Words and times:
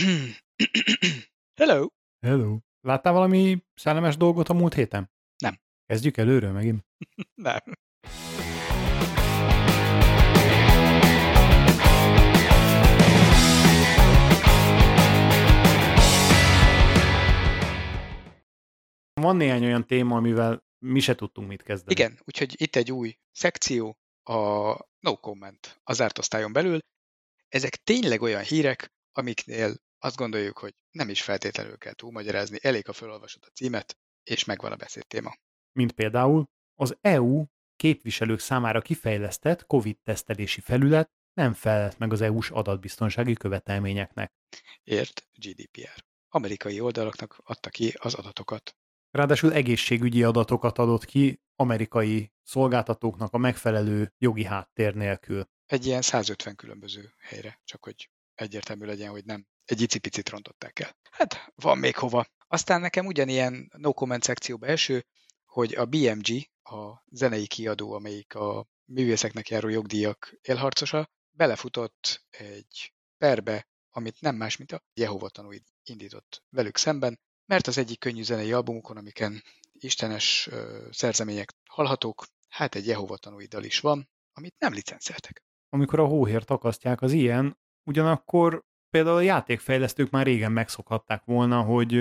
Hello! 1.60 1.86
Hello. 2.26 2.58
Láttál 2.80 3.12
valami 3.12 3.64
szellemes 3.74 4.16
dolgot 4.16 4.48
a 4.48 4.52
múlt 4.52 4.74
héten? 4.74 5.10
Nem. 5.36 5.60
Kezdjük 5.86 6.16
előről 6.16 6.52
megint? 6.52 6.86
Nem. 7.34 7.58
Van 19.20 19.36
néhány 19.36 19.64
olyan 19.64 19.86
téma, 19.86 20.16
amivel 20.16 20.64
mi 20.78 21.00
se 21.00 21.14
tudtunk 21.14 21.48
mit 21.48 21.62
kezdeni. 21.62 21.92
Igen, 21.92 22.18
úgyhogy 22.24 22.54
itt 22.60 22.76
egy 22.76 22.92
új 22.92 23.18
szekció, 23.32 23.98
a 24.22 24.32
no 25.00 25.16
comment 25.20 25.80
az 25.84 25.96
zárt 25.96 26.18
osztályon 26.18 26.52
belül. 26.52 26.78
Ezek 27.48 27.76
tényleg 27.76 28.22
olyan 28.22 28.42
hírek, 28.42 28.92
amiknél 29.12 29.74
azt 30.00 30.16
gondoljuk, 30.16 30.58
hogy 30.58 30.74
nem 30.90 31.08
is 31.08 31.22
feltétlenül 31.22 31.78
kell 31.78 31.92
túlmagyarázni, 31.92 32.58
elég, 32.62 32.86
ha 32.86 32.92
felolvasod 32.92 33.42
a 33.46 33.50
címet, 33.54 33.98
és 34.22 34.44
megvan 34.44 34.72
a 34.72 34.76
beszédtéma. 34.76 35.36
Mint 35.72 35.92
például 35.92 36.44
az 36.74 36.96
EU 37.00 37.44
képviselők 37.76 38.38
számára 38.38 38.80
kifejlesztett 38.80 39.66
COVID-tesztelési 39.66 40.60
felület 40.60 41.10
nem 41.32 41.52
felelt 41.52 41.98
meg 41.98 42.12
az 42.12 42.20
EU-s 42.20 42.50
adatbiztonsági 42.50 43.32
követelményeknek. 43.32 44.32
Ért 44.84 45.28
GDPR. 45.32 46.04
Amerikai 46.28 46.80
oldalaknak 46.80 47.40
adta 47.44 47.70
ki 47.70 47.94
az 47.98 48.14
adatokat. 48.14 48.76
Ráadásul 49.10 49.52
egészségügyi 49.52 50.22
adatokat 50.22 50.78
adott 50.78 51.04
ki 51.04 51.40
amerikai 51.56 52.32
szolgáltatóknak 52.42 53.32
a 53.32 53.38
megfelelő 53.38 54.12
jogi 54.18 54.44
háttér 54.44 54.94
nélkül. 54.94 55.44
Egy 55.66 55.86
ilyen 55.86 56.02
150 56.02 56.54
különböző 56.54 57.14
helyre, 57.18 57.60
csak 57.64 57.84
hogy 57.84 58.10
egyértelmű 58.40 58.86
legyen, 58.86 59.10
hogy 59.10 59.24
nem 59.24 59.46
egy 59.64 59.80
icipicit 59.80 60.28
rontották 60.28 60.78
el. 60.78 60.96
Hát 61.10 61.52
van 61.54 61.78
még 61.78 61.96
hova. 61.96 62.26
Aztán 62.46 62.80
nekem 62.80 63.06
ugyanilyen 63.06 63.72
no 63.76 63.92
comment 63.92 64.22
szekcióba 64.22 64.66
első, 64.66 65.06
hogy 65.44 65.74
a 65.74 65.84
BMG, 65.84 66.48
a 66.62 67.02
zenei 67.10 67.46
kiadó, 67.46 67.92
amelyik 67.92 68.34
a 68.34 68.66
művészeknek 68.84 69.48
járó 69.48 69.68
jogdíjak 69.68 70.38
élharcosa, 70.42 71.10
belefutott 71.30 72.24
egy 72.30 72.94
perbe, 73.18 73.68
amit 73.90 74.20
nem 74.20 74.36
más, 74.36 74.56
mint 74.56 74.72
a 74.72 74.82
Jehova 74.94 75.28
tanúid 75.28 75.62
indított 75.82 76.42
velük 76.48 76.76
szemben, 76.76 77.20
mert 77.46 77.66
az 77.66 77.78
egyik 77.78 77.98
könnyű 77.98 78.22
zenei 78.22 78.52
albumukon, 78.52 78.96
amiken 78.96 79.42
istenes 79.72 80.46
ö, 80.50 80.86
szerzemények 80.90 81.54
hallhatók, 81.68 82.24
hát 82.48 82.74
egy 82.74 82.86
Jehova 82.86 83.16
tanúiddal 83.16 83.64
is 83.64 83.80
van, 83.80 84.08
amit 84.32 84.54
nem 84.58 84.72
licenceltek. 84.72 85.42
Amikor 85.68 86.00
a 86.00 86.06
hóhért 86.06 86.46
takasztják 86.46 87.02
az 87.02 87.12
ilyen, 87.12 87.58
ugyanakkor 87.84 88.64
például 88.90 89.16
a 89.16 89.20
játékfejlesztők 89.20 90.10
már 90.10 90.26
régen 90.26 90.52
megszokhatták 90.52 91.24
volna, 91.24 91.62
hogy 91.62 91.94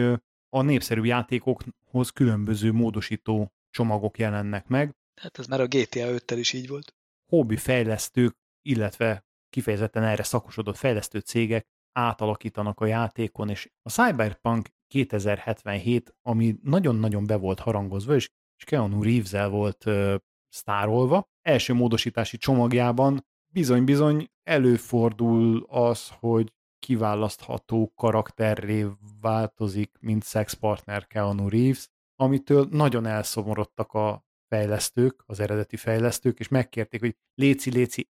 a 0.49 0.61
népszerű 0.61 1.03
játékokhoz 1.03 2.09
különböző 2.09 2.71
módosító 2.71 3.53
csomagok 3.69 4.17
jelennek 4.17 4.67
meg. 4.67 4.95
Hát 5.21 5.39
ez 5.39 5.47
már 5.47 5.61
a 5.61 5.67
GTA 5.67 6.07
5-tel 6.07 6.35
is 6.37 6.53
így 6.53 6.67
volt. 6.67 6.95
Hobbi 7.31 7.57
fejlesztők, 7.57 8.35
illetve 8.61 9.23
kifejezetten 9.49 10.03
erre 10.03 10.23
szakosodott 10.23 10.77
fejlesztő 10.77 11.19
cégek 11.19 11.67
átalakítanak 11.91 12.79
a 12.79 12.85
játékon, 12.85 13.49
és 13.49 13.71
a 13.81 13.89
Cyberpunk 13.89 14.69
2077, 14.87 16.15
ami 16.21 16.55
nagyon-nagyon 16.63 17.25
be 17.25 17.35
volt 17.35 17.59
harangozva, 17.59 18.15
és 18.15 18.29
Keanu 18.65 19.03
Reeves-el 19.03 19.49
volt 19.49 19.85
ö, 19.85 20.15
sztárolva, 20.49 21.29
első 21.41 21.73
módosítási 21.73 22.37
csomagjában 22.37 23.25
bizony-bizony 23.51 24.29
előfordul 24.43 25.65
az, 25.69 26.09
hogy 26.19 26.53
kiválasztható 26.79 27.91
karakterré 27.95 28.85
változik, 29.21 29.97
mint 29.99 30.23
szexpartner 30.23 31.07
Keanu 31.07 31.49
Reeves, 31.49 31.89
amitől 32.15 32.67
nagyon 32.71 33.05
elszomorodtak 33.05 33.93
a 33.93 34.25
fejlesztők, 34.47 35.23
az 35.25 35.39
eredeti 35.39 35.77
fejlesztők, 35.77 36.39
és 36.39 36.47
megkérték, 36.47 36.99
hogy 36.99 37.15
léci, 37.33 37.71
léci, 37.71 38.09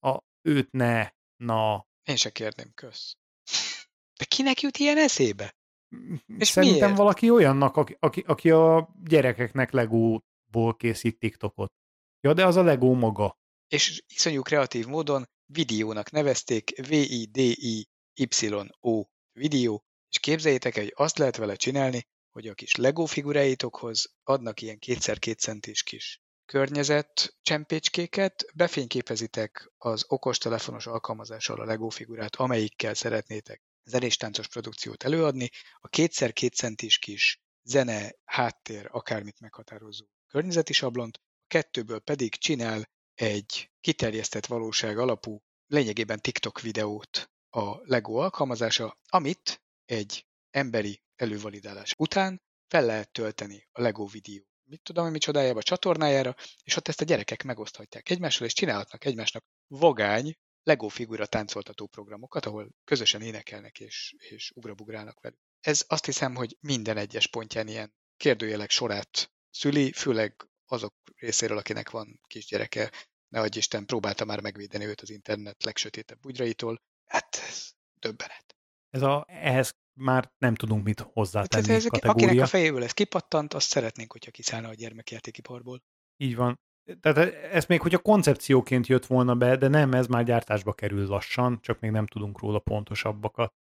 a, 0.00 0.18
őt 0.42 0.72
ne, 0.72 1.10
na. 1.36 1.86
Én 2.02 2.16
se 2.16 2.30
kérném, 2.30 2.70
kösz. 2.74 3.16
De 4.18 4.24
kinek 4.24 4.60
jut 4.60 4.76
ilyen 4.76 4.98
eszébe? 4.98 5.56
És 6.38 6.48
Szerintem 6.48 6.80
miért? 6.80 6.96
valaki 6.96 7.30
olyannak, 7.30 7.76
aki, 7.76 7.96
aki, 7.98 8.20
aki 8.20 8.50
a 8.50 8.94
gyerekeknek 9.04 9.70
Legóból 9.70 10.76
készít 10.76 11.18
TikTokot. 11.18 11.72
Ja, 12.20 12.32
de 12.32 12.46
az 12.46 12.56
a 12.56 12.62
Lego 12.62 12.94
maga. 12.94 13.38
És 13.68 14.02
iszonyú 14.08 14.42
kreatív 14.42 14.86
módon 14.86 15.28
videónak 15.46 16.10
nevezték, 16.10 16.86
V-I-D-I 16.86 17.88
YO 18.14 19.04
videó, 19.32 19.84
és 20.08 20.18
képzeljétek 20.18 20.76
el, 20.76 20.82
hogy 20.82 20.92
azt 20.96 21.18
lehet 21.18 21.36
vele 21.36 21.56
csinálni, 21.56 22.06
hogy 22.30 22.48
a 22.48 22.54
kis 22.54 22.74
Lego 22.74 23.04
figuráitokhoz 23.04 24.14
adnak 24.22 24.60
ilyen 24.60 24.78
kétszer-két 24.78 25.38
centis 25.38 25.82
kis 25.82 26.20
környezet 26.46 27.36
csempécskéket, 27.42 28.44
befényképezitek 28.54 29.72
az 29.78 30.04
okostelefonos 30.08 30.86
alkalmazással 30.86 31.60
a 31.60 31.64
Lego 31.64 31.88
figurát, 31.88 32.36
amelyikkel 32.36 32.94
szeretnétek 32.94 33.62
zenéstáncos 33.84 34.48
produkciót 34.48 35.02
előadni, 35.02 35.50
a 35.80 35.88
kétszer-két 35.88 36.54
centis 36.54 36.98
kis 36.98 37.40
zene, 37.62 38.14
háttér, 38.24 38.88
akármit 38.92 39.40
meghatározó 39.40 40.04
környezeti 40.28 40.72
sablont, 40.72 41.16
a 41.16 41.44
kettőből 41.46 42.00
pedig 42.00 42.34
csinál 42.34 42.88
egy 43.16 43.70
kiterjesztett 43.80 44.46
valóság 44.46 44.98
alapú, 44.98 45.42
lényegében 45.66 46.20
TikTok 46.20 46.60
videót 46.60 47.30
a 47.50 47.76
LEGO 47.82 48.14
alkalmazása, 48.14 48.98
amit 49.06 49.62
egy 49.84 50.26
emberi 50.50 51.02
elővalidálás 51.16 51.94
után 51.98 52.42
fel 52.68 52.84
lehet 52.84 53.12
tölteni 53.12 53.68
a 53.72 53.80
LEGO 53.80 54.06
videó 54.06 54.46
mit 54.68 54.82
tudom, 54.82 55.10
mi 55.10 55.18
csodájába, 55.18 55.62
csatornájára, 55.62 56.34
és 56.62 56.76
ott 56.76 56.88
ezt 56.88 57.00
a 57.00 57.04
gyerekek 57.04 57.42
megoszthatják 57.42 58.10
egymással, 58.10 58.46
és 58.46 58.52
csinálhatnak 58.52 59.04
egymásnak 59.04 59.44
vagány 59.66 60.36
LEGO 60.62 60.88
figura 60.88 61.26
táncoltató 61.26 61.86
programokat, 61.86 62.46
ahol 62.46 62.68
közösen 62.84 63.22
énekelnek 63.22 63.80
és, 63.80 64.14
és 64.18 64.50
ugrabugrálnak 64.54 65.20
velük. 65.20 65.38
Ez 65.60 65.84
azt 65.88 66.04
hiszem, 66.04 66.34
hogy 66.34 66.56
minden 66.60 66.96
egyes 66.96 67.26
pontján 67.26 67.68
ilyen 67.68 67.94
kérdőjelek 68.16 68.70
sorát 68.70 69.32
szüli, 69.50 69.92
főleg 69.92 70.48
azok 70.66 70.94
részéről, 71.16 71.58
akinek 71.58 71.90
van 71.90 72.20
kisgyereke, 72.26 72.92
ne 73.28 73.40
adj 73.40 73.58
Isten, 73.58 73.86
próbálta 73.86 74.24
már 74.24 74.40
megvédeni 74.40 74.84
őt 74.84 75.00
az 75.00 75.10
internet 75.10 75.64
legsötétebb 75.64 76.20
bugyraitól, 76.20 76.80
Hát 77.06 77.36
ez 77.48 77.70
döbbenet. 78.00 78.56
Ez 78.90 79.02
a, 79.02 79.24
ehhez 79.28 79.76
már 79.92 80.32
nem 80.38 80.54
tudunk 80.54 80.84
mit 80.84 81.00
hozzátenni 81.00 81.64
Tehát 81.64 81.80
ez, 81.80 81.88
kategória. 81.88 82.26
Akinek 82.26 82.44
a 82.44 82.48
fejéből 82.48 82.82
ez 82.82 82.92
kipattant, 82.92 83.54
azt 83.54 83.68
szeretnénk, 83.68 84.12
hogyha 84.12 84.30
kiszállna 84.30 84.68
a 84.68 84.74
gyermekjátékiparból. 84.74 85.82
Így 86.16 86.36
van. 86.36 86.60
Tehát 87.00 87.34
ez 87.34 87.66
még, 87.66 87.80
hogyha 87.80 87.98
koncepcióként 87.98 88.86
jött 88.86 89.06
volna 89.06 89.34
be, 89.34 89.56
de 89.56 89.68
nem, 89.68 89.92
ez 89.92 90.06
már 90.06 90.24
gyártásba 90.24 90.72
kerül 90.72 91.06
lassan, 91.06 91.60
csak 91.60 91.80
még 91.80 91.90
nem 91.90 92.06
tudunk 92.06 92.40
róla 92.40 92.58
pontosabbakat. 92.58 93.54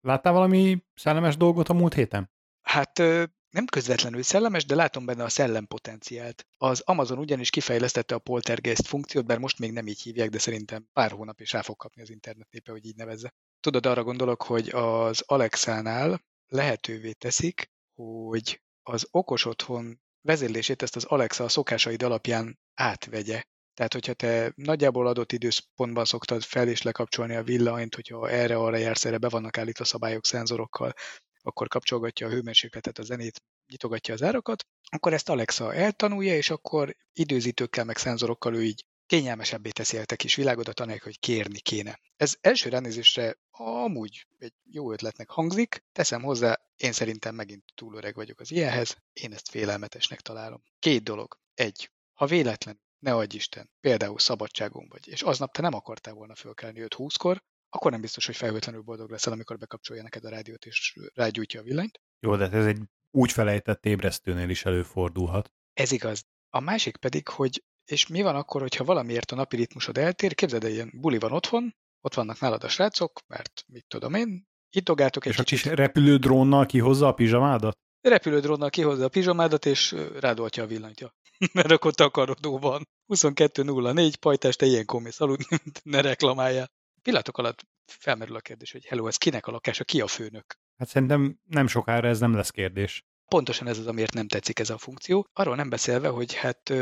Láttál 0.00 0.32
valami 0.32 0.84
szellemes 0.94 1.36
dolgot 1.36 1.68
a 1.68 1.72
múlt 1.72 1.94
héten? 1.94 2.30
Hát 2.60 3.02
nem 3.50 3.64
közvetlenül 3.64 4.22
szellemes, 4.22 4.64
de 4.64 4.74
látom 4.74 5.04
benne 5.04 5.24
a 5.24 5.28
szellempotenciált. 5.28 6.46
Az 6.56 6.80
Amazon 6.80 7.18
ugyanis 7.18 7.50
kifejlesztette 7.50 8.14
a 8.14 8.18
poltergeist 8.18 8.86
funkciót, 8.86 9.26
bár 9.26 9.38
most 9.38 9.58
még 9.58 9.72
nem 9.72 9.86
így 9.86 10.02
hívják, 10.02 10.28
de 10.28 10.38
szerintem 10.38 10.88
pár 10.92 11.10
hónap 11.10 11.40
is 11.40 11.52
rá 11.52 11.62
fog 11.62 11.76
kapni 11.76 12.02
az 12.02 12.10
internet 12.10 12.50
népe, 12.50 12.72
hogy 12.72 12.86
így 12.86 12.96
nevezze. 12.96 13.34
Tudod, 13.60 13.86
arra 13.86 14.02
gondolok, 14.04 14.42
hogy 14.42 14.68
az 14.68 15.22
Alexánál 15.26 16.24
lehetővé 16.46 17.12
teszik, 17.12 17.70
hogy 17.94 18.62
az 18.82 19.08
okos 19.10 19.44
otthon 19.44 20.00
vezérlését 20.20 20.82
ezt 20.82 20.96
az 20.96 21.04
Alexa 21.04 21.44
a 21.44 21.48
szokásaid 21.48 22.02
alapján 22.02 22.58
átvegye. 22.74 23.42
Tehát, 23.74 23.92
hogyha 23.92 24.12
te 24.12 24.52
nagyjából 24.54 25.06
adott 25.06 25.32
időpontban 25.32 26.04
szoktad 26.04 26.42
fel 26.42 26.68
és 26.68 26.82
lekapcsolni 26.82 27.34
a 27.34 27.42
villanyt, 27.42 27.94
hogyha 27.94 28.30
erre-arra 28.30 28.76
jársz, 28.76 29.04
erre 29.04 29.18
be 29.18 29.28
vannak 29.28 29.58
állítva 29.58 29.84
szabályok, 29.84 30.26
szenzorokkal, 30.26 30.92
akkor 31.42 31.68
kapcsolgatja 31.68 32.26
a 32.26 32.30
hőmérsékletet, 32.30 32.98
a 32.98 33.02
zenét, 33.02 33.42
nyitogatja 33.70 34.14
az 34.14 34.22
árakat, 34.22 34.66
akkor 34.90 35.12
ezt 35.12 35.28
Alexa 35.28 35.74
eltanulja, 35.74 36.36
és 36.36 36.50
akkor 36.50 36.96
időzítőkkel, 37.12 37.84
meg 37.84 37.96
szenzorokkal 37.96 38.54
ő 38.54 38.64
így 38.64 38.84
kényelmesebbé 39.06 39.70
teszi 39.70 39.96
el 39.96 40.04
te 40.04 40.16
kis 40.16 40.34
világodat, 40.34 40.80
anélkül, 40.80 41.04
hogy 41.04 41.18
kérni 41.18 41.58
kéne. 41.58 42.00
Ez 42.16 42.36
első 42.40 42.68
ránézésre 42.68 43.38
amúgy 43.50 44.26
egy 44.38 44.52
jó 44.70 44.92
ötletnek 44.92 45.30
hangzik, 45.30 45.84
teszem 45.92 46.22
hozzá, 46.22 46.60
én 46.76 46.92
szerintem 46.92 47.34
megint 47.34 47.64
túl 47.74 47.94
öreg 47.94 48.14
vagyok 48.14 48.40
az 48.40 48.50
ilyenhez, 48.50 48.96
én 49.12 49.32
ezt 49.32 49.48
félelmetesnek 49.48 50.20
találom. 50.20 50.62
Két 50.78 51.02
dolog. 51.02 51.38
Egy, 51.54 51.90
ha 52.14 52.26
véletlen, 52.26 52.80
ne 52.98 53.14
adj 53.14 53.36
Isten, 53.36 53.70
például 53.80 54.18
szabadságon 54.18 54.86
vagy, 54.88 55.08
és 55.08 55.22
aznap 55.22 55.52
te 55.52 55.62
nem 55.62 55.74
akartál 55.74 56.14
volna 56.14 56.34
fölkelni 56.34 56.84
5-20-kor, 56.88 57.42
akkor 57.68 57.90
nem 57.90 58.00
biztos, 58.00 58.26
hogy 58.26 58.36
felhőtlenül 58.36 58.82
boldog 58.82 59.10
leszel, 59.10 59.32
amikor 59.32 59.58
bekapcsolja 59.58 60.02
neked 60.02 60.24
a 60.24 60.28
rádiót 60.28 60.64
és 60.64 60.98
rágyújtja 61.14 61.60
a 61.60 61.62
villanyt. 61.62 62.00
Jó, 62.20 62.36
de 62.36 62.50
ez 62.50 62.66
egy 62.66 62.78
úgy 63.10 63.32
felejtett 63.32 63.86
ébresztőnél 63.86 64.48
is 64.48 64.64
előfordulhat. 64.64 65.52
Ez 65.72 65.92
igaz. 65.92 66.24
A 66.50 66.60
másik 66.60 66.96
pedig, 66.96 67.28
hogy 67.28 67.64
és 67.84 68.06
mi 68.06 68.22
van 68.22 68.36
akkor, 68.36 68.60
hogyha 68.60 68.84
valamiért 68.84 69.30
a 69.30 69.36
napi 69.36 69.56
ritmusod 69.56 69.98
eltér, 69.98 70.34
képzeld, 70.34 70.64
egy 70.64 70.72
ilyen 70.72 70.90
buli 70.94 71.18
van 71.18 71.32
otthon, 71.32 71.74
ott 72.00 72.14
vannak 72.14 72.40
nálad 72.40 72.64
a 72.64 72.68
srácok, 72.68 73.20
mert 73.26 73.64
mit 73.66 73.84
tudom 73.88 74.14
én, 74.14 74.48
Ittogátok 74.72 75.26
egy 75.26 75.32
És 75.32 75.38
a 75.38 75.42
kicsit. 75.42 75.68
kis 75.68 75.72
repülő 75.72 76.16
drónnal 76.16 76.66
kihozza 76.66 77.06
a 77.06 77.12
pizsamádat? 77.12 77.78
Repülődrónnal 78.00 78.70
kihozza 78.70 79.04
a 79.04 79.08
pizsamádat, 79.08 79.66
és 79.66 79.94
rádoltja 80.20 80.62
a 80.62 80.66
villanyt. 80.66 81.00
Ja. 81.00 81.14
Mert 81.52 81.70
akkor 81.70 81.94
takarodó 81.94 82.58
van. 82.58 82.88
22.04, 83.08 84.14
pajtás, 84.20 84.56
te 84.56 84.66
ilyenkor 84.66 85.00
mész 85.00 85.20
aludni, 85.20 85.44
ne 85.82 86.00
reklamáljál. 86.00 86.70
Pillanatok 87.02 87.38
alatt 87.38 87.62
felmerül 87.84 88.36
a 88.36 88.40
kérdés, 88.40 88.72
hogy 88.72 88.84
hello, 88.84 89.06
ez 89.06 89.16
kinek 89.16 89.46
a 89.46 89.50
lakása, 89.50 89.84
ki 89.84 90.00
a 90.00 90.06
főnök? 90.06 90.54
Hát 90.80 90.88
szerintem 90.88 91.38
nem 91.46 91.66
sokára 91.66 92.08
ez 92.08 92.18
nem 92.20 92.34
lesz 92.34 92.50
kérdés. 92.50 93.04
Pontosan 93.28 93.66
ez 93.66 93.78
az, 93.78 93.86
amiért 93.86 94.12
nem 94.12 94.28
tetszik 94.28 94.58
ez 94.58 94.70
a 94.70 94.78
funkció. 94.78 95.28
Arról 95.32 95.56
nem 95.56 95.68
beszélve, 95.68 96.08
hogy 96.08 96.34
hát 96.34 96.72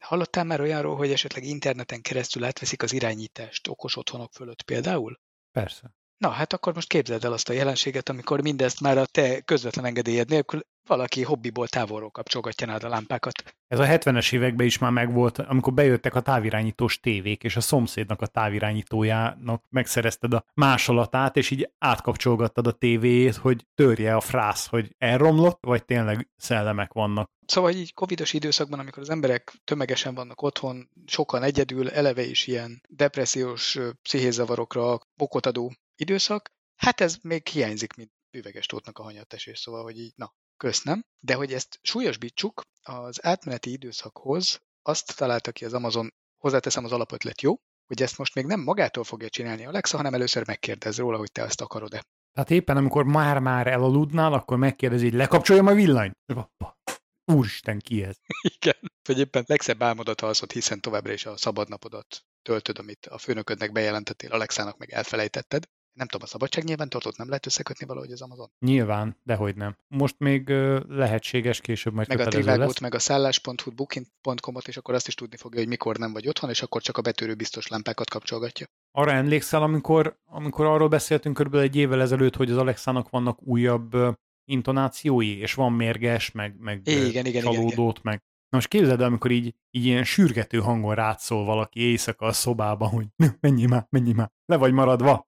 hallottál 0.00 0.44
már 0.44 0.60
olyanról, 0.60 0.96
hogy 0.96 1.10
esetleg 1.10 1.44
interneten 1.44 2.00
keresztül 2.00 2.44
átveszik 2.44 2.82
az 2.82 2.92
irányítást 2.92 3.68
okos 3.68 3.96
otthonok 3.96 4.32
fölött 4.32 4.62
például? 4.62 5.20
Persze. 5.52 5.94
Na, 6.18 6.28
hát 6.28 6.52
akkor 6.52 6.74
most 6.74 6.88
képzeld 6.88 7.24
el 7.24 7.32
azt 7.32 7.48
a 7.48 7.52
jelenséget, 7.52 8.08
amikor 8.08 8.40
mindezt 8.40 8.80
már 8.80 8.98
a 8.98 9.06
te 9.06 9.40
közvetlen 9.40 9.84
engedélyed 9.84 10.28
nélkül 10.28 10.60
valaki 10.88 11.22
hobbiból 11.22 11.68
távolról 11.68 12.10
kapcsolgatja 12.10 12.66
nád 12.66 12.84
a 12.84 12.88
lámpákat. 12.88 13.56
Ez 13.66 13.78
a 13.78 13.84
70-es 13.84 14.32
években 14.32 14.66
is 14.66 14.78
már 14.78 14.90
megvolt, 14.90 15.38
amikor 15.38 15.72
bejöttek 15.72 16.14
a 16.14 16.20
távirányítós 16.20 17.00
tévék, 17.00 17.42
és 17.42 17.56
a 17.56 17.60
szomszédnak 17.60 18.22
a 18.22 18.26
távirányítójának 18.26 19.64
megszerezted 19.68 20.34
a 20.34 20.44
másolatát, 20.54 21.36
és 21.36 21.50
így 21.50 21.70
átkapcsolgattad 21.78 22.66
a 22.66 22.72
tévéjét, 22.72 23.36
hogy 23.36 23.66
törje 23.74 24.14
a 24.14 24.20
frász, 24.20 24.66
hogy 24.66 24.94
elromlott, 24.98 25.58
vagy 25.60 25.84
tényleg 25.84 26.28
szellemek 26.36 26.92
vannak. 26.92 27.30
Szóval 27.46 27.70
így 27.70 27.94
covidos 27.94 28.32
időszakban, 28.32 28.78
amikor 28.78 29.02
az 29.02 29.10
emberek 29.10 29.52
tömegesen 29.64 30.14
vannak 30.14 30.42
otthon, 30.42 30.88
sokan 31.06 31.42
egyedül, 31.42 31.90
eleve 31.90 32.24
is 32.24 32.46
ilyen 32.46 32.82
depressziós 32.88 33.78
pszichézavarokra 34.02 34.98
okot 35.16 35.46
adó 35.46 35.72
időszak, 36.00 36.50
hát 36.76 37.00
ez 37.00 37.16
még 37.22 37.46
hiányzik, 37.46 37.94
mint 37.94 38.10
üveges 38.30 38.66
tótnak 38.66 38.98
a 38.98 39.02
hanyattesés, 39.02 39.58
szóval, 39.58 39.82
hogy 39.82 39.98
így, 39.98 40.12
na, 40.16 40.34
kösz 40.56 40.82
nem. 40.82 41.04
De 41.18 41.34
hogy 41.34 41.52
ezt 41.52 41.78
súlyosbítsuk, 41.82 42.62
az 42.82 43.24
átmeneti 43.24 43.72
időszakhoz 43.72 44.60
azt 44.82 45.16
találta 45.16 45.52
ki 45.52 45.64
az 45.64 45.74
Amazon, 45.74 46.14
hozzáteszem 46.36 46.84
az 46.84 46.92
alapötlet 46.92 47.40
jó, 47.40 47.56
hogy 47.86 48.02
ezt 48.02 48.18
most 48.18 48.34
még 48.34 48.44
nem 48.44 48.60
magától 48.60 49.04
fogja 49.04 49.28
csinálni 49.28 49.66
Alexa, 49.66 49.96
hanem 49.96 50.14
először 50.14 50.46
megkérdez 50.46 50.96
róla, 50.96 51.18
hogy 51.18 51.32
te 51.32 51.42
ezt 51.42 51.60
akarod-e. 51.60 52.04
Tehát 52.32 52.50
éppen 52.50 52.76
amikor 52.76 53.04
már-már 53.04 53.66
elaludnál, 53.66 54.32
akkor 54.32 54.56
megkérdezi, 54.56 55.04
hogy 55.04 55.14
lekapcsoljam 55.14 55.66
a 55.66 55.72
villanyt. 55.72 56.16
Apa, 56.26 56.78
Úristen, 57.24 57.78
ki 57.78 58.02
ez? 58.02 58.16
Igen. 58.56 58.76
Vagy 59.02 59.18
éppen 59.18 59.44
legszebb 59.46 59.82
álmodat 59.82 60.20
alszott, 60.20 60.52
hiszen 60.52 60.80
továbbra 60.80 61.12
is 61.12 61.26
a 61.26 61.36
szabadnapodat 61.36 62.24
töltöd, 62.42 62.78
amit 62.78 63.06
a 63.06 63.18
főnöködnek 63.18 63.72
bejelentettél, 63.72 64.32
Alexának 64.32 64.78
meg 64.78 64.90
elfelejtetted. 64.90 65.68
Nem 65.98 66.06
tudom, 66.06 66.26
a 66.26 66.30
szabadság 66.30 66.64
nyilván 66.64 66.88
tartott 66.88 67.16
nem 67.16 67.28
lehet 67.28 67.46
összekötni 67.46 67.86
valahogy 67.86 68.12
az 68.12 68.22
Amazon. 68.22 68.50
Nyilván, 68.58 69.16
dehogy 69.22 69.56
nem. 69.56 69.76
Most 69.88 70.14
még 70.18 70.48
ö, 70.48 70.80
lehetséges, 70.88 71.60
később 71.60 71.92
majd 71.92 72.08
Meg 72.08 72.20
a 72.20 72.26
trivágót, 72.26 72.80
meg 72.80 72.94
a 72.94 72.98
szállás.hu, 72.98 73.70
booking.com-ot, 73.70 74.68
és 74.68 74.76
akkor 74.76 74.94
azt 74.94 75.08
is 75.08 75.14
tudni 75.14 75.36
fogja, 75.36 75.58
hogy 75.58 75.68
mikor 75.68 75.96
nem 75.96 76.12
vagy 76.12 76.28
otthon, 76.28 76.50
és 76.50 76.62
akkor 76.62 76.82
csak 76.82 76.96
a 76.96 77.02
betörő 77.02 77.34
biztos 77.34 77.68
lámpákat 77.68 78.10
kapcsolgatja. 78.10 78.66
Arra 78.92 79.10
emlékszel, 79.10 79.62
amikor, 79.62 80.18
amikor 80.24 80.66
arról 80.66 80.88
beszéltünk 80.88 81.34
körülbelül 81.34 81.66
egy 81.66 81.76
évvel 81.76 82.00
ezelőtt, 82.00 82.36
hogy 82.36 82.50
az 82.50 82.56
Alexának 82.56 83.08
vannak 83.08 83.42
újabb 83.42 83.94
ö, 83.94 84.10
intonációi, 84.44 85.38
és 85.38 85.54
van 85.54 85.72
mérges, 85.72 86.30
meg, 86.30 86.54
meg 86.58 86.80
Igen, 86.84 87.06
igen, 87.06 87.26
igen, 87.26 87.42
csalódót, 87.42 88.02
meg... 88.02 88.22
Na 88.50 88.56
most 88.56 88.68
képzeld 88.68 89.00
el, 89.00 89.06
amikor 89.06 89.30
így, 89.30 89.54
így 89.70 89.84
ilyen 89.84 90.04
sürgető 90.04 90.58
hangon 90.58 90.94
rátszól 90.94 91.44
valaki 91.44 91.80
éjszaka 91.80 92.26
a 92.26 92.32
szobában, 92.32 92.88
hogy 92.88 93.06
menj 93.40 93.64
már, 93.64 93.86
menj 93.90 94.12
már, 94.12 94.30
le 94.46 94.56
vagy 94.56 94.72
maradva. 94.72 95.27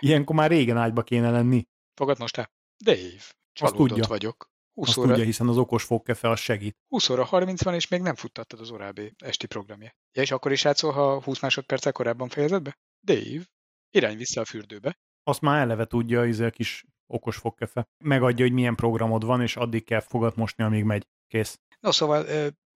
Ilyenkor 0.00 0.36
már 0.36 0.50
régen 0.50 0.76
ágyba 0.76 1.02
kéne 1.02 1.30
lenni. 1.30 1.66
Fogad 1.94 2.18
most 2.18 2.36
el? 2.36 2.50
Dave, 2.84 3.22
csalódott 3.52 3.88
tudja. 3.88 4.06
vagyok. 4.06 4.54
20 4.74 4.88
Azt 4.88 4.98
óra, 4.98 5.08
tudja, 5.08 5.24
hiszen 5.24 5.48
az 5.48 5.56
okos 5.58 5.84
fogkefe 5.84 6.30
az 6.30 6.40
segít. 6.40 6.76
20 6.88 7.08
óra 7.08 7.24
30 7.24 7.62
van, 7.62 7.74
és 7.74 7.88
még 7.88 8.00
nem 8.00 8.14
futtattad 8.14 8.60
az 8.60 8.70
orábbi 8.70 9.14
esti 9.18 9.46
programja. 9.46 9.92
Ja, 10.12 10.22
és 10.22 10.30
akkor 10.30 10.52
is 10.52 10.64
játszol, 10.64 10.92
ha 10.92 11.22
20 11.22 11.40
másodperccel 11.40 11.92
korábban 11.92 12.28
fejezed 12.28 12.62
be? 12.62 12.78
Dave, 13.04 13.44
irány 13.90 14.16
vissza 14.16 14.40
a 14.40 14.44
fürdőbe. 14.44 14.98
Azt 15.22 15.40
már 15.40 15.60
eleve 15.60 15.84
tudja, 15.84 16.26
ez 16.26 16.40
a 16.40 16.50
kis 16.50 16.84
okos 17.06 17.36
fogkefe. 17.36 17.88
Megadja, 18.04 18.44
hogy 18.44 18.54
milyen 18.54 18.74
programod 18.74 19.24
van, 19.24 19.42
és 19.42 19.56
addig 19.56 19.84
kell 19.84 20.00
fogat 20.00 20.36
mosni, 20.36 20.64
amíg 20.64 20.84
megy. 20.84 21.06
Kész. 21.26 21.58
No, 21.80 21.92
szóval 21.92 22.26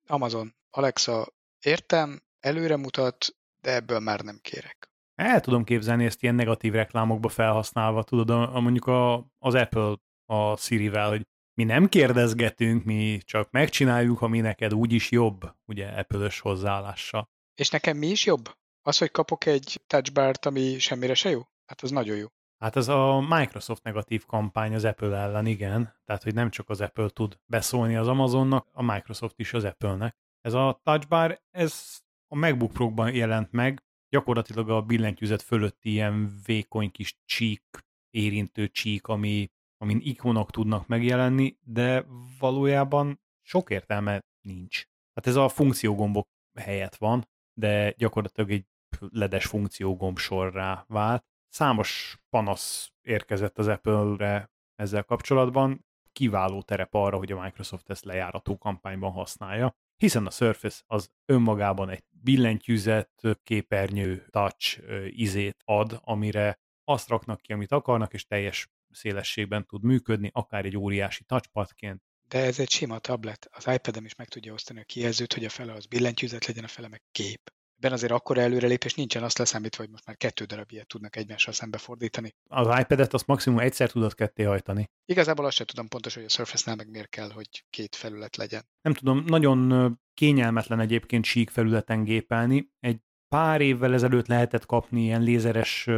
Amazon, 0.06 0.54
Alexa, 0.70 1.32
értem, 1.64 2.20
előre 2.40 2.76
mutat, 2.76 3.36
de 3.60 3.74
ebből 3.74 3.98
már 3.98 4.20
nem 4.20 4.38
kérek. 4.42 4.89
El 5.20 5.40
tudom 5.40 5.64
képzelni 5.64 6.04
ezt 6.04 6.22
ilyen 6.22 6.34
negatív 6.34 6.72
reklámokba 6.72 7.28
felhasználva, 7.28 8.02
tudod, 8.02 8.30
a, 8.30 8.56
a 8.56 8.60
mondjuk 8.60 8.86
a, 8.86 9.26
az 9.38 9.54
Apple 9.54 9.96
a 10.26 10.56
Siri-vel, 10.56 11.08
hogy 11.08 11.26
mi 11.54 11.64
nem 11.64 11.88
kérdezgetünk, 11.88 12.84
mi 12.84 13.20
csak 13.24 13.50
megcsináljuk, 13.50 14.22
ami 14.22 14.40
neked 14.40 14.74
úgyis 14.74 15.10
jobb, 15.10 15.54
ugye 15.66 15.86
Apple-ös 15.86 16.40
hozzáállással. 16.40 17.28
És 17.54 17.70
nekem 17.70 17.96
mi 17.96 18.06
is 18.06 18.26
jobb? 18.26 18.48
Az, 18.82 18.98
hogy 18.98 19.10
kapok 19.10 19.46
egy 19.46 19.80
touchbart, 19.86 20.46
ami 20.46 20.78
semmire 20.78 21.14
se 21.14 21.30
jó? 21.30 21.40
Hát 21.66 21.82
az 21.82 21.90
nagyon 21.90 22.16
jó. 22.16 22.26
Hát 22.58 22.76
ez 22.76 22.88
a 22.88 23.26
Microsoft 23.28 23.82
negatív 23.82 24.24
kampány 24.24 24.74
az 24.74 24.84
Apple 24.84 25.16
ellen, 25.16 25.46
igen. 25.46 25.94
Tehát, 26.04 26.22
hogy 26.22 26.34
nem 26.34 26.50
csak 26.50 26.68
az 26.68 26.80
Apple 26.80 27.08
tud 27.08 27.38
beszólni 27.46 27.96
az 27.96 28.08
Amazonnak, 28.08 28.68
a 28.72 28.82
Microsoft 28.82 29.38
is 29.38 29.52
az 29.52 29.64
Apple-nek. 29.64 30.16
Ez 30.40 30.52
a 30.52 30.80
Touch 30.82 31.08
Bar, 31.08 31.40
ez 31.50 32.00
a 32.28 32.36
MacBook 32.36 32.72
Pro-ban 32.72 33.14
jelent 33.14 33.52
meg, 33.52 33.82
gyakorlatilag 34.10 34.70
a 34.70 34.82
billentyűzet 34.82 35.42
fölötti 35.42 35.90
ilyen 35.90 36.40
vékony 36.44 36.90
kis 36.90 37.18
csík, 37.24 37.64
érintő 38.10 38.68
csík, 38.68 39.06
ami, 39.06 39.50
amin 39.76 40.00
ikonok 40.02 40.50
tudnak 40.50 40.86
megjelenni, 40.86 41.56
de 41.60 42.06
valójában 42.38 43.20
sok 43.42 43.70
értelme 43.70 44.20
nincs. 44.40 44.84
Hát 45.14 45.26
ez 45.26 45.36
a 45.36 45.48
funkciógombok 45.48 46.28
helyett 46.58 46.96
van, 46.96 47.28
de 47.58 47.90
gyakorlatilag 47.90 48.50
egy 48.50 48.66
ledes 48.98 49.46
funkciógomb 49.46 50.18
sorrá 50.18 50.84
vált. 50.88 51.24
Számos 51.48 52.18
panasz 52.28 52.92
érkezett 53.00 53.58
az 53.58 53.68
Apple-re 53.68 54.50
ezzel 54.74 55.04
kapcsolatban, 55.04 55.86
kiváló 56.12 56.62
terep 56.62 56.94
arra, 56.94 57.16
hogy 57.16 57.32
a 57.32 57.42
Microsoft 57.42 57.90
ezt 57.90 58.04
lejárató 58.04 58.58
kampányban 58.58 59.12
használja, 59.12 59.76
hiszen 60.00 60.26
a 60.26 60.30
Surface 60.30 60.82
az 60.86 61.10
önmagában 61.26 61.90
egy 61.90 62.02
billentyűzet, 62.10 63.22
képernyő, 63.42 64.26
touch 64.30 64.82
izét 65.06 65.56
ad, 65.64 66.00
amire 66.02 66.60
azt 66.84 67.08
raknak 67.08 67.40
ki, 67.40 67.52
amit 67.52 67.72
akarnak, 67.72 68.12
és 68.14 68.26
teljes 68.26 68.68
szélességben 68.90 69.66
tud 69.66 69.82
működni, 69.82 70.30
akár 70.32 70.64
egy 70.64 70.76
óriási 70.76 71.24
touchpadként. 71.24 72.02
De 72.28 72.38
ez 72.38 72.58
egy 72.58 72.70
sima 72.70 72.98
tablet. 72.98 73.48
Az 73.50 73.66
iPad-em 73.66 74.04
is 74.04 74.14
meg 74.14 74.28
tudja 74.28 74.52
osztani 74.52 74.80
a 74.80 74.84
kijelzőt, 74.84 75.34
hogy 75.34 75.44
a 75.44 75.48
fele 75.48 75.72
az 75.72 75.86
billentyűzet 75.86 76.46
legyen, 76.46 76.64
a 76.64 76.68
fele 76.68 76.88
meg 76.88 77.02
kép. 77.12 77.52
Ebben 77.82 77.92
azért 77.92 78.12
akkora 78.12 78.40
előrelépés 78.40 78.94
nincsen, 78.94 79.22
azt 79.22 79.38
leszámítva, 79.38 79.82
hogy 79.82 79.92
most 79.92 80.06
már 80.06 80.16
kettő 80.16 80.44
darab 80.44 80.72
ilyet 80.72 80.86
tudnak 80.86 81.16
egymással 81.16 81.52
szembe 81.52 81.78
fordítani. 81.78 82.34
Az 82.48 82.78
iPad-et 82.80 83.14
azt 83.14 83.26
maximum 83.26 83.58
egyszer 83.58 83.90
tudod 83.90 84.14
ketté 84.14 84.42
hajtani. 84.42 84.90
Igazából 85.04 85.44
azt 85.44 85.56
sem 85.56 85.66
tudom 85.66 85.88
pontosan, 85.88 86.22
hogy 86.22 86.30
a 86.30 86.34
Surface-nál 86.34 86.76
meg 86.76 86.90
miért 86.90 87.08
kell, 87.08 87.30
hogy 87.30 87.64
két 87.70 87.96
felület 87.96 88.36
legyen. 88.36 88.68
nem 88.82 88.94
tudom, 88.94 89.24
nagyon 89.26 89.98
kényelmetlen 90.14 90.80
egyébként 90.80 91.24
sík 91.24 91.50
felületen 91.50 92.04
gépelni. 92.04 92.70
Egy 92.80 92.98
pár 93.28 93.60
évvel 93.60 93.92
ezelőtt 93.94 94.26
lehetett 94.26 94.66
kapni 94.66 95.02
ilyen 95.02 95.22
lézeres 95.22 95.88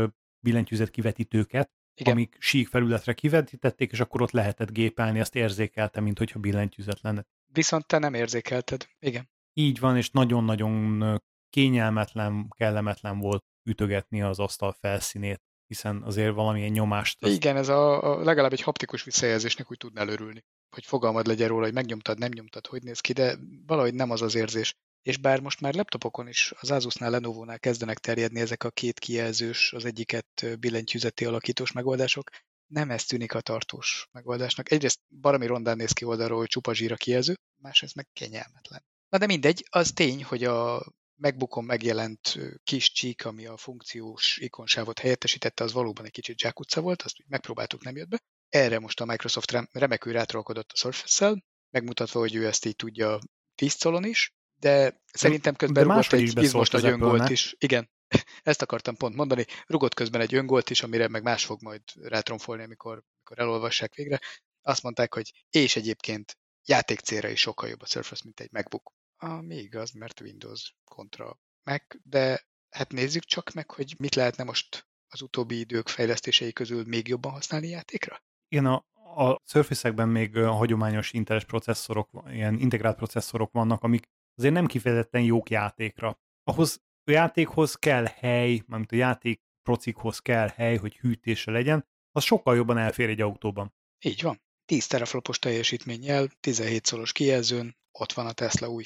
billentyűzet 0.45 0.91
kivetítőket, 0.91 1.71
Igen. 2.01 2.13
amik 2.13 2.37
sík 2.39 2.69
felületre 2.69 3.13
kivetítették, 3.13 3.93
és 3.93 4.01
akkor 4.01 4.23
ott 4.23 4.31
lehetett 4.31 4.71
gépelni, 4.71 5.21
azt 5.21 5.35
érzékelte, 5.35 6.01
mint 6.01 6.19
hogyha 6.19 6.39
billentyűzet 6.41 7.01
lenne. 7.01 7.25
Viszont 7.53 7.87
te 7.87 7.99
nem 7.99 8.15
érzékelted. 8.15 8.87
Igen. 8.99 9.31
Így 9.53 9.79
van, 9.79 9.97
és 9.97 10.11
nagyon-nagyon 10.11 11.03
kényelmetlen, 11.53 12.49
kellemetlen 12.57 13.19
volt 13.19 13.45
ütögetni 13.69 14.23
az 14.23 14.39
asztal 14.39 14.73
felszínét, 14.81 15.41
hiszen 15.67 16.03
azért 16.03 16.35
valamilyen 16.35 16.71
nyomást 16.71 17.25
az 17.25 17.33
Igen, 17.33 17.57
ez 17.57 17.69
a, 17.69 18.03
a 18.03 18.23
legalább 18.23 18.53
egy 18.53 18.61
haptikus 18.61 19.03
visszajelzésnek 19.03 19.71
úgy 19.71 19.77
tudnál 19.77 20.09
örülni. 20.09 20.45
Hogy 20.71 20.85
fogalmad 20.85 21.27
legyen 21.27 21.49
róla, 21.49 21.65
hogy 21.65 21.73
megnyomtad, 21.73 22.19
nem 22.19 22.31
nyomtad, 22.35 22.67
hogy 22.67 22.83
néz 22.83 23.01
ki, 23.01 23.13
de 23.13 23.37
valahogy 23.67 23.95
nem 23.95 24.11
az 24.11 24.23
az 24.23 24.35
érzés. 24.35 24.75
És 25.03 25.17
bár 25.17 25.41
most 25.41 25.61
már 25.61 25.75
laptopokon 25.75 26.29
is, 26.29 26.53
az 26.61 26.71
Asusnál, 26.71 27.11
Lenovo-nál 27.11 27.59
kezdenek 27.59 27.99
terjedni 27.99 28.41
ezek 28.41 28.65
a 28.65 28.71
két 28.71 28.99
kijelzős, 28.99 29.73
az 29.73 29.85
egyiket 29.85 30.59
billentyűzeti 30.59 31.25
alakítós 31.25 31.73
megoldások, 31.73 32.31
nem 32.67 32.91
ez 32.91 33.05
tűnik 33.05 33.35
a 33.35 33.41
tartós 33.41 34.09
megoldásnak. 34.13 34.71
Egyrészt 34.71 35.01
baromi 35.21 35.47
rondán 35.47 35.77
néz 35.77 35.93
ki 35.93 36.05
oldalról, 36.05 36.39
hogy 36.39 36.49
csupa 36.49 36.73
a 36.89 36.97
kijelző, 36.97 37.35
másrészt 37.63 37.95
meg 37.95 38.09
kényelmetlen. 38.13 38.85
Na 39.09 39.19
de 39.19 39.27
mindegy, 39.27 39.67
az 39.71 39.93
tény, 39.93 40.25
hogy 40.25 40.45
a 40.45 40.83
MacBookon 41.15 41.65
megjelent 41.65 42.39
kis 42.65 42.93
csík, 42.93 43.25
ami 43.25 43.47
a 43.47 43.57
funkciós 43.57 44.37
ikonsávot 44.37 44.99
helyettesítette, 44.99 45.65
az 45.65 45.73
valóban 45.73 46.05
egy 46.05 46.11
kicsit 46.11 46.39
zsákutca 46.39 46.81
volt, 46.81 47.03
azt 47.03 47.17
megpróbáltuk, 47.27 47.85
nem 47.85 47.97
jött 47.97 48.09
be. 48.09 48.23
Erre 48.49 48.79
most 48.79 49.01
a 49.01 49.05
Microsoft 49.05 49.51
rem- 49.51 49.69
remekül 49.73 50.13
rátrollkodott 50.13 50.71
a 50.73 50.77
Surface-szel, 50.77 51.45
megmutatva, 51.71 52.19
hogy 52.19 52.35
ő 52.35 52.47
ezt 52.47 52.65
így 52.65 52.77
tudja 52.77 53.19
10 53.55 53.75
colon 53.75 54.05
is, 54.05 54.35
de 54.55 55.01
szerintem 55.13 55.55
közben 55.55 55.87
de 55.87 55.95
rúgott 55.95 56.13
egy 56.13 56.43
izmos 56.43 56.71
nagy 56.71 56.85
öngolt 56.85 57.29
is. 57.29 57.55
Igen, 57.59 57.91
ezt 58.43 58.63
akartam 58.63 58.97
pont 58.97 59.15
mondani, 59.15 59.47
rugott 59.67 59.95
közben 59.95 60.21
egy 60.21 60.35
öngolt 60.35 60.71
is, 60.71 60.83
amire 60.83 61.09
meg 61.09 61.23
más 61.23 61.45
fog 61.45 61.63
majd 61.63 61.83
rátromfolni, 62.01 62.63
amikor, 62.63 62.93
amikor 62.93 63.39
elolvassák 63.39 63.95
végre. 63.95 64.21
Azt 64.63 64.83
mondták, 64.83 65.15
hogy 65.15 65.33
és 65.51 65.77
egyébként 65.77 66.39
játék 66.65 67.01
célra 67.01 67.29
is 67.29 67.41
sokkal 67.41 67.69
jobb 67.69 67.83
a 67.83 67.87
Surface, 67.87 68.23
mint 68.25 68.41
egy 68.41 68.53
MacBook. 68.53 68.93
Ami 69.23 69.57
igaz, 69.57 69.93
mert 69.93 70.21
Windows 70.21 70.77
kontra 70.85 71.39
Mac, 71.63 71.83
de 72.03 72.47
hát 72.69 72.93
nézzük 72.93 73.25
csak 73.25 73.53
meg, 73.53 73.71
hogy 73.71 73.95
mit 73.99 74.15
lehetne 74.15 74.45
most 74.45 74.87
az 75.09 75.23
utóbbi 75.23 75.59
idők 75.59 75.89
fejlesztései 75.89 76.53
közül 76.53 76.85
még 76.87 77.09
jobban 77.09 77.33
használni 77.33 77.69
játékra? 77.69 78.23
Igen, 78.49 78.67
a, 78.67 78.85
a 79.23 79.41
Surface-ekben 79.45 80.09
még 80.09 80.37
a 80.37 80.53
hagyományos 80.53 81.13
inteles 81.13 81.45
processzorok, 81.45 82.23
ilyen 82.31 82.59
integrált 82.59 82.97
processzorok 82.97 83.53
vannak, 83.53 83.83
amik 83.83 84.09
azért 84.35 84.55
nem 84.55 84.67
kifejezetten 84.67 85.23
jók 85.23 85.51
játékra. 85.51 86.19
Ahhoz 86.45 86.81
a 87.05 87.11
játékhoz 87.11 87.75
kell 87.75 88.05
hely, 88.05 88.63
mármint 88.67 88.93
a 88.93 88.97
játék 88.97 89.41
procikhoz 89.63 90.19
kell 90.19 90.49
hely, 90.49 90.77
hogy 90.77 90.97
hűtése 90.97 91.51
legyen, 91.51 91.87
az 92.13 92.25
sokkal 92.25 92.57
jobban 92.57 92.79
elfér 92.79 93.09
egy 93.09 93.21
autóban. 93.21 93.75
Így 94.05 94.23
van. 94.23 94.43
10 94.65 94.87
teraflopos 94.87 95.39
teljesítménnyel, 95.39 96.29
17 96.41 96.87
szoros 96.87 97.13
kijelzőn, 97.13 97.77
ott 97.91 98.13
van 98.13 98.27
a 98.27 98.33
Tesla 98.33 98.69
új 98.69 98.85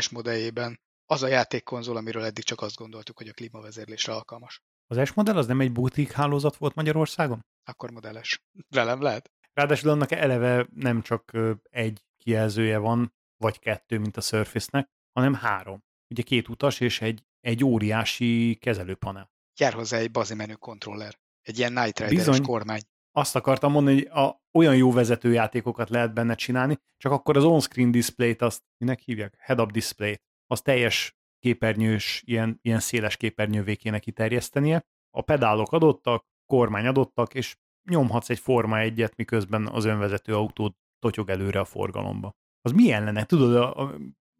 S 0.00 0.08
modelljében, 0.08 0.80
az 1.06 1.22
a 1.22 1.26
játékkonzol, 1.26 1.96
amiről 1.96 2.24
eddig 2.24 2.44
csak 2.44 2.60
azt 2.60 2.76
gondoltuk, 2.76 3.16
hogy 3.16 3.28
a 3.28 3.32
klímavezérlésre 3.32 4.12
alkalmas. 4.12 4.62
Az 4.86 5.08
S 5.08 5.12
modell 5.12 5.36
az 5.36 5.46
nem 5.46 5.60
egy 5.60 5.72
butik 5.72 6.12
hálózat 6.12 6.56
volt 6.56 6.74
Magyarországon? 6.74 7.40
Akkor 7.64 7.90
modelles. 7.90 8.42
Velem 8.68 9.00
lehet. 9.00 9.30
Ráadásul 9.52 9.90
annak 9.90 10.10
eleve 10.10 10.66
nem 10.74 11.02
csak 11.02 11.32
egy 11.70 12.04
kijelzője 12.16 12.78
van, 12.78 13.14
vagy 13.36 13.58
kettő, 13.58 13.98
mint 13.98 14.16
a 14.16 14.20
Surface-nek, 14.20 14.88
hanem 15.12 15.34
három. 15.34 15.84
Ugye 16.10 16.22
két 16.22 16.48
utas 16.48 16.80
és 16.80 17.00
egy, 17.00 17.22
egy 17.40 17.64
óriási 17.64 18.58
kezelőpanel. 18.60 19.30
Jár 19.58 19.72
hozzá 19.72 19.98
egy 19.98 20.10
bazimenő 20.10 20.54
kontroller. 20.54 21.18
Egy 21.42 21.58
ilyen 21.58 21.72
Night 21.72 22.00
Rider-es 22.00 22.40
kormány. 22.40 22.80
Azt 23.16 23.36
akartam 23.36 23.72
mondani, 23.72 23.96
hogy 23.96 24.24
a, 24.24 24.42
olyan 24.52 24.76
jó 24.76 24.92
vezetőjátékokat 24.92 25.90
lehet 25.90 26.14
benne 26.14 26.34
csinálni, 26.34 26.78
csak 26.96 27.12
akkor 27.12 27.36
az 27.36 27.44
on-screen 27.44 27.90
display-t 27.90 28.42
azt, 28.42 28.62
minek 28.78 29.00
hívják? 29.00 29.36
Head-up 29.38 29.70
display-t. 29.70 30.22
Az 30.46 30.60
teljes 30.60 31.16
képernyős, 31.38 32.22
ilyen, 32.26 32.58
ilyen 32.62 32.80
széles 32.80 33.16
képernyővé 33.16 33.74
kéne 33.74 33.98
kiterjesztenie. 33.98 34.84
A 35.10 35.22
pedálok 35.22 35.72
adottak, 35.72 36.24
kormány 36.46 36.86
adottak, 36.86 37.34
és 37.34 37.56
nyomhatsz 37.90 38.30
egy 38.30 38.38
Forma 38.38 38.78
egyet, 38.78 39.16
miközben 39.16 39.66
az 39.66 39.84
önvezető 39.84 40.34
autó 40.34 40.76
totyog 40.98 41.30
előre 41.30 41.60
a 41.60 41.64
forgalomba. 41.64 42.32
Az 42.60 42.72
milyen 42.72 43.04
lenne? 43.04 43.24
Tudod, 43.24 43.54
a, 43.54 43.82
a 43.82 43.94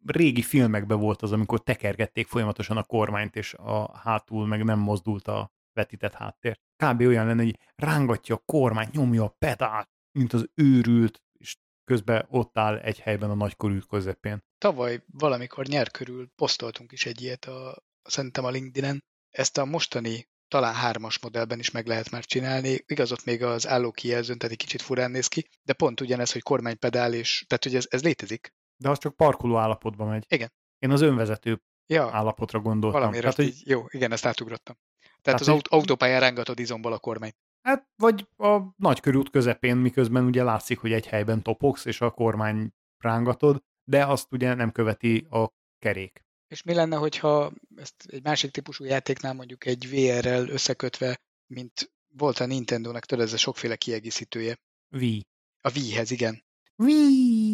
régi 0.05 0.41
filmekben 0.41 0.99
volt 0.99 1.21
az, 1.21 1.31
amikor 1.31 1.63
tekergették 1.63 2.27
folyamatosan 2.27 2.77
a 2.77 2.83
kormányt, 2.83 3.35
és 3.35 3.53
a 3.53 3.97
hátul 3.97 4.47
meg 4.47 4.63
nem 4.63 4.79
mozdult 4.79 5.27
a 5.27 5.51
vetített 5.77 6.13
háttér. 6.13 6.59
Kb. 6.83 7.01
olyan 7.01 7.25
lenne, 7.25 7.43
hogy 7.43 7.59
rángatja 7.75 8.35
a 8.35 8.43
kormányt, 8.45 8.91
nyomja 8.91 9.23
a 9.23 9.35
pedált, 9.37 9.89
mint 10.11 10.33
az 10.33 10.49
őrült, 10.53 11.21
és 11.39 11.57
közben 11.83 12.25
ott 12.29 12.57
áll 12.57 12.77
egy 12.77 12.99
helyben 12.99 13.29
a 13.29 13.35
nagykorú 13.35 13.79
közepén. 13.89 14.43
Tavaly 14.57 15.03
valamikor 15.05 15.65
nyár 15.65 15.91
körül 15.91 16.29
posztoltunk 16.35 16.91
is 16.91 17.05
egy 17.05 17.21
ilyet, 17.21 17.45
a, 17.45 17.83
szerintem 18.03 18.45
a 18.45 18.49
LinkedIn-en. 18.49 19.03
Ezt 19.29 19.57
a 19.57 19.65
mostani 19.65 20.27
talán 20.47 20.73
hármas 20.73 21.19
modellben 21.19 21.59
is 21.59 21.71
meg 21.71 21.87
lehet 21.87 22.09
már 22.09 22.25
csinálni. 22.25 22.83
Igaz, 22.85 23.11
ott 23.11 23.25
még 23.25 23.43
az 23.43 23.67
álló 23.67 23.91
kijelzőn, 23.91 24.37
tehát 24.37 24.53
egy 24.53 24.61
kicsit 24.61 24.81
furán 24.81 25.11
néz 25.11 25.27
ki, 25.27 25.47
de 25.63 25.73
pont 25.73 26.01
ugyanez, 26.01 26.31
hogy 26.31 26.41
kormánypedál, 26.41 27.13
és 27.13 27.45
tehát 27.47 27.63
hogy 27.63 27.75
ez, 27.75 27.85
ez 27.89 28.03
létezik. 28.03 28.53
De 28.77 28.89
az 28.89 28.97
csak 28.97 29.15
parkoló 29.15 29.57
állapotban 29.57 30.07
megy. 30.07 30.25
Igen. 30.27 30.51
Én 30.79 30.91
az 30.91 31.01
önvezető 31.01 31.61
ja, 31.87 32.09
állapotra 32.11 32.59
gondoltam. 32.59 32.99
Valamire 32.99 33.21
tehát, 33.21 33.35
hogy... 33.35 33.61
jó, 33.65 33.85
igen, 33.89 34.11
ezt 34.11 34.25
átugrottam. 34.25 34.75
Tehát, 35.21 35.39
tehát 35.39 35.39
az 35.41 35.47
aut- 35.47 35.67
autópályán 35.67 36.19
rángatod 36.19 36.59
izomból 36.59 36.93
a 36.93 36.99
kormányt. 36.99 37.35
Hát, 37.61 37.87
vagy 37.95 38.27
a 38.37 38.61
nagykörút 38.75 39.29
közepén, 39.29 39.77
miközben 39.77 40.25
ugye 40.25 40.43
látszik, 40.43 40.79
hogy 40.79 40.91
egy 40.91 41.07
helyben 41.07 41.43
topogsz, 41.43 41.85
és 41.85 42.01
a 42.01 42.11
kormány 42.11 42.71
rángatod, 42.97 43.63
de 43.83 44.05
azt 44.05 44.31
ugye 44.31 44.53
nem 44.53 44.71
követi 44.71 45.27
a 45.29 45.47
kerék. 45.79 46.25
És 46.47 46.63
mi 46.63 46.73
lenne, 46.73 46.95
hogyha 46.95 47.51
ezt 47.75 48.05
egy 48.07 48.23
másik 48.23 48.51
típusú 48.51 48.83
játéknál 48.83 49.33
mondjuk 49.33 49.65
egy 49.65 49.89
VR-rel 49.89 50.47
összekötve, 50.47 51.17
mint 51.53 51.91
volt 52.13 52.39
a 52.39 52.45
Nintendo-nak, 52.45 53.05
tudod, 53.05 53.25
ez 53.25 53.33
a 53.33 53.37
sokféle 53.37 53.75
kiegészítője. 53.75 54.55
Wii. 54.95 55.25
A 55.61 55.71
Wii-hez, 55.75 56.11
igen. 56.11 56.43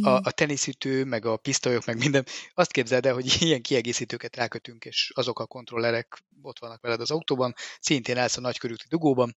A, 0.02 0.10
a 0.10 0.32
teniszütő, 0.32 1.04
meg 1.04 1.26
a 1.26 1.38
pisztolyok, 1.38 1.86
meg 1.86 1.98
minden. 1.98 2.26
Azt 2.54 2.72
képzeld 2.72 3.06
el, 3.06 3.14
hogy 3.14 3.38
ilyen 3.42 3.62
kiegészítőket 3.62 4.36
rákötünk, 4.36 4.86
és 4.86 5.12
azok 5.16 5.40
a 5.40 5.46
kontrollerek 5.46 6.24
ott 6.42 6.60
vannak 6.60 6.82
veled 6.82 7.00
az 7.00 7.12
autóban, 7.12 7.54
szintén 7.80 8.18
állsz 8.18 8.38
a 8.38 8.42
nagykörülti 8.42 8.86
dugóban, 8.90 9.38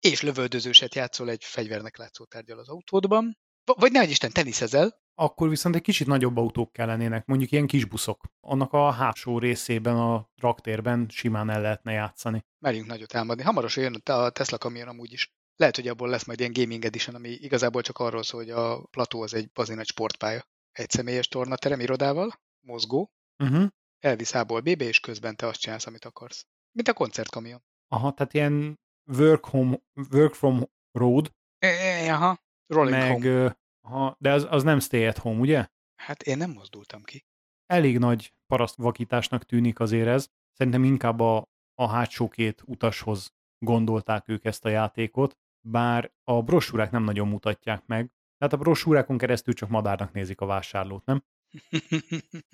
és 0.00 0.22
lövöldözőset 0.22 0.94
játszol 0.94 1.30
egy 1.30 1.44
fegyvernek 1.44 1.96
látszó 1.96 2.24
tárgyal 2.24 2.58
az 2.58 2.68
autódban, 2.68 3.38
vagy 3.64 3.92
nehogy 3.92 4.10
Isten 4.10 4.32
teniszezel, 4.32 5.00
akkor 5.14 5.48
viszont 5.48 5.74
egy 5.74 5.82
kicsit 5.82 6.06
nagyobb 6.06 6.36
autók 6.36 6.72
kellenének, 6.72 7.26
mondjuk 7.26 7.50
ilyen 7.50 7.66
kis 7.66 7.84
buszok. 7.84 8.24
Annak 8.40 8.72
a 8.72 8.90
hátsó 8.90 9.38
részében, 9.38 9.96
a 9.96 10.30
traktérben 10.36 11.06
simán 11.08 11.50
el 11.50 11.60
lehetne 11.60 11.92
játszani. 11.92 12.44
Merjünk 12.58 12.86
nagyot 12.86 13.14
álmodni. 13.14 13.42
Hamarosan 13.42 13.82
jön 13.82 14.02
a 14.04 14.30
Tesla 14.30 14.58
kamion 14.58 14.88
amúgy 14.88 15.12
is. 15.12 15.32
Lehet, 15.60 15.76
hogy 15.76 15.88
abból 15.88 16.08
lesz 16.08 16.24
majd 16.24 16.38
ilyen 16.38 16.52
gaming 16.52 16.84
edition, 16.84 17.14
ami 17.14 17.28
igazából 17.28 17.82
csak 17.82 17.98
arról 17.98 18.22
szól, 18.22 18.40
hogy 18.40 18.50
a 18.50 18.86
plató 18.86 19.22
az 19.22 19.34
egy 19.34 19.50
bazin 19.50 19.78
egy 19.78 19.86
sportpálya. 19.86 20.46
Egy 20.72 20.90
személyes 20.90 21.28
tornaterem 21.28 21.80
irodával, 21.80 22.40
mozgó, 22.60 23.12
uh-huh. 23.38 23.66
elvisz 23.98 24.34
A-ból 24.34 24.60
B-be, 24.60 24.84
és 24.84 25.00
közben 25.00 25.36
te 25.36 25.46
azt 25.46 25.60
csinálsz, 25.60 25.86
amit 25.86 26.04
akarsz. 26.04 26.46
Mint 26.72 26.88
a 26.88 26.92
koncertkamion. 26.92 27.62
Aha, 27.88 28.12
tehát 28.12 28.34
ilyen 28.34 28.80
work, 29.18 29.44
home, 29.44 29.78
work 30.10 30.34
from 30.34 30.62
road. 30.92 31.32
E, 31.58 32.12
aha, 32.12 32.38
rolling 32.66 32.96
meg, 32.96 33.10
home. 33.10 33.58
Aha, 33.80 34.16
de 34.18 34.32
az, 34.32 34.46
az 34.50 34.62
nem 34.62 34.80
stay 34.80 35.06
at 35.06 35.18
home, 35.18 35.40
ugye? 35.40 35.66
Hát 35.94 36.22
én 36.22 36.36
nem 36.36 36.50
mozdultam 36.50 37.02
ki. 37.02 37.26
Elég 37.66 37.98
nagy 37.98 38.34
parasztvakításnak 38.46 39.44
tűnik 39.44 39.80
azért 39.80 40.08
ez. 40.08 40.28
Szerintem 40.52 40.84
inkább 40.84 41.20
a, 41.20 41.48
a 41.74 41.88
hátsó 41.88 42.28
két 42.28 42.62
utashoz 42.64 43.32
gondolták 43.58 44.28
ők 44.28 44.44
ezt 44.44 44.64
a 44.64 44.68
játékot, 44.68 45.38
bár 45.60 46.12
a 46.24 46.42
brosúrák 46.42 46.90
nem 46.90 47.02
nagyon 47.02 47.28
mutatják 47.28 47.86
meg. 47.86 48.12
Tehát 48.38 48.54
a 48.54 48.56
brosúrákon 48.56 49.18
keresztül 49.18 49.54
csak 49.54 49.68
madárnak 49.68 50.12
nézik 50.12 50.40
a 50.40 50.46
vásárlót, 50.46 51.04
nem? 51.04 51.24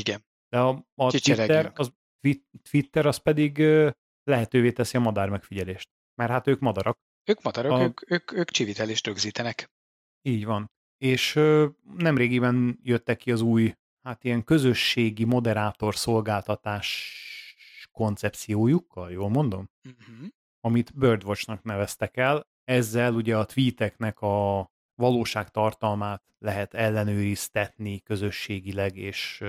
Igen. 0.00 0.24
De 0.48 0.58
a, 0.58 0.86
a 0.94 1.10
Twitter, 1.10 1.72
az, 1.74 1.92
Twitter 2.70 3.06
az 3.06 3.16
pedig 3.16 3.58
lehetővé 4.24 4.72
teszi 4.72 4.96
a 4.96 5.00
madár 5.00 5.28
megfigyelést. 5.28 5.88
Mert 6.14 6.30
hát 6.30 6.46
ők 6.46 6.60
madarak. 6.60 6.98
Ők 7.24 7.42
madarak, 7.42 7.72
a... 7.72 7.82
ők, 7.82 8.10
ők, 8.10 8.32
ők 8.32 8.50
csivitelést 8.50 9.06
rögzítenek. 9.06 9.70
Így 10.22 10.44
van. 10.44 10.70
És 10.98 11.34
nemrégiben 11.96 12.78
jöttek 12.82 13.16
ki 13.16 13.32
az 13.32 13.40
új, 13.40 13.74
hát 14.02 14.24
ilyen 14.24 14.44
közösségi 14.44 15.24
moderátor 15.24 15.96
szolgáltatás 15.96 17.20
koncepciójukkal, 17.92 19.10
jól 19.10 19.28
mondom? 19.28 19.70
Uh-huh. 19.84 20.26
Amit 20.66 20.98
Birdwatch-nak 20.98 21.62
neveztek 21.62 22.16
el. 22.16 22.46
Ezzel 22.64 23.14
ugye 23.14 23.36
a 23.36 23.44
tweeteknek 23.44 24.20
a 24.20 24.66
valóság 24.94 25.48
tartalmát 25.48 26.22
lehet 26.38 26.74
ellenőriztetni 26.74 28.00
közösségileg, 28.00 28.96
és 28.96 29.40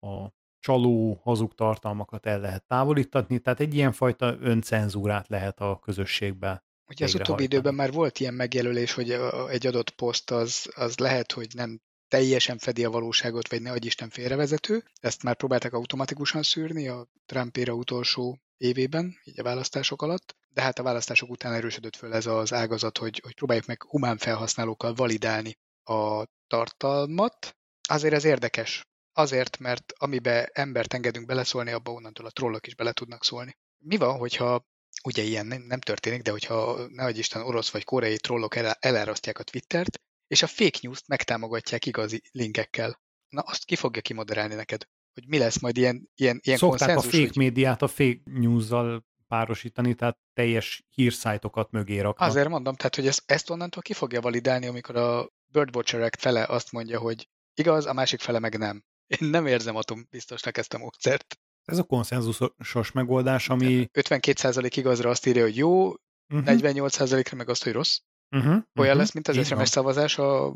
a 0.00 0.28
csaló, 0.58 1.20
hazug 1.22 1.54
tartalmakat 1.54 2.26
el 2.26 2.40
lehet 2.40 2.64
távolítatni, 2.66 3.38
tehát 3.38 3.60
egy 3.60 3.74
ilyenfajta 3.74 4.36
öncenzúrát 4.40 5.28
lehet 5.28 5.60
a 5.60 5.78
közösségbe 5.82 6.64
Ugye 6.86 7.04
az 7.04 7.14
utóbbi 7.14 7.42
időben 7.42 7.74
már 7.74 7.92
volt 7.92 8.20
ilyen 8.20 8.34
megjelölés, 8.34 8.92
hogy 8.92 9.10
egy 9.48 9.66
adott 9.66 9.90
poszt 9.90 10.30
az, 10.30 10.70
az 10.74 10.98
lehet, 10.98 11.32
hogy 11.32 11.48
nem 11.54 11.80
teljesen 12.08 12.58
fedi 12.58 12.84
a 12.84 12.90
valóságot, 12.90 13.48
vagy 13.48 13.62
ne 13.62 13.70
adj 13.70 13.86
Isten 13.86 14.08
félrevezető. 14.10 14.84
Ezt 15.00 15.22
már 15.22 15.36
próbálták 15.36 15.72
automatikusan 15.72 16.42
szűrni 16.42 16.88
a 16.88 17.08
Trump 17.26 17.56
utolsó 17.56 18.38
évében, 18.56 19.14
így 19.24 19.40
a 19.40 19.42
választások 19.42 20.02
alatt, 20.02 20.36
de 20.54 20.62
hát 20.62 20.78
a 20.78 20.82
választások 20.82 21.30
után 21.30 21.52
erősödött 21.52 21.96
föl 21.96 22.14
ez 22.14 22.26
az 22.26 22.52
ágazat, 22.52 22.98
hogy, 22.98 23.20
hogy 23.24 23.34
próbáljuk 23.34 23.66
meg 23.66 23.82
humán 23.82 24.18
felhasználókkal 24.18 24.94
validálni 24.94 25.58
a 25.84 26.24
tartalmat. 26.46 27.56
Azért 27.88 28.14
ez 28.14 28.24
érdekes. 28.24 28.86
Azért, 29.12 29.58
mert 29.58 29.92
amibe 29.96 30.50
embert 30.52 30.94
engedünk 30.94 31.26
beleszólni, 31.26 31.70
abba 31.70 31.92
onnantól 31.92 32.26
a 32.26 32.30
trollok 32.30 32.66
is 32.66 32.74
bele 32.74 32.92
tudnak 32.92 33.24
szólni. 33.24 33.56
Mi 33.78 33.96
van, 33.96 34.18
hogyha 34.18 34.66
ugye 35.04 35.22
ilyen 35.22 35.46
nem, 35.46 35.80
történik, 35.80 36.22
de 36.22 36.30
hogyha 36.30 36.86
nehogy 36.88 37.18
Isten 37.18 37.42
orosz 37.42 37.70
vagy 37.70 37.84
koreai 37.84 38.16
trollok 38.16 38.56
el, 38.56 38.76
elárasztják 38.80 39.38
a 39.38 39.42
Twittert, 39.42 40.00
és 40.26 40.42
a 40.42 40.46
fake 40.46 40.78
news-t 40.82 41.08
megtámogatják 41.08 41.86
igazi 41.86 42.22
linkekkel. 42.30 43.00
Na 43.28 43.40
azt 43.40 43.64
ki 43.64 43.76
fogja 43.76 44.02
kimoderálni 44.02 44.54
neked? 44.54 44.84
Hogy 45.14 45.28
mi 45.28 45.38
lesz 45.38 45.60
majd 45.60 45.76
ilyen, 45.76 46.10
ilyen, 46.14 46.40
ilyen 46.42 46.58
Szokták 46.58 46.88
konszenzus, 46.88 47.06
a 47.06 47.16
fake 47.16 47.28
hogy... 47.28 47.36
médiát 47.36 47.82
a 47.82 47.88
fake 47.88 48.20
news-zal 48.24 49.04
párosítani, 49.34 49.94
tehát 49.94 50.18
teljes 50.32 50.84
hírszájtokat 50.90 51.70
mögé 51.70 52.00
raknak. 52.00 52.28
Azért 52.28 52.48
mondom, 52.48 52.74
tehát 52.74 52.94
hogy 52.94 53.06
ezt, 53.06 53.22
ezt 53.26 53.50
onnantól 53.50 53.82
ki 53.82 53.92
fogja 53.92 54.20
validálni, 54.20 54.66
amikor 54.66 54.96
a 54.96 55.28
Birdwatcherek 55.52 56.16
fele 56.18 56.44
azt 56.44 56.72
mondja, 56.72 56.98
hogy 56.98 57.28
igaz, 57.54 57.86
a 57.86 57.92
másik 57.92 58.20
fele 58.20 58.38
meg 58.38 58.58
nem. 58.58 58.82
Én 59.06 59.28
nem 59.28 59.46
érzem 59.46 59.76
atom 59.76 60.06
biztosnak 60.10 60.56
ezt 60.56 60.74
a 60.74 60.78
módszert. 60.78 61.38
Ez 61.64 61.78
a 61.78 61.82
konszenzusos 61.82 62.92
megoldás, 62.92 63.48
ami... 63.48 63.88
52% 63.92 64.72
igazra 64.74 65.10
azt 65.10 65.26
írja, 65.26 65.42
hogy 65.42 65.56
jó, 65.56 65.86
uh-huh. 65.88 66.42
48%-ra 66.44 67.36
meg 67.36 67.48
azt, 67.48 67.64
hogy 67.64 67.72
rossz. 67.72 67.98
Uh-huh, 68.30 68.50
Olyan 68.50 68.64
uh-huh. 68.74 68.96
lesz, 68.96 69.12
mint 69.12 69.28
az 69.28 69.46
SMS 69.46 69.68
szavazás, 69.68 70.18
a... 70.18 70.54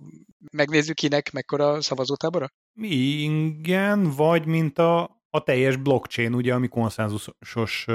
megnézzük 0.52 0.96
kinek 0.96 1.32
mekkora 1.32 1.80
szavazótábora? 1.80 2.48
Igen, 2.80 4.10
vagy 4.10 4.46
mint 4.46 4.78
a, 4.78 5.22
a 5.30 5.42
teljes 5.42 5.76
blockchain, 5.76 6.34
ugye, 6.34 6.54
ami 6.54 6.68
konszenzusos 6.68 7.86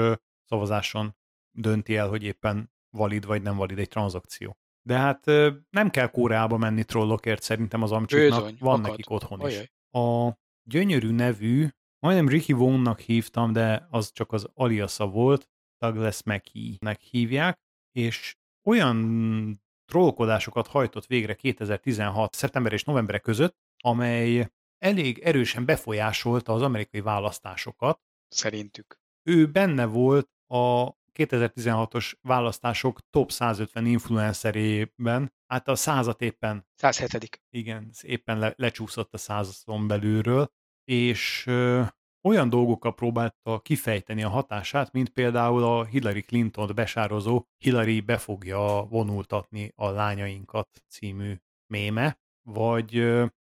szavazáson 0.54 1.16
dönti 1.50 1.96
el, 1.96 2.08
hogy 2.08 2.22
éppen 2.22 2.72
valid 2.90 3.26
vagy 3.26 3.42
nem 3.42 3.56
valid 3.56 3.78
egy 3.78 3.88
tranzakció. 3.88 4.56
De 4.82 4.98
hát 4.98 5.24
nem 5.70 5.90
kell 5.90 6.10
Koreába 6.10 6.56
menni 6.56 6.84
trollokért 6.84 7.42
szerintem 7.42 7.82
az 7.82 7.92
amcsiknak, 7.92 8.40
Bőzony, 8.40 8.56
van 8.60 8.78
akad. 8.78 8.90
nekik 8.90 9.10
otthon 9.10 9.48
is. 9.48 9.72
A 9.90 10.32
gyönyörű 10.62 11.10
nevű, 11.10 11.68
majdnem 11.98 12.28
Ricky 12.28 12.52
Wong-nak 12.52 13.00
hívtam, 13.00 13.52
de 13.52 13.86
az 13.90 14.12
csak 14.12 14.32
az 14.32 14.48
aliasa 14.54 15.06
volt, 15.06 15.48
Douglas 15.78 16.22
McKee-nek 16.22 17.00
hívják, 17.00 17.58
és 17.92 18.36
olyan 18.66 19.62
trollkodásokat 19.84 20.66
hajtott 20.66 21.06
végre 21.06 21.34
2016. 21.34 22.34
szeptember 22.34 22.72
és 22.72 22.84
november 22.84 23.20
között, 23.20 23.56
amely 23.84 24.50
elég 24.78 25.18
erősen 25.18 25.64
befolyásolta 25.64 26.52
az 26.52 26.62
amerikai 26.62 27.00
választásokat. 27.00 28.00
Szerintük. 28.28 28.98
Ő 29.22 29.46
benne 29.50 29.84
volt 29.84 30.28
a 30.46 30.92
2016-os 31.14 32.12
választások 32.22 32.98
top 33.10 33.30
150 33.30 33.86
influencerében, 33.86 35.32
hát 35.46 35.68
a 35.68 35.74
százat 35.74 36.22
éppen 36.22 36.66
107. 36.74 37.40
igen, 37.50 37.90
éppen 38.02 38.38
le, 38.38 38.52
lecsúszott 38.56 39.14
a 39.14 39.18
százon 39.18 39.86
belülről, 39.86 40.48
és 40.84 41.46
ö, 41.46 41.82
olyan 42.22 42.48
dolgokkal 42.48 42.94
próbálta 42.94 43.60
kifejteni 43.60 44.22
a 44.22 44.28
hatását, 44.28 44.92
mint 44.92 45.08
például 45.08 45.62
a 45.62 45.84
Hillary 45.84 46.22
Clinton 46.22 46.70
besározó 46.74 47.44
Hillary 47.58 48.00
be 48.00 48.18
fogja 48.18 48.86
vonultatni 48.88 49.72
a 49.74 49.88
lányainkat 49.88 50.68
című 50.88 51.36
méme, 51.66 52.18
vagy 52.42 52.98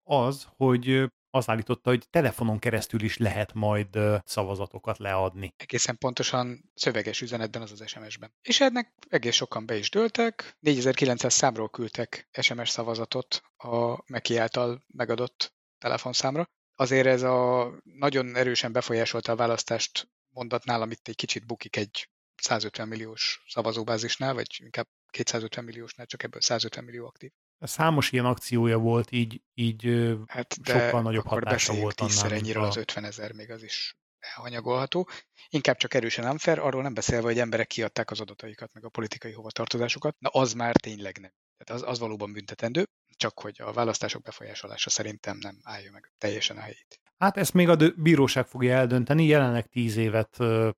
az, 0.03 0.47
hogy 0.55 1.11
azt 1.31 1.49
állította, 1.49 1.89
hogy 1.89 2.09
telefonon 2.09 2.59
keresztül 2.59 3.01
is 3.01 3.17
lehet 3.17 3.53
majd 3.53 3.97
szavazatokat 4.25 4.97
leadni. 4.97 5.53
Egészen 5.57 5.97
pontosan 5.97 6.71
szöveges 6.73 7.21
üzenetben, 7.21 7.61
az 7.61 7.71
az 7.71 7.87
SMS-ben. 7.87 8.33
És 8.41 8.61
ennek 8.61 8.93
egész 9.09 9.35
sokan 9.35 9.65
be 9.65 9.75
is 9.75 9.89
dőltek. 9.89 10.57
4900 10.59 11.33
számról 11.33 11.69
küldtek 11.69 12.29
SMS 12.41 12.69
szavazatot 12.69 13.41
a 13.57 14.03
Meki 14.05 14.37
által 14.37 14.83
megadott 14.87 15.53
telefonszámra. 15.77 16.49
Azért 16.75 17.07
ez 17.07 17.21
a 17.21 17.71
nagyon 17.83 18.35
erősen 18.35 18.71
befolyásolta 18.71 19.31
a 19.31 19.35
választást 19.35 20.09
mondat 20.29 20.65
nálam 20.65 20.91
itt 20.91 21.07
egy 21.07 21.15
kicsit 21.15 21.45
bukik 21.45 21.75
egy 21.75 22.09
150 22.35 22.87
milliós 22.87 23.43
szavazóbázisnál, 23.47 24.33
vagy 24.33 24.47
inkább 24.57 24.87
250 25.09 25.63
milliósnál, 25.63 26.05
csak 26.05 26.23
ebből 26.23 26.41
150 26.41 26.83
millió 26.83 27.05
aktív. 27.05 27.31
Számos 27.59 28.11
ilyen 28.11 28.25
akciója 28.25 28.77
volt, 28.77 29.11
így, 29.11 29.41
így 29.53 30.09
Hát 30.27 30.55
sokkal 30.63 31.01
nagyobb 31.01 31.25
akkor 31.25 31.43
hatása 31.43 31.73
volt 31.73 32.01
annál, 32.01 32.31
ennyire 32.31 32.59
a- 32.59 32.67
az 32.67 32.77
50 32.77 33.03
ezer, 33.03 33.31
még 33.31 33.51
az 33.51 33.63
is 33.63 33.97
elhanyagolható. 34.19 35.07
Inkább 35.49 35.77
csak 35.77 35.93
erősen 35.93 36.29
unfair, 36.29 36.59
arról 36.59 36.81
nem 36.81 36.93
beszélve, 36.93 37.27
hogy 37.27 37.39
emberek 37.39 37.67
kiadták 37.67 38.11
az 38.11 38.19
adataikat, 38.19 38.73
meg 38.73 38.85
a 38.85 38.89
politikai 38.89 39.31
hovatartozásukat. 39.31 40.15
Na 40.19 40.29
az 40.29 40.53
már 40.53 40.75
tényleg 40.75 41.17
nem. 41.17 41.31
Tehát 41.57 41.81
az, 41.81 41.89
az 41.89 41.99
valóban 41.99 42.33
büntetendő, 42.33 42.83
csak 43.17 43.39
hogy 43.39 43.61
a 43.61 43.71
választások 43.71 44.21
befolyásolása 44.21 44.89
szerintem 44.89 45.37
nem 45.37 45.59
állja 45.63 45.91
meg 45.91 46.11
teljesen 46.17 46.57
a 46.57 46.61
helyét. 46.61 46.99
Hát 47.17 47.37
ezt 47.37 47.53
még 47.53 47.69
a 47.69 47.75
bíróság 47.95 48.45
fogja 48.47 48.75
eldönteni, 48.75 49.25
jelenleg 49.25 49.65
tíz 49.67 49.95
évet 49.95 50.35
ö, 50.39 50.69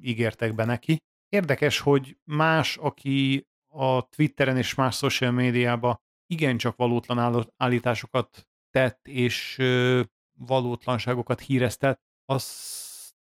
ígértek 0.00 0.54
be 0.54 0.64
neki. 0.64 0.96
Érdekes, 1.28 1.78
hogy 1.78 2.16
más, 2.24 2.76
aki 2.76 3.46
a 3.68 4.08
Twitteren 4.08 4.56
és 4.56 4.74
más 4.74 4.96
social 4.96 5.30
médiában 5.30 6.00
igencsak 6.30 6.76
valótlan 6.76 7.46
állításokat 7.56 8.48
tett, 8.70 9.08
és 9.08 9.58
ö, 9.58 10.02
valótlanságokat 10.38 11.40
híreztett, 11.40 12.00
az 12.24 12.44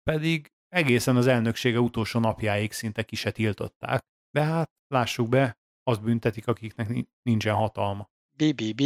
pedig 0.04 0.52
egészen 0.68 1.16
az 1.16 1.28
elnöksége 1.28 1.80
utolsó 1.80 2.20
napjáig 2.20 2.72
szinte 2.72 3.04
ki 3.04 3.16
se 3.16 3.32
tiltották. 3.32 4.02
De 4.32 4.44
hát 4.44 4.72
lássuk 4.88 5.30
be, 5.30 5.58
azt 5.84 6.02
büntetik, 6.02 6.48
akiknek 6.48 6.88
ni- 6.90 7.10
nincsen 7.22 7.56
hatalma. 7.56 8.10
BBB, 8.38 8.82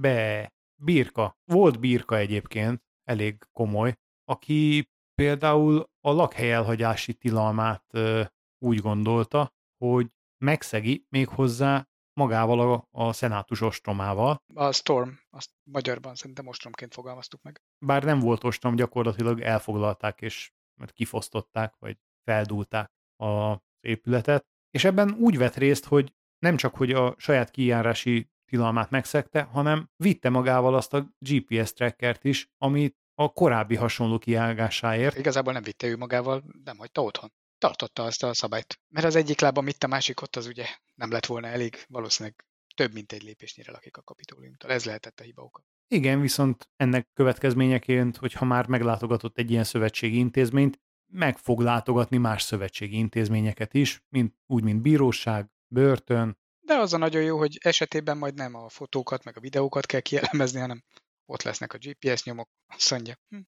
Be, 0.00 0.52
Birka. 0.82 1.36
Volt 1.44 1.80
Birka 1.80 2.16
egyébként, 2.16 2.82
elég 3.04 3.44
komoly, 3.52 3.94
aki 4.24 4.88
például 5.14 5.90
a 6.00 6.10
lakhely 6.10 6.52
elhagyási 6.52 7.14
tilalmát 7.14 7.84
ö, 7.92 8.22
úgy 8.58 8.78
gondolta, 8.78 9.52
hogy 9.84 10.06
megszegi 10.44 11.06
méghozzá 11.08 11.88
magával 12.18 12.60
a, 12.72 12.88
a 12.90 13.12
szenátus 13.12 13.60
ostromával, 13.60 14.42
a 14.54 14.72
Storm, 14.72 15.08
azt 15.30 15.50
magyarban 15.70 16.14
szerintem 16.14 16.46
ostromként 16.46 16.94
fogalmaztuk 16.94 17.42
meg. 17.42 17.62
bár 17.86 18.04
nem 18.04 18.18
volt 18.18 18.44
ostrom, 18.44 18.74
gyakorlatilag 18.74 19.40
elfoglalták 19.40 20.20
és 20.20 20.52
kifosztották, 20.86 21.74
vagy 21.78 21.96
feldúlták 22.24 22.90
az 23.16 23.56
épületet, 23.80 24.44
és 24.70 24.84
ebben 24.84 25.10
úgy 25.18 25.38
vett 25.38 25.54
részt, 25.54 25.84
hogy 25.84 26.12
nem 26.38 26.56
csak, 26.56 26.76
hogy 26.76 26.92
a 26.92 27.14
saját 27.18 27.50
kijárási 27.50 28.30
tilalmát 28.50 28.90
megszegte, 28.90 29.42
hanem 29.42 29.90
vitte 29.96 30.28
magával 30.28 30.74
azt 30.74 30.94
a 30.94 31.06
GPS 31.18 31.72
trackert 31.72 32.24
is, 32.24 32.48
amit 32.58 32.96
a 33.14 33.32
korábbi 33.32 33.76
hasonló 33.76 34.18
kiállgásáért. 34.18 35.18
Igazából 35.18 35.52
nem 35.52 35.62
vitte 35.62 35.86
ő 35.86 35.96
magával, 35.96 36.44
nem 36.64 36.78
hagyta 36.78 37.02
otthon. 37.02 37.32
Tartotta 37.58 38.02
azt 38.02 38.22
a 38.22 38.34
szabályt. 38.34 38.80
Mert 38.88 39.06
az 39.06 39.16
egyik 39.16 39.40
lábam 39.40 39.68
itt, 39.68 39.82
a 39.82 39.86
másik 39.86 40.22
ott, 40.22 40.36
az 40.36 40.46
ugye 40.46 40.66
nem 40.94 41.10
lett 41.10 41.26
volna 41.26 41.46
elég, 41.46 41.84
valószínűleg 41.88 42.44
több 42.74 42.92
mint 42.92 43.12
egy 43.12 43.22
lépésnyire 43.22 43.72
lakik 43.72 43.96
a 43.96 44.02
kapitóliumtól. 44.02 44.70
Ez 44.70 44.84
lehetett 44.84 45.20
a 45.20 45.22
hiba 45.22 45.42
oka. 45.42 45.64
Igen, 45.88 46.20
viszont 46.20 46.68
ennek 46.76 47.08
következményeként, 47.12 48.16
hogyha 48.16 48.44
már 48.44 48.66
meglátogatott 48.66 49.38
egy 49.38 49.50
ilyen 49.50 49.64
szövetségi 49.64 50.18
intézményt, 50.18 50.80
meg 51.06 51.38
fog 51.38 51.60
látogatni 51.60 52.16
más 52.16 52.42
szövetségi 52.42 52.96
intézményeket 52.96 53.74
is, 53.74 54.02
mint, 54.08 54.34
úgy, 54.46 54.62
mint 54.62 54.82
bíróság, 54.82 55.50
börtön, 55.66 56.38
De 56.60 56.74
az 56.78 56.92
a 56.92 56.96
nagyon 56.96 57.22
jó, 57.22 57.38
hogy 57.38 57.58
esetében 57.60 58.18
majd 58.18 58.34
nem 58.34 58.54
a 58.54 58.68
fotókat, 58.68 59.24
meg 59.24 59.36
a 59.36 59.40
videókat 59.40 59.86
kell 59.86 60.00
kielemezni, 60.00 60.60
hanem 60.60 60.84
ott 61.26 61.42
lesznek 61.42 61.72
a 61.72 61.78
GPS 61.78 62.22
nyomok. 62.22 62.48
Azt 62.66 62.90
mondja, 62.90 63.14
hm, 63.28 63.40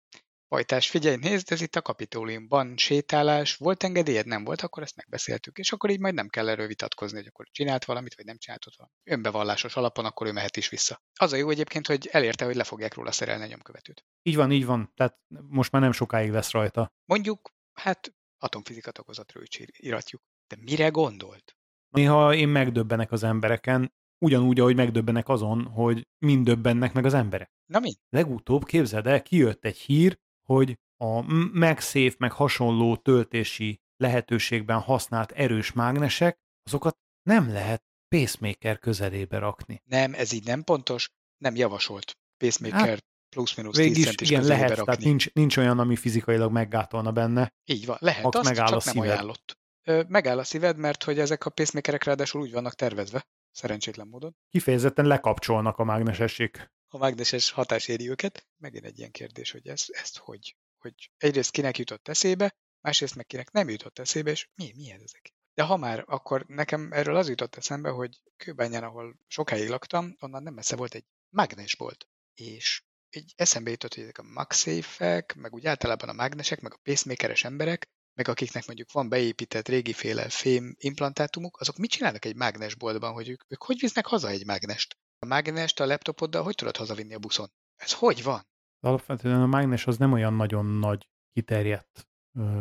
Pajtás, 0.51 0.91
figyelj, 0.91 1.17
nézd, 1.17 1.53
ez 1.53 1.61
itt 1.61 1.77
a 1.77 1.83
kapitóliumban 1.83 2.77
sétálás, 2.77 3.57
volt 3.57 3.83
engedélyed, 3.83 4.27
nem 4.27 4.45
volt, 4.45 4.61
akkor 4.61 4.83
ezt 4.83 4.97
megbeszéltük, 4.97 5.59
és 5.59 5.73
akkor 5.73 5.91
így 5.91 6.01
majd 6.01 6.15
nem 6.15 6.29
kell 6.29 6.49
erről 6.49 6.67
vitatkozni, 6.67 7.17
hogy 7.17 7.27
akkor 7.27 7.47
csinált 7.51 7.85
valamit, 7.85 8.15
vagy 8.15 8.25
nem 8.25 8.39
csinált 8.39 8.65
valamit. 8.77 8.99
Önbevallásos 9.05 9.77
alapon 9.77 10.05
akkor 10.05 10.27
ő 10.27 10.33
mehet 10.33 10.57
is 10.57 10.69
vissza. 10.69 11.03
Az 11.15 11.33
a 11.33 11.37
jó 11.37 11.51
egyébként, 11.51 11.87
hogy 11.87 12.09
elérte, 12.13 12.45
hogy 12.45 12.55
le 12.55 12.65
fogják 12.65 12.95
róla 12.95 13.13
szerelni 13.13 13.45
a 13.45 13.47
nyomkövetőt. 13.47 14.05
Így 14.23 14.37
van, 14.37 14.53
így 14.53 14.65
van. 14.65 14.93
Tehát 14.95 15.19
most 15.49 15.73
már 15.73 15.83
nem 15.83 15.93
sokáig 15.93 16.31
lesz 16.31 16.51
rajta. 16.51 16.93
Mondjuk, 17.05 17.51
hát 17.73 18.15
atomfizika 18.39 18.91
takozatról 18.91 19.43
is 19.43 19.61
iratjuk. 19.73 20.23
De 20.47 20.57
mire 20.61 20.89
gondolt? 20.89 21.57
Néha 21.89 22.35
én 22.35 22.49
megdöbbenek 22.49 23.13
az 23.13 23.23
embereken, 23.23 23.95
ugyanúgy, 24.19 24.61
ahogy 24.61 24.77
megdöbbenek 24.77 25.29
azon, 25.29 25.65
hogy 25.65 26.07
mind 26.19 26.45
döbbennek 26.45 26.93
meg 26.93 27.05
az 27.05 27.15
emberek. 27.15 27.51
Na 27.67 27.79
mi? 27.79 27.97
Legutóbb, 28.09 28.65
képzeld 28.65 29.07
el, 29.07 29.23
kijött 29.23 29.65
egy 29.65 29.79
hír, 29.79 30.19
hogy 30.55 30.79
a 30.97 31.21
MagSafe 31.59 32.15
meg 32.19 32.33
hasonló 32.33 32.97
töltési 32.97 33.81
lehetőségben 33.97 34.81
használt 34.81 35.31
erős 35.33 35.73
mágnesek, 35.73 36.39
azokat 36.63 36.97
nem 37.23 37.53
lehet 37.53 37.83
pacemaker 38.09 38.79
közelébe 38.79 39.39
rakni. 39.39 39.83
Nem, 39.85 40.15
ez 40.15 40.33
így 40.33 40.45
nem 40.45 40.65
pontos, 40.65 41.11
nem 41.39 41.57
javasolt. 41.57 42.13
Pacemaker 42.37 42.89
Hát, 42.89 43.05
plusz-minusz 43.29 43.77
10 43.77 43.85
Végig 43.85 43.99
is, 43.99 44.05
centis 44.05 44.31
igen, 44.31 44.45
lehet, 44.45 44.69
rakni. 44.69 44.85
tehát 44.85 45.01
nincs, 45.01 45.33
nincs 45.33 45.57
olyan, 45.57 45.79
ami 45.79 45.97
fizikailag 45.97 46.53
meggátolna 46.53 47.13
benne. 47.13 47.53
Így 47.65 47.87
van, 47.87 47.97
lehet, 48.01 48.35
azt 48.35 48.49
megáll 48.49 48.67
csak 48.67 48.81
a 48.81 48.83
nem 48.85 48.99
ajánlott. 48.99 49.59
Ö, 49.85 50.03
megáll 50.09 50.39
a 50.39 50.45
szíved, 50.45 50.77
mert 50.77 51.05
hogy 51.05 51.19
ezek 51.19 51.47
a 51.47 51.51
pacemakerek 51.51 52.05
ráadásul 52.05 52.41
úgy 52.41 52.53
vannak 52.53 52.75
tervezve, 52.75 53.27
szerencsétlen 53.51 54.07
módon. 54.07 54.37
Kifejezetten 54.49 55.07
lekapcsolnak 55.07 55.79
a 55.79 55.85
mágnesesség. 55.85 56.71
A 56.93 56.99
mágneses 56.99 57.51
hatás 57.51 57.89
éri 57.89 58.11
őket. 58.11 58.47
Megint 58.57 58.85
egy 58.85 58.99
ilyen 58.99 59.11
kérdés, 59.11 59.51
hogy 59.51 59.69
ez, 59.69 59.85
ezt 59.89 60.17
hogy? 60.17 60.57
Hogy 60.79 61.11
egyrészt 61.17 61.51
kinek 61.51 61.79
jutott 61.79 62.09
eszébe, 62.09 62.55
másrészt 62.81 63.15
meg 63.15 63.27
kinek 63.27 63.51
nem 63.51 63.69
jutott 63.69 63.99
eszébe, 63.99 64.31
és 64.31 64.49
mi, 64.55 64.73
mi 64.77 64.91
ez 64.91 65.01
ezek? 65.01 65.33
De 65.55 65.63
ha 65.63 65.77
már, 65.77 66.05
akkor 66.07 66.45
nekem 66.47 66.93
erről 66.93 67.17
az 67.17 67.29
jutott 67.29 67.57
eszembe, 67.57 67.91
hogy 67.91 68.21
Kőbányán, 68.37 68.85
ahol 68.85 69.19
sokáig 69.27 69.69
laktam, 69.69 70.17
onnan 70.21 70.43
nem 70.43 70.55
messze 70.55 70.77
volt 70.77 70.95
egy 70.95 71.05
mágnesbolt. 71.29 72.09
És 72.35 72.83
egy 73.09 73.33
eszembe 73.37 73.71
jutott, 73.71 73.95
hogy 73.95 74.03
ezek 74.03 74.19
a 74.19 74.23
MagSafe-ek, 74.23 75.35
meg 75.35 75.55
úgy 75.55 75.67
általában 75.67 76.09
a 76.09 76.13
mágnesek, 76.13 76.61
meg 76.61 76.73
a 76.73 76.81
pacemakeres 76.83 77.45
emberek, 77.45 77.89
meg 78.15 78.29
akiknek 78.29 78.67
mondjuk 78.67 78.93
van 78.93 79.09
beépített 79.09 79.69
régiféle 79.69 80.29
fém 80.29 80.75
implantátumuk, 80.79 81.61
azok 81.61 81.77
mit 81.77 81.91
csinálnak 81.91 82.25
egy 82.25 82.37
mágnesboltban, 82.37 83.13
hogy 83.13 83.29
ők, 83.29 83.43
ők 83.49 83.63
hogy 83.63 83.81
visznek 83.81 84.07
haza 84.07 84.29
egy 84.29 84.47
mágnest? 84.47 84.97
A 85.23 85.27
mágnest 85.27 85.81
a 85.81 85.87
laptopoddal 85.87 86.43
hogy 86.43 86.55
tudod 86.55 86.77
hazavinni 86.77 87.15
a 87.15 87.19
buszon? 87.19 87.49
Ez 87.77 87.93
hogy 87.93 88.23
van? 88.23 88.47
Alapvetően 88.81 89.41
a 89.41 89.47
mágnes 89.47 89.87
az 89.87 89.97
nem 89.97 90.13
olyan 90.13 90.35
nagyon 90.35 90.67
nagy 90.67 91.09
kiterjedt 91.33 92.09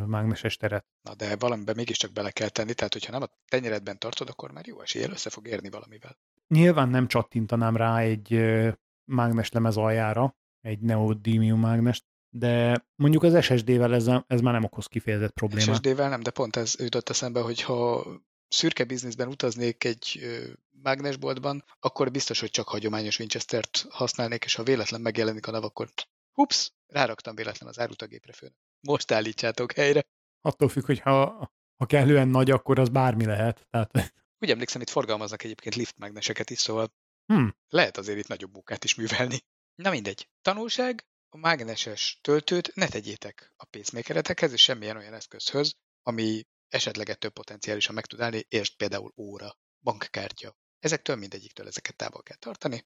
mágneses 0.06 0.58
teret. 0.58 0.86
Na 1.02 1.16
de 1.16 1.36
valamiben 1.36 1.76
mégiscsak 1.76 2.12
bele 2.12 2.32
kell 2.32 2.50
tenni, 2.50 2.74
tehát 2.74 2.94
hogyha 2.94 3.12
nem 3.12 3.22
a 3.22 3.30
tenyeredben 3.48 4.00
tartod, 4.00 4.30
akkor 4.30 4.52
már 4.52 4.68
jó 4.68 4.82
eséllyel 4.82 5.12
össze 5.12 5.30
fog 5.30 5.48
érni 5.48 5.70
valamivel. 5.70 6.18
Nyilván 6.48 6.90
nem 6.90 7.08
csattintanám 7.08 7.76
rá 7.76 8.00
egy 8.00 8.40
mágnes 9.12 9.52
lemez 9.52 9.78
aljára, 9.78 10.36
egy 10.62 10.80
neodymium 10.80 11.60
mágnest, 11.60 12.06
de 12.30 12.86
mondjuk 12.96 13.24
az 13.24 13.44
SSD-vel 13.44 13.94
ez, 13.94 14.08
ez 14.28 14.42
már 14.42 14.54
nem 14.54 14.64
okoz 14.64 14.86
kifejezett 14.86 15.34
problémát. 15.34 15.76
SSD-vel 15.76 16.10
nem, 16.10 16.24
de 16.24 16.32
pont 16.32 16.56
ez 16.56 16.76
jutott 16.80 17.10
eszembe, 17.10 17.42
hogy 17.42 17.62
ha 17.62 18.08
szürke 18.48 18.84
bizniszben 18.84 19.28
utaznék 19.28 19.84
egy 19.84 20.20
mágnesboltban, 20.82 21.64
akkor 21.80 22.12
biztos, 22.12 22.40
hogy 22.40 22.50
csak 22.50 22.68
hagyományos 22.68 23.20
Winchester-t 23.20 23.86
használnék, 23.90 24.44
és 24.44 24.56
ha 24.56 24.64
véletlen 24.64 25.02
megjelenik 25.02 25.48
a 25.48 25.52
nav, 25.52 25.64
akkor 25.64 25.90
ups, 26.34 26.72
ráraktam 26.88 27.36
véletlen 27.36 27.70
az 27.70 27.80
árutagépre 27.80 28.34
főn. 28.34 28.56
Most 28.80 29.12
állítsátok 29.12 29.72
helyre. 29.72 30.04
Attól 30.42 30.70
függ, 30.70 30.86
hogy 30.86 31.00
ha, 31.00 31.52
ha 31.78 31.86
kellően 31.86 32.28
nagy, 32.28 32.52
akkor 32.52 32.80
az 32.80 32.90
bármi 32.90 33.26
lehet. 33.26 33.68
Tehát... 33.70 33.92
Úgy 34.42 34.50
emlékszem, 34.50 34.82
itt 34.82 34.90
forgalmaznak 34.90 35.44
egyébként 35.44 35.76
liftmágneseket 35.76 36.50
is, 36.50 36.60
szóval 36.60 36.94
hmm. 37.26 37.56
lehet 37.68 37.98
azért 37.98 38.18
itt 38.18 38.28
nagyobb 38.28 38.54
munkát 38.54 38.84
is 38.84 38.96
művelni. 38.96 39.40
Na 39.76 39.90
mindegy. 39.90 40.30
Tanulság, 40.42 41.06
a 41.30 41.38
mágneses 41.38 42.20
töltőt 42.22 42.76
ne 42.76 42.88
tegyétek 42.88 43.54
a 43.56 43.66
pacemakeretekhez 43.66 44.52
és 44.52 44.62
semmilyen 44.62 44.98
olyan 44.98 45.14
eszközhöz, 45.14 45.76
ami 46.04 46.44
esetleg 46.70 47.10
ettől 47.10 47.32
potenciálisan 47.32 47.96
meg 47.96 48.06
tud 48.06 48.20
állni, 48.20 48.46
és 48.50 48.76
például 48.76 49.14
óra, 49.18 49.58
bankkártya. 49.84 50.56
Ezektől 50.80 51.16
mindegyiktől 51.16 51.68
ezeket 51.68 51.96
távol 51.96 52.24
kell 52.24 52.38
tartani. 52.38 52.86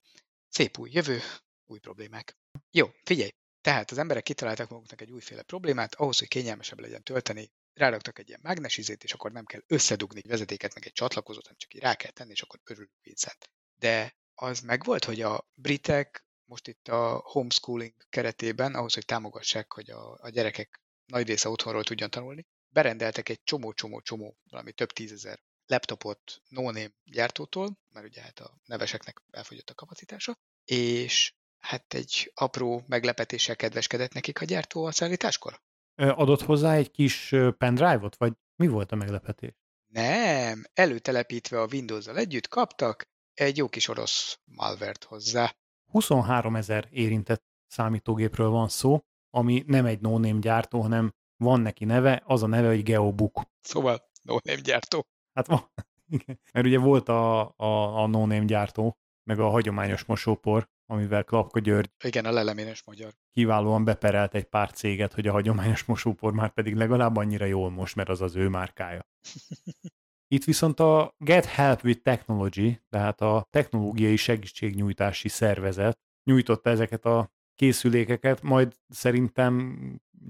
Szép 0.50 0.78
új 0.78 0.90
jövő, 0.94 1.20
új 1.66 1.80
problémák. 1.80 2.38
Jó, 2.72 2.92
figyelj! 3.04 3.30
Tehát 3.62 3.92
az 3.92 3.98
emberek 3.98 4.24
kitaláltak 4.24 4.70
maguknak 4.70 5.02
egy 5.02 5.12
újféle 5.12 5.42
problémát, 5.44 5.96
ahhoz, 5.96 6.20
hogy 6.20 6.28
kényelmesebb 6.28 6.80
legyen 6.80 7.04
tölteni, 7.04 7.52
ráraktak 7.74 8.20
egy 8.20 8.28
ilyen 8.28 8.40
mágnesizét, 8.44 9.04
és 9.04 9.14
akkor 9.14 9.32
nem 9.32 9.46
kell 9.46 9.64
összedugni 9.68 10.22
vezetéket, 10.22 10.74
meg 10.74 10.86
egy 10.86 10.92
csatlakozót, 10.92 11.44
hanem 11.44 11.58
csak 11.58 11.74
így 11.74 11.82
rá 11.82 11.96
kell 11.96 12.12
tenni, 12.12 12.32
és 12.32 12.42
akkor 12.42 12.60
örülünk 12.64 12.92
Vincent. 13.02 13.50
De 13.76 14.16
az 14.34 14.60
megvolt, 14.60 15.04
hogy 15.04 15.22
a 15.22 15.50
britek 15.54 16.26
most 16.46 16.68
itt 16.68 16.88
a 16.88 17.22
homeschooling 17.24 17.94
keretében, 18.10 18.76
ahhoz, 18.76 18.94
hogy 18.94 19.06
támogassák, 19.06 19.74
hogy 19.74 19.90
a, 19.90 20.18
a 20.22 20.30
gyerekek 20.30 20.82
nagy 21.06 21.28
része 21.28 21.50
otthonról 21.50 21.84
tudjon 21.84 22.10
tanulni, 22.10 22.46
berendeltek 22.70 23.30
egy 23.30 23.44
csomó-csomó-csomó, 23.44 24.38
valami 24.50 24.72
több 24.72 24.92
tízezer 24.92 25.40
laptopot 25.66 26.42
no 26.48 26.72
gyártótól, 27.04 27.78
mert 27.90 28.06
ugye 28.06 28.22
hát 28.22 28.40
a 28.40 28.58
neveseknek 28.66 29.22
elfogyott 29.32 29.70
a 29.70 29.74
kapacitása, 29.74 30.38
és 30.66 31.34
hát 31.60 31.94
egy 31.94 32.32
apró 32.36 32.84
meglepetéssel 32.88 33.56
kedveskedett 33.56 34.14
nekik 34.14 34.42
a 34.42 34.46
gyártó 34.46 34.86
a 34.86 34.92
szállításkor. 34.92 35.62
Adott 35.96 36.42
hozzá 36.42 36.74
egy 36.76 36.92
kis 36.92 37.34
pendrive-ot, 37.58 38.16
vagy 38.16 38.34
mi 38.56 38.68
volt 38.68 38.92
a 38.92 38.96
meglepetés? 38.96 39.52
Nem, 39.88 40.64
előtelepítve 40.74 41.62
a 41.62 41.68
Windows-zal 41.72 42.18
együtt 42.18 42.48
kaptak 42.48 43.08
egy 43.34 43.58
jó 43.58 43.70
kis 43.70 43.88
orosz 43.88 44.40
malvert 44.46 45.04
hozzá. 45.04 45.56
23 45.92 46.56
ezer 46.56 46.88
érintett 46.92 47.44
számítógépről 47.68 48.50
van 48.50 48.70
szó, 48.70 49.02
ami 49.30 49.64
nem 49.68 49.86
egy 49.86 50.00
no 50.00 50.40
gyártó, 50.40 50.82
hanem 50.82 51.14
van 51.38 51.62
neki 51.62 51.86
neve, 51.86 52.24
az 52.26 52.44
a 52.44 52.48
neve, 52.48 52.68
hogy 52.68 52.84
Geobook. 52.84 53.42
Szóval 53.62 54.10
no 54.22 54.38
gyártó. 54.64 55.06
Hát 55.34 55.48
van. 55.48 55.60
Mert 56.54 56.66
ugye 56.66 56.78
volt 56.78 57.10
a, 57.10 57.54
a, 57.58 58.02
a 58.04 58.08
no 58.08 58.46
gyártó, 58.46 58.98
meg 59.24 59.40
a 59.40 59.50
hagyományos 59.50 60.06
mosópor, 60.06 60.70
amivel 60.86 61.24
Klapka 61.24 61.60
György 61.60 61.90
Igen, 62.04 62.26
a 62.26 62.32
leleményes 62.32 62.84
magyar. 62.84 63.14
kiválóan 63.32 63.84
beperelt 63.84 64.34
egy 64.36 64.44
pár 64.46 64.72
céget, 64.72 65.14
hogy 65.14 65.28
a 65.28 65.32
hagyományos 65.32 65.86
mosópor 65.86 66.34
már 66.34 66.54
pedig 66.54 66.76
legalább 66.76 67.16
annyira 67.16 67.46
jól 67.46 67.70
mos, 67.70 67.94
mert 67.94 68.10
az 68.10 68.22
az 68.22 68.36
ő 68.36 68.48
márkája. 68.48 69.08
Itt 70.34 70.44
viszont 70.44 70.80
a 70.80 71.16
Get 71.18 71.46
Help 71.46 71.84
with 71.84 72.02
Technology, 72.02 72.82
tehát 72.90 73.22
a 73.22 73.48
technológiai 73.50 74.16
segítségnyújtási 74.16 75.28
szervezet 75.28 76.00
nyújtotta 76.24 76.70
ezeket 76.70 77.06
a 77.06 77.32
készülékeket, 77.56 78.42
majd 78.42 78.74
szerintem 78.88 79.78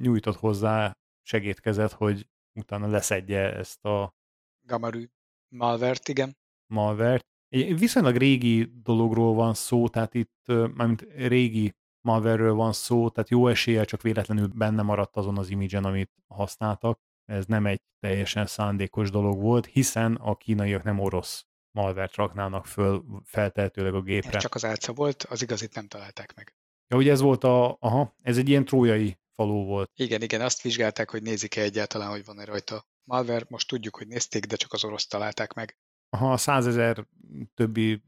nyújtott 0.01 0.35
hozzá 0.35 0.97
segítkezett, 1.21 1.91
hogy 1.91 2.29
utána 2.59 2.87
leszedje 2.87 3.53
ezt 3.53 3.85
a 3.85 4.13
Gamarű 4.65 5.09
malvert, 5.47 6.07
igen. 6.07 6.37
malvert. 6.65 7.25
Egy 7.49 7.79
viszonylag 7.79 8.15
régi 8.15 8.71
dologról 8.83 9.33
van 9.33 9.53
szó, 9.53 9.87
tehát 9.87 10.13
itt 10.13 10.41
mármint 10.47 11.01
régi 11.15 11.75
malverről 12.01 12.53
van 12.53 12.73
szó, 12.73 13.09
tehát 13.09 13.29
jó 13.29 13.47
eséllyel 13.47 13.85
csak 13.85 14.01
véletlenül 14.01 14.47
benne 14.47 14.81
maradt 14.81 15.15
azon 15.15 15.37
az 15.37 15.49
imidzsen, 15.49 15.83
amit 15.83 16.11
használtak. 16.27 16.99
Ez 17.25 17.45
nem 17.45 17.65
egy 17.65 17.81
teljesen 17.99 18.45
szándékos 18.45 19.09
dolog 19.09 19.41
volt, 19.41 19.65
hiszen 19.65 20.15
a 20.15 20.35
kínaiak 20.35 20.83
nem 20.83 20.99
orosz 20.99 21.45
malvert 21.71 22.15
raknának 22.15 22.65
föl 22.65 23.03
feltehetőleg 23.23 23.93
a 23.93 24.01
gépre. 24.01 24.31
Ez 24.31 24.41
csak 24.41 24.55
az 24.55 24.65
álca 24.65 24.93
volt, 24.93 25.23
az 25.23 25.41
igazit 25.41 25.75
nem 25.75 25.87
találták 25.87 26.35
meg. 26.35 26.55
Ja, 26.87 26.97
ugye 26.97 27.11
ez 27.11 27.21
volt 27.21 27.43
a, 27.43 27.77
aha, 27.79 28.15
ez 28.21 28.37
egy 28.37 28.49
ilyen 28.49 28.65
trójai 28.65 29.19
faló 29.31 29.65
volt. 29.65 29.91
Igen, 29.95 30.21
igen, 30.21 30.41
azt 30.41 30.61
vizsgálták, 30.61 31.09
hogy 31.09 31.21
nézik-e 31.21 31.61
egyáltalán, 31.61 32.09
hogy 32.09 32.25
van-e 32.25 32.45
rajta 32.45 32.85
malware. 33.03 33.45
Most 33.47 33.67
tudjuk, 33.67 33.95
hogy 33.95 34.07
nézték, 34.07 34.45
de 34.45 34.55
csak 34.55 34.73
az 34.73 34.83
orosz 34.83 35.07
találták 35.07 35.53
meg. 35.53 35.77
Aha, 36.09 36.31
a 36.31 36.37
százezer 36.37 37.07
többi 37.53 38.03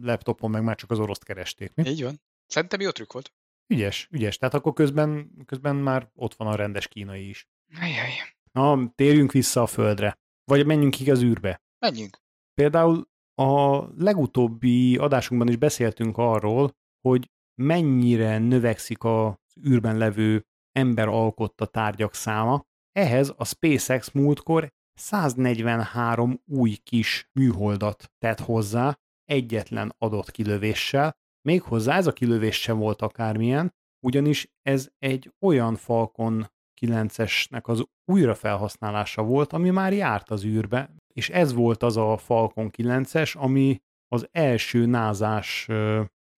laptopon 0.00 0.50
meg 0.50 0.62
már 0.62 0.76
csak 0.76 0.90
az 0.90 0.98
oroszt 0.98 1.24
keresték. 1.24 1.74
Mi? 1.74 1.88
Így 1.88 2.02
van. 2.02 2.20
Szerintem 2.46 2.80
jó 2.80 2.90
trükk 2.90 3.12
volt. 3.12 3.32
Ügyes, 3.66 4.08
ügyes. 4.10 4.38
Tehát 4.38 4.54
akkor 4.54 4.72
közben, 4.72 5.30
közben 5.46 5.76
már 5.76 6.10
ott 6.14 6.34
van 6.34 6.48
a 6.48 6.54
rendes 6.54 6.88
kínai 6.88 7.28
is. 7.28 7.48
Ajaj. 7.80 8.10
Na, 8.52 8.92
térjünk 8.94 9.32
vissza 9.32 9.62
a 9.62 9.66
földre. 9.66 10.18
Vagy 10.44 10.66
menjünk 10.66 10.94
ki 10.94 11.10
az 11.10 11.22
űrbe. 11.22 11.62
Menjünk. 11.78 12.18
Például 12.54 13.08
a 13.34 13.76
legutóbbi 14.02 14.96
adásunkban 14.96 15.48
is 15.48 15.56
beszéltünk 15.56 16.18
arról, 16.18 16.76
hogy 17.00 17.30
mennyire 17.54 18.38
növekszik 18.38 19.04
az 19.04 19.34
űrben 19.68 19.96
levő 19.96 20.46
ember 20.72 21.08
alkotta 21.08 21.66
tárgyak 21.66 22.14
száma. 22.14 22.66
Ehhez 22.96 23.34
a 23.36 23.44
SpaceX 23.44 24.10
múltkor 24.10 24.68
143 24.94 26.40
új 26.46 26.76
kis 26.82 27.28
műholdat 27.32 28.10
tett 28.18 28.40
hozzá 28.40 28.98
egyetlen 29.24 29.94
adott 29.98 30.30
kilövéssel, 30.30 31.12
méghozzá 31.48 31.96
ez 31.96 32.06
a 32.06 32.12
kilövés 32.12 32.60
sem 32.60 32.78
volt 32.78 33.02
akármilyen, 33.02 33.74
ugyanis 34.06 34.48
ez 34.62 34.88
egy 34.98 35.32
olyan 35.40 35.74
Falcon 35.74 36.46
9-esnek 36.80 37.62
az 37.62 37.84
újrafelhasználása 38.04 39.22
volt, 39.22 39.52
ami 39.52 39.70
már 39.70 39.92
járt 39.92 40.30
az 40.30 40.44
űrbe, 40.44 40.94
és 41.14 41.30
ez 41.30 41.52
volt 41.52 41.82
az 41.82 41.96
a 41.96 42.16
Falcon 42.16 42.70
9-es, 42.76 43.36
ami 43.38 43.76
az 44.08 44.28
első 44.32 44.86
názás 44.86 45.68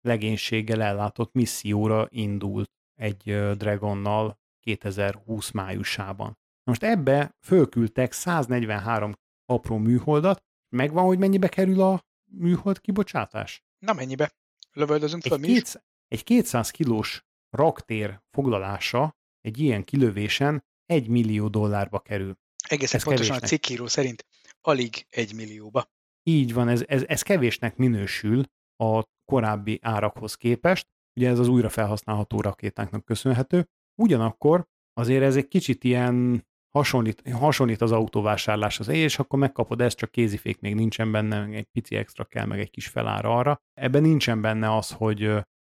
legénységgel 0.01 0.81
ellátott 0.81 1.33
misszióra 1.33 2.07
indult 2.09 2.69
egy 3.01 3.23
Dragonnal 3.57 4.37
2020 4.59 5.51
májusában. 5.51 6.37
Most 6.69 6.83
ebbe 6.83 7.35
fölküldtek 7.39 8.11
143 8.11 9.13
apró 9.45 9.77
műholdat, 9.77 10.43
megvan, 10.75 11.05
hogy 11.05 11.17
mennyibe 11.17 11.47
kerül 11.47 11.81
a 11.81 12.05
műhold 12.31 12.81
kibocsátás? 12.81 13.63
Na 13.79 13.93
mennyibe? 13.93 14.31
Lövöldözünk 14.71 15.23
fel 15.23 15.33
egy, 15.33 15.39
mi 15.39 15.47
is? 15.47 15.73
egy 16.07 16.23
200 16.23 16.71
kilós 16.71 17.25
raktér 17.49 18.21
foglalása 18.31 19.17
egy 19.41 19.59
ilyen 19.59 19.83
kilövésen 19.83 20.63
1 20.85 21.07
millió 21.07 21.47
dollárba 21.47 21.99
kerül. 21.99 22.37
Egészen 22.67 22.99
ez 22.99 23.03
pontosan 23.03 23.35
kevésnek. 23.35 23.43
a 23.43 23.47
cikkíró 23.47 23.87
szerint 23.87 24.25
alig 24.61 25.05
1 25.09 25.35
millióba. 25.35 25.91
Így 26.23 26.53
van, 26.53 26.67
ez, 26.67 26.83
ez, 26.87 27.03
ez 27.07 27.21
kevésnek 27.21 27.75
minősül 27.75 28.43
a 28.75 29.03
korábbi 29.25 29.79
árakhoz 29.81 30.35
képest, 30.35 30.87
ugye 31.15 31.29
ez 31.29 31.39
az 31.39 31.47
újra 31.47 31.69
felhasználható 31.69 32.41
rakétáknak 32.41 33.05
köszönhető. 33.05 33.69
Ugyanakkor 34.01 34.67
azért 34.93 35.23
ez 35.23 35.35
egy 35.35 35.47
kicsit 35.47 35.83
ilyen 35.83 36.47
hasonlít, 36.71 37.29
hasonlít 37.31 37.81
az 37.81 37.91
autóvásárláshoz, 37.91 38.87
és 38.87 39.19
akkor 39.19 39.39
megkapod 39.39 39.81
ezt, 39.81 39.97
csak 39.97 40.11
kézifék 40.11 40.59
még 40.59 40.75
nincsen 40.75 41.11
benne, 41.11 41.39
meg 41.39 41.55
egy 41.55 41.67
pici 41.71 41.95
extra 41.95 42.25
kell, 42.25 42.45
meg 42.45 42.59
egy 42.59 42.69
kis 42.69 42.87
felára 42.87 43.37
arra. 43.37 43.61
Ebben 43.73 44.01
nincsen 44.01 44.41
benne 44.41 44.75
az, 44.75 44.91
hogy 44.91 45.23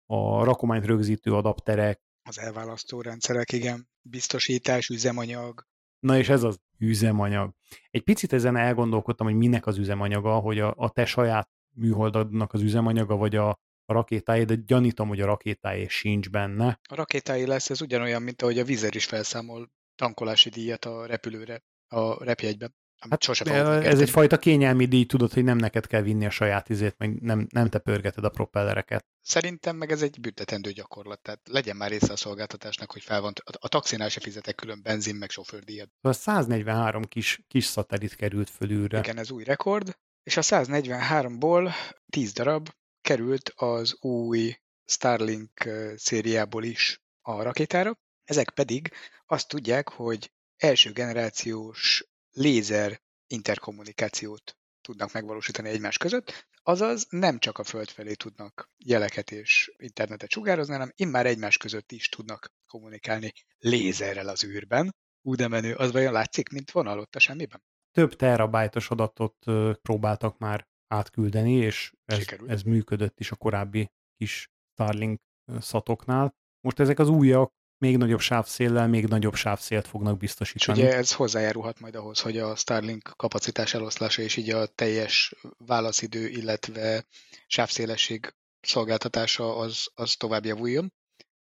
a 0.05 0.43
rakományt 0.43 0.85
rögzítő 0.85 1.33
adapterek, 1.33 2.01
az 2.23 2.39
elválasztó 2.39 3.01
rendszerek, 3.01 3.51
igen, 3.51 3.89
biztosítás, 4.01 4.87
üzemanyag. 4.87 5.67
Na 5.99 6.17
és 6.17 6.29
ez 6.29 6.43
az 6.43 6.59
üzemanyag. 6.77 7.53
Egy 7.89 8.03
picit 8.03 8.33
ezen 8.33 8.55
elgondolkodtam, 8.55 9.27
hogy 9.27 9.35
minek 9.35 9.65
az 9.65 9.77
üzemanyaga, 9.77 10.39
hogy 10.39 10.59
a, 10.59 10.73
a 10.77 10.89
te 10.89 11.05
saját 11.05 11.49
műholdadnak 11.75 12.53
az 12.53 12.61
üzemanyaga, 12.61 13.15
vagy 13.15 13.35
a, 13.35 13.49
a 13.85 13.93
rakétáé, 13.93 14.43
de 14.43 14.55
gyanítom, 14.55 15.07
hogy 15.07 15.21
a 15.21 15.25
rakétáé 15.25 15.87
sincs 15.87 16.29
benne. 16.29 16.79
A 16.89 16.95
rakétáé 16.95 17.43
lesz, 17.43 17.69
ez 17.69 17.81
ugyanolyan, 17.81 18.21
mint 18.21 18.41
ahogy 18.41 18.59
a 18.59 18.63
Vizer 18.63 18.95
is 18.95 19.05
felszámol 19.05 19.71
tankolási 19.95 20.49
díjat 20.49 20.85
a 20.85 21.05
repülőre, 21.05 21.63
a 21.87 22.23
repjegyben. 22.23 22.75
Hát 23.09 23.23
sose 23.23 23.53
ez 23.83 23.99
egyfajta 23.99 24.37
kényelmi 24.37 24.85
díj, 24.85 25.05
tudod, 25.05 25.33
hogy 25.33 25.43
nem 25.43 25.57
neked 25.57 25.87
kell 25.87 26.01
vinni 26.01 26.25
a 26.25 26.29
saját 26.29 26.69
izét, 26.69 26.95
meg 26.97 27.21
nem, 27.21 27.47
nem 27.49 27.69
te 27.69 27.79
pörgeted 27.79 28.23
a 28.23 28.29
propellereket. 28.29 29.05
Szerintem 29.21 29.75
meg 29.75 29.91
ez 29.91 30.01
egy 30.01 30.19
büntetendő 30.19 30.71
gyakorlat, 30.71 31.21
tehát 31.21 31.39
legyen 31.49 31.75
már 31.75 31.89
része 31.89 32.11
a 32.11 32.15
szolgáltatásnak, 32.15 32.91
hogy 32.91 33.01
fel 33.01 33.21
van, 33.21 33.33
a, 33.43 33.51
a 33.59 33.67
taxinál 33.67 34.09
se 34.09 34.19
fizetek 34.19 34.55
külön 34.55 34.81
benzin, 34.83 35.15
meg 35.15 35.29
sofőrdíjat. 35.29 35.89
A 36.01 36.11
143 36.11 37.03
kis, 37.03 37.41
kis 37.47 37.65
szatellit 37.65 38.15
került 38.15 38.49
fölülre. 38.49 38.99
Igen, 38.99 39.17
ez 39.17 39.31
új 39.31 39.43
rekord, 39.43 39.97
és 40.23 40.37
a 40.37 40.41
143-ból 40.41 41.73
10 42.09 42.33
darab 42.33 42.69
került 43.01 43.53
az 43.55 43.97
új 43.99 44.55
Starlink 44.85 45.69
szériából 45.95 46.63
is 46.63 47.01
a 47.21 47.41
rakétára, 47.41 47.99
ezek 48.31 48.49
pedig 48.49 48.91
azt 49.25 49.47
tudják, 49.47 49.89
hogy 49.89 50.31
első 50.57 50.91
generációs 50.91 52.05
lézer 52.31 53.01
interkommunikációt 53.27 54.57
tudnak 54.81 55.13
megvalósítani 55.13 55.69
egymás 55.69 55.97
között, 55.97 56.47
azaz 56.63 57.07
nem 57.09 57.39
csak 57.39 57.57
a 57.57 57.63
Föld 57.63 57.89
felé 57.89 58.13
tudnak 58.13 58.71
jeleket 58.77 59.31
és 59.31 59.71
internetet 59.77 60.29
sugározni, 60.29 60.73
hanem 60.73 60.91
immár 60.95 61.25
egymás 61.25 61.57
között 61.57 61.91
is 61.91 62.09
tudnak 62.09 62.51
kommunikálni 62.65 63.33
lézerrel 63.57 64.27
az 64.27 64.43
űrben. 64.43 64.95
Ú, 65.21 65.35
de 65.35 65.47
menő, 65.47 65.73
az 65.73 65.91
vajon 65.91 66.13
látszik, 66.13 66.49
mint 66.49 66.71
vonal 66.71 66.99
ott 66.99 67.15
a 67.15 67.19
semmiben? 67.19 67.63
Több 67.91 68.15
terabájtos 68.15 68.89
adatot 68.89 69.35
próbáltak 69.81 70.37
már 70.37 70.67
átküldeni, 70.87 71.53
és 71.53 71.93
ez, 72.05 72.25
ez 72.47 72.61
működött 72.61 73.19
is 73.19 73.31
a 73.31 73.35
korábbi 73.35 73.91
kis 74.17 74.51
Starlink 74.73 75.19
szatoknál. 75.59 76.35
Most 76.61 76.79
ezek 76.79 76.99
az 76.99 77.09
újak 77.09 77.53
még 77.81 77.97
nagyobb 77.97 78.19
sávszéllel, 78.19 78.87
még 78.87 79.05
nagyobb 79.05 79.35
sávszélt 79.35 79.87
fognak 79.87 80.17
biztosítani. 80.17 80.79
És 80.79 80.85
ugye 80.85 80.95
ez 80.95 81.13
hozzájárulhat 81.13 81.79
majd 81.79 81.95
ahhoz, 81.95 82.19
hogy 82.19 82.37
a 82.37 82.55
Starlink 82.55 83.13
kapacitás 83.15 83.73
eloszlása 83.73 84.21
és 84.21 84.35
így 84.35 84.49
a 84.49 84.65
teljes 84.65 85.35
válaszidő, 85.57 86.27
illetve 86.27 87.05
sávszélesség 87.47 88.35
szolgáltatása 88.59 89.57
az, 89.57 89.87
az 89.93 90.13
tovább 90.13 90.45
javuljon. 90.45 90.93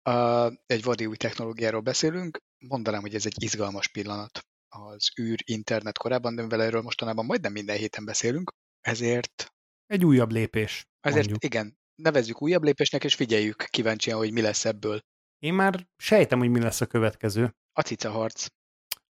Uh, 0.09 0.53
egy 0.65 0.83
vadi 0.83 1.05
új 1.05 1.15
technológiáról 1.15 1.81
beszélünk, 1.81 2.37
mondanám, 2.57 3.01
hogy 3.01 3.15
ez 3.15 3.25
egy 3.25 3.43
izgalmas 3.43 3.87
pillanat 3.87 4.45
az 4.69 5.09
űr 5.21 5.39
internet 5.45 5.97
korában, 5.97 6.35
de 6.35 6.41
mivel 6.41 6.61
erről 6.61 6.81
mostanában 6.81 7.25
majdnem 7.25 7.51
minden 7.51 7.77
héten 7.77 8.05
beszélünk, 8.05 8.51
ezért... 8.81 9.53
Egy 9.85 10.05
újabb 10.05 10.31
lépés. 10.31 10.85
Ezért 10.99 11.29
mondjuk. 11.29 11.43
igen, 11.43 11.77
nevezzük 11.95 12.41
újabb 12.41 12.63
lépésnek, 12.63 13.03
és 13.03 13.15
figyeljük 13.15 13.65
kíváncsian, 13.69 14.17
hogy 14.17 14.31
mi 14.31 14.41
lesz 14.41 14.65
ebből. 14.65 15.01
Én 15.43 15.53
már 15.53 15.87
sejtem, 15.97 16.39
hogy 16.39 16.49
mi 16.49 16.59
lesz 16.59 16.81
a 16.81 16.85
következő. 16.85 17.55
A 17.73 17.81
cica 17.81 18.11
harc. 18.11 18.47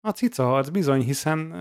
A 0.00 0.10
cica 0.10 0.44
harc 0.44 0.68
bizony, 0.68 1.02
hiszen 1.02 1.52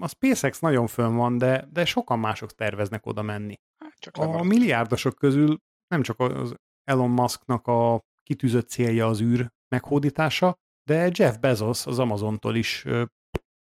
a 0.00 0.08
SpaceX 0.08 0.60
nagyon 0.60 0.86
fönn 0.86 1.14
van, 1.14 1.38
de, 1.38 1.68
de 1.72 1.84
sokan 1.84 2.18
mások 2.18 2.52
terveznek 2.54 3.06
oda 3.06 3.22
menni. 3.22 3.54
Hát 3.78 3.98
csak 3.98 4.16
a 4.16 4.42
milliárdosok 4.42 5.14
közül 5.14 5.58
nem 5.86 6.02
csak 6.02 6.20
az 6.20 6.54
Elon 6.84 7.10
Musknak 7.10 7.66
a 7.66 8.00
kitűzött 8.22 8.68
célja 8.68 9.06
az 9.06 9.20
űr 9.20 9.50
meghódítása, 9.68 10.54
de 10.90 11.10
Jeff 11.12 11.36
Bezos 11.36 11.86
az 11.86 11.98
Amazontól 11.98 12.54
is 12.54 12.84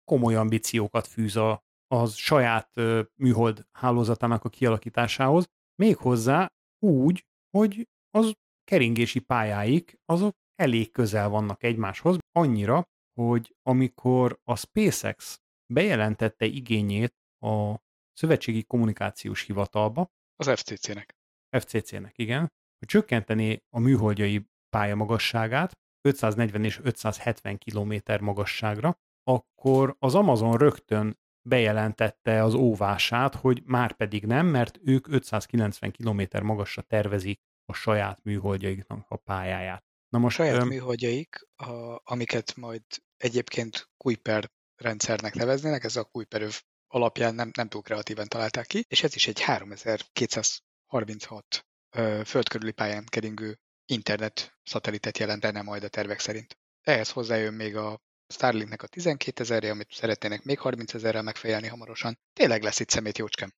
komoly 0.04 0.34
ambíciókat 0.34 1.06
fűz 1.06 1.36
a, 1.36 1.60
az 1.86 2.14
saját 2.14 2.80
műhold 3.14 3.66
hálózatának 3.78 4.44
a 4.44 4.48
kialakításához, 4.48 5.46
méghozzá 5.82 6.46
úgy, 6.78 7.24
hogy 7.56 7.88
az 8.10 8.34
keringési 8.64 9.18
pályáik 9.20 10.00
azok 10.04 10.34
elég 10.54 10.90
közel 10.90 11.28
vannak 11.28 11.62
egymáshoz, 11.62 12.18
annyira, 12.32 12.82
hogy 13.20 13.54
amikor 13.62 14.40
a 14.44 14.56
SpaceX 14.56 15.40
bejelentette 15.72 16.44
igényét 16.44 17.14
a 17.44 17.74
Szövetségi 18.12 18.62
Kommunikációs 18.62 19.42
Hivatalba, 19.42 20.10
az 20.36 20.60
FCC-nek. 20.60 21.16
FCC-nek, 21.58 22.18
igen, 22.18 22.40
hogy 22.78 22.88
csökkenteni 22.88 23.62
a 23.68 23.78
műholdjai 23.78 24.46
pályamagasságát 24.76 25.72
540 26.08 26.64
és 26.64 26.80
570 26.82 27.58
km 27.58 27.94
magasságra, 28.20 28.98
akkor 29.22 29.96
az 29.98 30.14
Amazon 30.14 30.56
rögtön 30.56 31.20
bejelentette 31.48 32.42
az 32.42 32.54
óvását, 32.54 33.34
hogy 33.34 33.62
már 33.64 33.92
pedig 33.92 34.26
nem, 34.26 34.46
mert 34.46 34.78
ők 34.84 35.08
590 35.08 35.92
km 35.92 36.22
magasra 36.42 36.82
tervezik 36.82 37.40
a 37.72 37.74
saját 37.74 38.22
műholdjaiknak 38.22 39.04
a 39.08 39.16
pályáját. 39.16 39.84
Na 40.08 40.18
most, 40.18 40.38
a 40.38 40.42
saját 40.42 40.60
öm... 40.60 40.68
műholdjaik, 40.68 41.36
a, 41.56 42.00
amiket 42.04 42.56
majd 42.56 42.82
egyébként 43.16 43.90
Kuiper 43.96 44.50
rendszernek 44.76 45.34
neveznének, 45.34 45.84
ez 45.84 45.96
a 45.96 46.04
Kuiper 46.04 46.48
alapján 46.86 47.34
nem, 47.34 47.50
nem 47.56 47.68
túl 47.68 47.82
kreatíven 47.82 48.28
találták 48.28 48.66
ki, 48.66 48.84
és 48.88 49.02
ez 49.02 49.14
is 49.14 49.26
egy 49.26 49.40
3236 49.40 51.66
ö, 51.90 52.20
földkörüli 52.24 52.72
pályán 52.72 53.04
keringő 53.04 53.58
internet 53.86 54.58
szatelitet 54.62 55.18
jelentene 55.18 55.62
majd 55.62 55.84
a 55.84 55.88
tervek 55.88 56.18
szerint. 56.18 56.58
Ehhez 56.82 57.10
hozzájön 57.10 57.54
még 57.54 57.76
a 57.76 58.00
Starlinknek 58.26 58.82
a 58.82 58.86
12 58.86 59.42
ezerre, 59.42 59.70
amit 59.70 59.92
szeretnének 59.92 60.42
még 60.42 60.58
30 60.58 60.94
ezerrel 60.94 61.22
megfejelni 61.22 61.66
hamarosan. 61.66 62.18
Tényleg 62.32 62.62
lesz 62.62 62.80
itt 62.80 62.90
szemét 62.90 63.18
jócskem. 63.18 63.52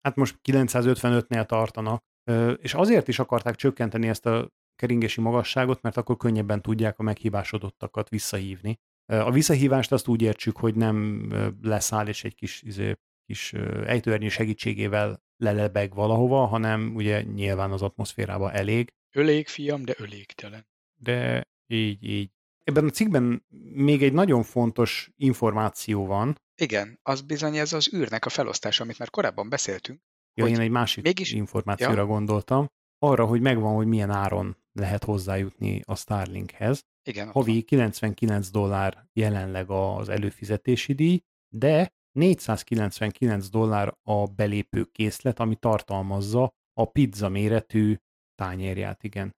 Hát 0.00 0.16
most 0.16 0.38
955-nél 0.44 1.46
tartanak, 1.46 2.04
és 2.60 2.74
azért 2.74 3.08
is 3.08 3.18
akarták 3.18 3.54
csökkenteni 3.54 4.08
ezt 4.08 4.26
a 4.26 4.50
keringési 4.76 5.20
magasságot, 5.20 5.82
mert 5.82 5.96
akkor 5.96 6.16
könnyebben 6.16 6.62
tudják 6.62 6.98
a 6.98 7.02
meghibásodottakat 7.02 8.08
visszahívni. 8.08 8.78
A 9.06 9.30
visszahívást 9.30 9.92
azt 9.92 10.08
úgy 10.08 10.22
értsük, 10.22 10.56
hogy 10.56 10.74
nem 10.74 11.28
leszáll 11.62 12.06
és 12.06 12.24
egy 12.24 12.34
kis, 12.34 12.62
izé, 12.62 12.94
kis 13.26 13.52
ejtőernyő 13.86 14.28
segítségével 14.28 15.22
lelebeg 15.36 15.94
valahova, 15.94 16.46
hanem 16.46 16.94
ugye 16.94 17.22
nyilván 17.22 17.70
az 17.70 17.82
atmoszférába 17.82 18.52
elég. 18.52 18.92
Ölék, 19.12 19.48
fiam, 19.48 19.84
de 19.84 19.94
ölégtelen. 19.98 20.66
De 20.94 21.48
így, 21.66 22.04
így. 22.04 22.30
Ebben 22.64 22.84
a 22.84 22.90
cikkben 22.90 23.46
még 23.74 24.02
egy 24.02 24.12
nagyon 24.12 24.42
fontos 24.42 25.10
információ 25.16 26.06
van. 26.06 26.36
Igen, 26.60 26.98
az 27.02 27.20
bizony 27.20 27.56
ez 27.56 27.72
az 27.72 27.94
űrnek 27.94 28.24
a 28.24 28.28
felosztása, 28.28 28.82
amit 28.82 28.98
már 28.98 29.10
korábban 29.10 29.48
beszéltünk, 29.48 30.00
Ja, 30.40 30.54
én 30.54 30.60
egy 30.60 30.70
másik 30.70 31.04
mégis... 31.04 31.32
információra 31.32 32.00
ja. 32.00 32.06
gondoltam. 32.06 32.66
Arra, 32.98 33.24
hogy 33.24 33.40
megvan, 33.40 33.74
hogy 33.74 33.86
milyen 33.86 34.10
áron 34.10 34.56
lehet 34.72 35.04
hozzájutni 35.04 35.82
a 35.84 35.96
Starlinkhez. 35.96 36.80
Igen, 37.08 37.30
Havi 37.30 37.52
van. 37.52 37.62
99 37.62 38.50
dollár 38.50 39.08
jelenleg 39.12 39.70
az 39.70 40.08
előfizetési 40.08 40.92
díj, 40.92 41.20
de 41.54 41.92
499 42.12 43.48
dollár 43.48 43.96
a 44.02 44.26
belépő 44.26 44.84
készlet, 44.84 45.40
ami 45.40 45.56
tartalmazza 45.56 46.52
a 46.72 46.84
pizza 46.84 47.28
méretű 47.28 47.96
tányérját, 48.34 49.02
igen. 49.02 49.36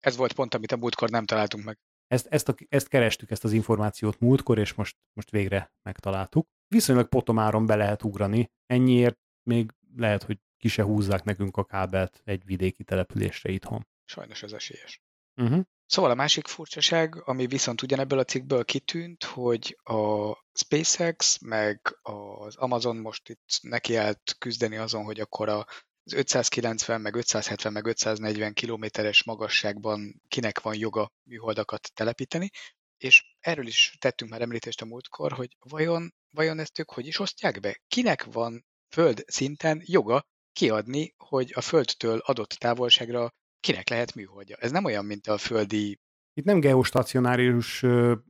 Ez 0.00 0.16
volt 0.16 0.32
pont, 0.32 0.54
amit 0.54 0.72
a 0.72 0.76
múltkor 0.76 1.10
nem 1.10 1.24
találtunk 1.24 1.64
meg. 1.64 1.78
Ezt, 2.06 2.26
ezt, 2.26 2.48
a, 2.48 2.54
ezt 2.68 2.88
kerestük, 2.88 3.30
ezt 3.30 3.44
az 3.44 3.52
információt 3.52 4.20
múltkor, 4.20 4.58
és 4.58 4.74
most, 4.74 4.96
most 5.12 5.30
végre 5.30 5.72
megtaláltuk. 5.82 6.46
Viszonylag 6.68 7.08
potomáron 7.08 7.66
be 7.66 7.76
lehet 7.76 8.02
ugrani, 8.02 8.50
ennyiért 8.66 9.18
még 9.42 9.72
lehet, 9.96 10.22
hogy 10.22 10.38
ki 10.58 10.68
se 10.68 10.82
húzzák 10.82 11.24
nekünk 11.24 11.56
a 11.56 11.64
kábelt 11.64 12.20
egy 12.24 12.44
vidéki 12.44 12.84
településre 12.84 13.50
itthon. 13.50 13.86
Sajnos 14.04 14.42
ez 14.42 14.52
esélyes. 14.52 15.02
Uh-huh. 15.36 15.64
Szóval 15.86 16.10
a 16.10 16.14
másik 16.14 16.46
furcsaság, 16.46 17.22
ami 17.24 17.46
viszont 17.46 17.82
ugyanebből 17.82 18.18
a 18.18 18.24
cikkből 18.24 18.64
kitűnt, 18.64 19.24
hogy 19.24 19.78
a 19.82 20.32
SpaceX 20.54 21.38
meg 21.38 21.98
az 22.02 22.56
Amazon 22.56 22.96
most 22.96 23.28
itt 23.28 23.58
nekiállt 23.60 24.36
küzdeni 24.38 24.76
azon, 24.76 25.04
hogy 25.04 25.20
akkor 25.20 25.48
a 25.48 25.66
az 26.04 26.12
590, 26.12 27.00
meg 27.00 27.14
570, 27.14 27.72
meg 27.72 27.86
540 27.86 28.52
kilométeres 28.52 29.24
magasságban 29.24 30.22
kinek 30.28 30.60
van 30.60 30.74
joga 30.78 31.12
műholdakat 31.22 31.90
telepíteni, 31.94 32.50
és 32.96 33.36
erről 33.40 33.66
is 33.66 33.96
tettünk 33.98 34.30
már 34.30 34.40
említést 34.40 34.82
a 34.82 34.84
múltkor, 34.84 35.32
hogy 35.32 35.56
vajon, 35.58 36.14
vajon 36.30 36.58
ezt 36.58 36.78
ők 36.78 36.90
hogy 36.90 37.06
is 37.06 37.18
osztják 37.18 37.60
be? 37.60 37.80
Kinek 37.88 38.24
van 38.24 38.66
föld 38.92 39.24
szinten 39.26 39.82
joga 39.84 40.22
kiadni, 40.52 41.14
hogy 41.16 41.52
a 41.54 41.60
földtől 41.60 42.18
adott 42.18 42.50
távolságra 42.50 43.30
kinek 43.60 43.88
lehet 43.88 44.14
műholdja. 44.14 44.56
Ez 44.56 44.70
nem 44.70 44.84
olyan, 44.84 45.04
mint 45.04 45.26
a 45.26 45.38
földi... 45.38 45.98
Itt 46.34 46.44
nem 46.44 46.60
geostacionárius 46.60 47.84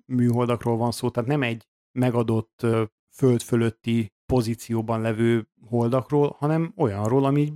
műholdakról 0.07 0.77
van 0.77 0.93
szó, 0.93 1.11
tehát 1.11 1.29
nem 1.29 1.43
egy 1.43 1.67
megadott 1.99 2.67
föld 3.15 3.43
fölötti 3.43 4.13
pozícióban 4.27 5.01
levő 5.01 5.49
holdakról, 5.69 6.37
hanem 6.39 6.73
olyanról, 6.77 7.25
ami 7.25 7.53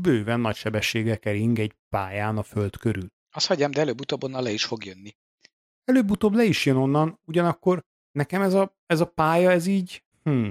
bőven 0.00 0.40
nagy 0.40 0.56
sebességgel 0.56 1.18
kering 1.18 1.58
egy 1.58 1.76
pályán 1.88 2.36
a 2.36 2.42
föld 2.42 2.76
körül. 2.76 3.06
Azt 3.30 3.46
hagyjam, 3.46 3.70
de 3.70 3.80
előbb-utóbb 3.80 4.24
onnan 4.24 4.42
le 4.42 4.50
is 4.50 4.64
fog 4.64 4.84
jönni. 4.84 5.10
Előbb-utóbb 5.84 6.34
le 6.34 6.44
is 6.44 6.66
jön 6.66 6.76
onnan, 6.76 7.20
ugyanakkor 7.24 7.80
nekem 8.12 8.42
ez 8.42 8.54
a, 8.54 8.76
ez 8.86 9.00
a 9.00 9.06
pálya, 9.06 9.50
ez 9.50 9.66
így, 9.66 10.04
hm, 10.22 10.48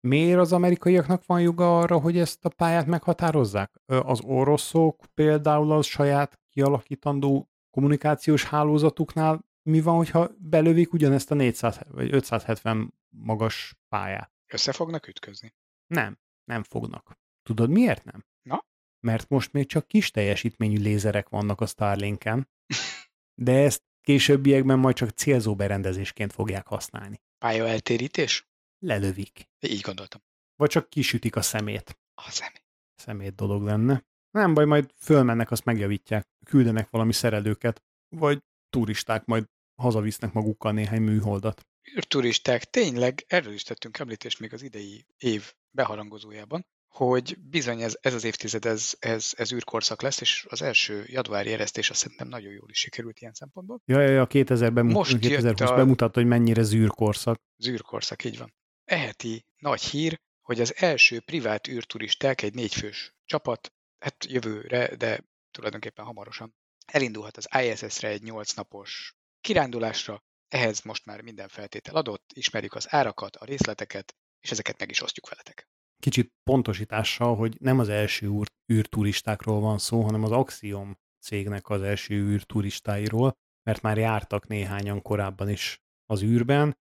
Miért 0.00 0.38
az 0.38 0.52
amerikaiaknak 0.52 1.26
van 1.26 1.40
joga 1.40 1.78
arra, 1.78 1.98
hogy 2.00 2.18
ezt 2.18 2.44
a 2.44 2.48
pályát 2.48 2.86
meghatározzák? 2.86 3.80
Az 3.86 4.20
oroszok 4.20 5.04
például 5.14 5.72
az 5.72 5.86
saját 5.86 6.40
kialakítandó 6.48 7.50
kommunikációs 7.70 8.44
hálózatuknál 8.44 9.46
mi 9.62 9.80
van, 9.80 9.96
hogyha 9.96 10.30
belövik 10.38 10.92
ugyanezt 10.92 11.30
a 11.30 11.34
400 11.34 11.78
vagy 11.88 12.14
570 12.14 12.94
magas 13.08 13.74
pályát. 13.88 14.32
Össze 14.46 14.72
fognak 14.72 15.08
ütközni. 15.08 15.54
Nem, 15.86 16.18
nem 16.44 16.62
fognak. 16.62 17.18
Tudod 17.42 17.70
miért 17.70 18.04
nem? 18.04 18.24
Na? 18.42 18.64
Mert 19.00 19.28
most 19.28 19.52
még 19.52 19.66
csak 19.66 19.86
kis 19.86 20.10
teljesítményű 20.10 20.78
lézerek 20.78 21.28
vannak 21.28 21.60
a 21.60 21.66
Starlinken, 21.66 22.48
de 23.46 23.52
ezt 23.52 23.82
későbbiekben 24.00 24.78
majd 24.78 24.94
csak 24.94 25.10
célzó 25.10 25.54
berendezésként 25.54 26.32
fogják 26.32 26.66
használni. 26.66 27.22
Pálya 27.38 27.66
eltérítés? 27.66 28.48
Lelövik. 28.78 29.48
Így 29.60 29.80
gondoltam. 29.80 30.20
Vagy 30.56 30.68
csak 30.70 30.90
kisütik 30.90 31.36
a 31.36 31.42
szemét. 31.42 31.98
A 32.14 32.30
személy. 32.30 32.62
Szemét 32.94 33.34
dolog 33.34 33.62
lenne. 33.62 34.04
Nem 34.30 34.54
baj, 34.54 34.64
majd 34.64 34.90
fölmennek, 34.96 35.50
azt 35.50 35.64
megjavítják. 35.64 36.28
Küldenek 36.44 36.90
valami 36.90 37.12
szerelőket, 37.12 37.82
vagy 38.16 38.38
turisták 38.70 39.24
majd 39.24 39.44
hazavisznek 39.82 40.32
magukkal 40.32 40.72
néhány 40.72 41.02
műholdat. 41.02 41.66
űrturisták, 41.96 42.64
tényleg 42.64 43.24
erről 43.26 43.52
is 43.52 43.62
tettünk 43.62 43.98
említést 43.98 44.38
még 44.40 44.52
az 44.52 44.62
idei 44.62 45.06
év 45.18 45.52
beharangozójában, 45.70 46.66
hogy 46.94 47.38
bizony 47.40 47.80
ez, 47.82 47.98
ez 48.00 48.14
az 48.14 48.24
évtized, 48.24 48.64
ez, 48.64 48.94
ez, 48.98 49.32
ez 49.36 49.52
űrkorszak 49.52 50.02
lesz, 50.02 50.20
és 50.20 50.46
az 50.48 50.62
első 50.62 51.04
januári 51.06 51.52
eresztés 51.52 51.90
azt 51.90 52.00
szerintem 52.00 52.28
nagyon 52.28 52.52
jól 52.52 52.70
is 52.70 52.78
sikerült 52.78 53.20
ilyen 53.20 53.32
szempontból. 53.32 53.80
Ja, 53.84 54.00
ja, 54.00 54.08
ja 54.10 54.26
2000 54.26 54.72
bemut- 54.72 54.94
Most 54.94 55.18
2020 55.18 55.60
jött 55.60 55.68
a- 55.68 55.74
bemutatta, 55.74 56.20
hogy 56.20 56.28
mennyire 56.28 56.62
zűrkorszak. 56.62 57.40
Az 57.58 57.68
űrkorszak, 57.68 58.24
így 58.24 58.38
van. 58.38 58.54
Eheti 58.88 59.44
nagy 59.58 59.82
hír, 59.82 60.20
hogy 60.42 60.60
az 60.60 60.74
első 60.76 61.20
privát 61.20 61.68
űrturisták, 61.68 62.42
egy 62.42 62.54
négyfős 62.54 63.14
csapat, 63.24 63.72
hát 63.98 64.24
jövőre, 64.28 64.96
de 64.96 65.24
tulajdonképpen 65.50 66.04
hamarosan 66.04 66.54
elindulhat 66.86 67.36
az 67.36 67.48
ISS-re 67.62 68.08
egy 68.08 68.22
nyolc 68.22 68.52
napos 68.52 69.16
kirándulásra, 69.40 70.22
ehhez 70.48 70.80
most 70.80 71.04
már 71.04 71.20
minden 71.20 71.48
feltétel 71.48 71.94
adott, 71.94 72.30
ismerjük 72.34 72.74
az 72.74 72.86
árakat, 72.90 73.36
a 73.36 73.44
részleteket, 73.44 74.16
és 74.40 74.50
ezeket 74.50 74.78
meg 74.78 74.90
is 74.90 75.02
osztjuk 75.02 75.28
veletek. 75.28 75.68
Kicsit 75.98 76.32
pontosítással, 76.42 77.36
hogy 77.36 77.56
nem 77.60 77.78
az 77.78 77.88
első 77.88 78.26
úr, 78.26 78.48
űrturistákról 78.72 79.60
van 79.60 79.78
szó, 79.78 80.02
hanem 80.02 80.24
az 80.24 80.30
Axiom 80.30 80.98
cégnek 81.20 81.68
az 81.68 81.82
első 81.82 82.14
űrturistáiról, 82.14 83.36
mert 83.62 83.82
már 83.82 83.98
jártak 83.98 84.46
néhányan 84.46 85.02
korábban 85.02 85.48
is 85.48 85.82
az 86.06 86.22
űrben. 86.22 86.78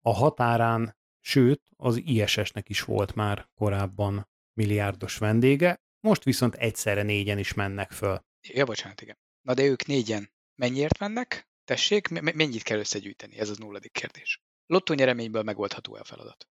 A 0.00 0.12
határán, 0.12 0.96
sőt, 1.26 1.62
az 1.76 2.00
ISS-nek 2.04 2.68
is 2.68 2.82
volt 2.82 3.14
már 3.14 3.48
korábban 3.54 4.28
milliárdos 4.52 5.16
vendége, 5.16 5.80
most 6.00 6.24
viszont 6.24 6.54
egyszerre 6.54 7.02
négyen 7.02 7.38
is 7.38 7.54
mennek 7.54 7.90
föl. 7.92 8.20
Ja, 8.48 8.64
bocsánat, 8.64 9.00
igen. 9.00 9.18
Na 9.42 9.54
de 9.54 9.62
ők 9.64 9.86
négyen 9.86 10.30
mennyiért 10.54 10.98
mennek? 10.98 11.48
Tessék, 11.64 12.08
me- 12.08 12.34
mennyit 12.34 12.62
kell 12.62 12.78
összegyűjteni? 12.78 13.38
Ez 13.38 13.48
az 13.48 13.58
nulladik 13.58 13.92
kérdés. 13.92 14.40
Lottó 14.66 14.94
nyereményből 14.94 15.42
megoldható 15.42 15.96
el 15.96 16.04
feladat. 16.04 16.48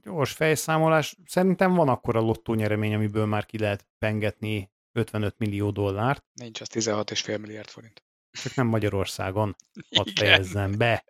Gyors 0.00 0.32
fejszámolás, 0.32 1.16
szerintem 1.26 1.74
van 1.74 1.88
akkor 1.88 2.16
a 2.16 2.20
lottó 2.20 2.54
nyeremény, 2.54 2.94
amiből 2.94 3.26
már 3.26 3.46
ki 3.46 3.58
lehet 3.58 3.86
pengetni 3.98 4.70
55 4.92 5.38
millió 5.38 5.70
dollárt, 5.70 6.24
Nincs 6.32 6.60
az 6.60 6.68
16,5 6.72 7.40
milliárd 7.40 7.68
forint. 7.68 8.02
csak 8.30 8.54
nem 8.54 8.66
Magyarországon. 8.66 9.56
Hadd 9.96 10.08
fejezzem 10.14 10.72
be. 10.78 11.04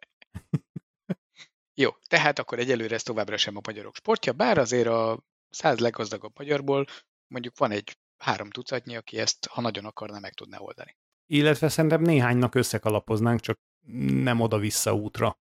Jó, 1.74 1.90
tehát 2.08 2.38
akkor 2.38 2.58
egyelőre 2.58 2.94
ez 2.94 3.02
továbbra 3.02 3.36
sem 3.36 3.56
a 3.56 3.60
magyarok 3.66 3.94
sportja, 3.94 4.32
bár 4.32 4.58
azért 4.58 4.86
a 4.86 5.24
száz 5.50 5.78
leggazdagabb 5.78 6.32
magyarból 6.38 6.86
mondjuk 7.26 7.58
van 7.58 7.70
egy 7.70 7.98
három 8.16 8.50
tucatnyi, 8.50 8.96
aki 8.96 9.18
ezt, 9.18 9.46
ha 9.46 9.60
nagyon 9.60 9.84
akarna, 9.84 10.18
meg 10.18 10.32
tudná 10.32 10.58
oldani. 10.58 10.96
Illetve 11.26 11.68
szerintem 11.68 12.02
néhánynak 12.02 12.54
összekalapoznánk, 12.54 13.40
csak 13.40 13.60
nem 14.06 14.40
oda-vissza 14.40 14.94
útra. 14.94 15.38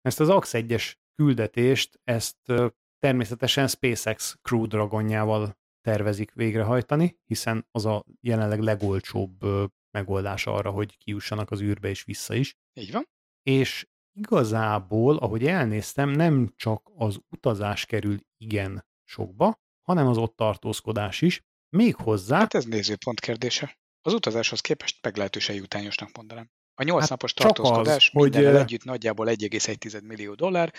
Ezt 0.00 0.20
az 0.20 0.28
AX 0.28 0.50
1-es 0.52 0.94
küldetést, 1.14 2.00
ezt 2.04 2.52
természetesen 2.98 3.68
SpaceX 3.68 4.36
Crew 4.42 4.66
Dragonjával 4.66 5.60
tervezik 5.80 6.32
végrehajtani, 6.32 7.18
hiszen 7.24 7.68
az 7.70 7.86
a 7.86 8.04
jelenleg 8.20 8.60
legolcsóbb 8.60 9.44
megoldás 9.90 10.46
arra, 10.46 10.70
hogy 10.70 10.96
kijussanak 10.96 11.50
az 11.50 11.60
űrbe 11.60 11.88
és 11.88 12.04
vissza 12.04 12.34
is. 12.34 12.56
Így 12.72 12.92
van? 12.92 13.08
És 13.42 13.86
igazából, 14.12 15.16
ahogy 15.16 15.46
elnéztem, 15.46 16.10
nem 16.10 16.52
csak 16.56 16.90
az 16.96 17.20
utazás 17.30 17.86
kerül 17.86 18.18
igen 18.36 18.86
sokba, 19.04 19.60
hanem 19.82 20.06
az 20.06 20.16
ott 20.16 20.36
tartózkodás 20.36 21.20
is. 21.20 21.42
Méghozzá, 21.76 22.38
Hát 22.38 22.54
ez 22.54 22.64
nézőpont 22.64 23.20
kérdése. 23.20 23.78
Az 24.00 24.12
utazáshoz 24.12 24.60
képest 24.60 24.98
meglehetősen 25.02 25.54
jutányosnak 25.54 26.16
mondanám. 26.16 26.50
A 26.74 26.82
nyolc 26.82 27.00
Hát 27.00 27.10
napos 27.10 27.34
csak 27.34 27.46
az, 27.46 27.54
tartózkodás 27.54 28.10
hogy, 28.10 28.36
együtt 28.36 28.84
nagyjából 28.84 29.26
1,1 29.28 30.02
millió 30.02 30.34
dollár. 30.34 30.72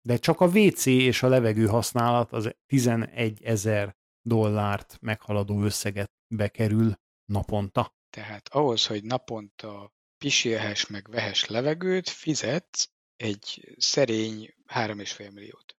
de 0.00 0.16
csak 0.16 0.40
a 0.40 0.46
WC 0.46 0.86
és 0.86 1.22
a 1.22 1.28
levegő 1.28 1.66
használat 1.66 2.32
az 2.32 2.54
11 2.66 3.42
ezer 3.42 3.96
dollárt 4.26 4.98
meghaladó 5.00 5.62
összeget 5.62 6.12
bekerül 6.34 6.94
naponta. 7.24 7.96
Tehát 8.10 8.48
ahhoz, 8.48 8.86
hogy 8.86 9.04
naponta 9.04 9.92
pisilhess 10.18 10.86
meg 10.86 11.10
vehes 11.10 11.46
levegőt, 11.46 12.08
fizetsz 12.08 12.90
egy 13.16 13.74
szerény 13.76 14.54
3,5 14.66 15.32
milliót. 15.32 15.76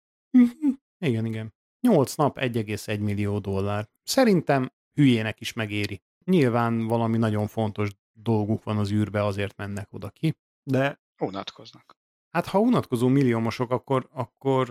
Igen, 1.05 1.25
igen. 1.25 1.53
8 1.81 2.15
nap 2.15 2.37
1,1 2.39 2.99
millió 2.99 3.39
dollár. 3.39 3.89
Szerintem 4.03 4.71
hülyének 4.93 5.39
is 5.39 5.53
megéri. 5.53 6.01
Nyilván 6.25 6.87
valami 6.87 7.17
nagyon 7.17 7.47
fontos 7.47 7.89
dolguk 8.11 8.63
van 8.63 8.77
az 8.77 8.91
űrbe, 8.91 9.23
azért 9.23 9.57
mennek 9.57 9.93
oda 9.93 10.09
ki, 10.09 10.37
de 10.63 11.01
Unatkoznak. 11.21 11.97
hát 12.29 12.45
ha 12.45 12.59
unatkozó 12.59 13.07
milliómosok, 13.07 13.71
akkor, 13.71 14.07
akkor 14.11 14.69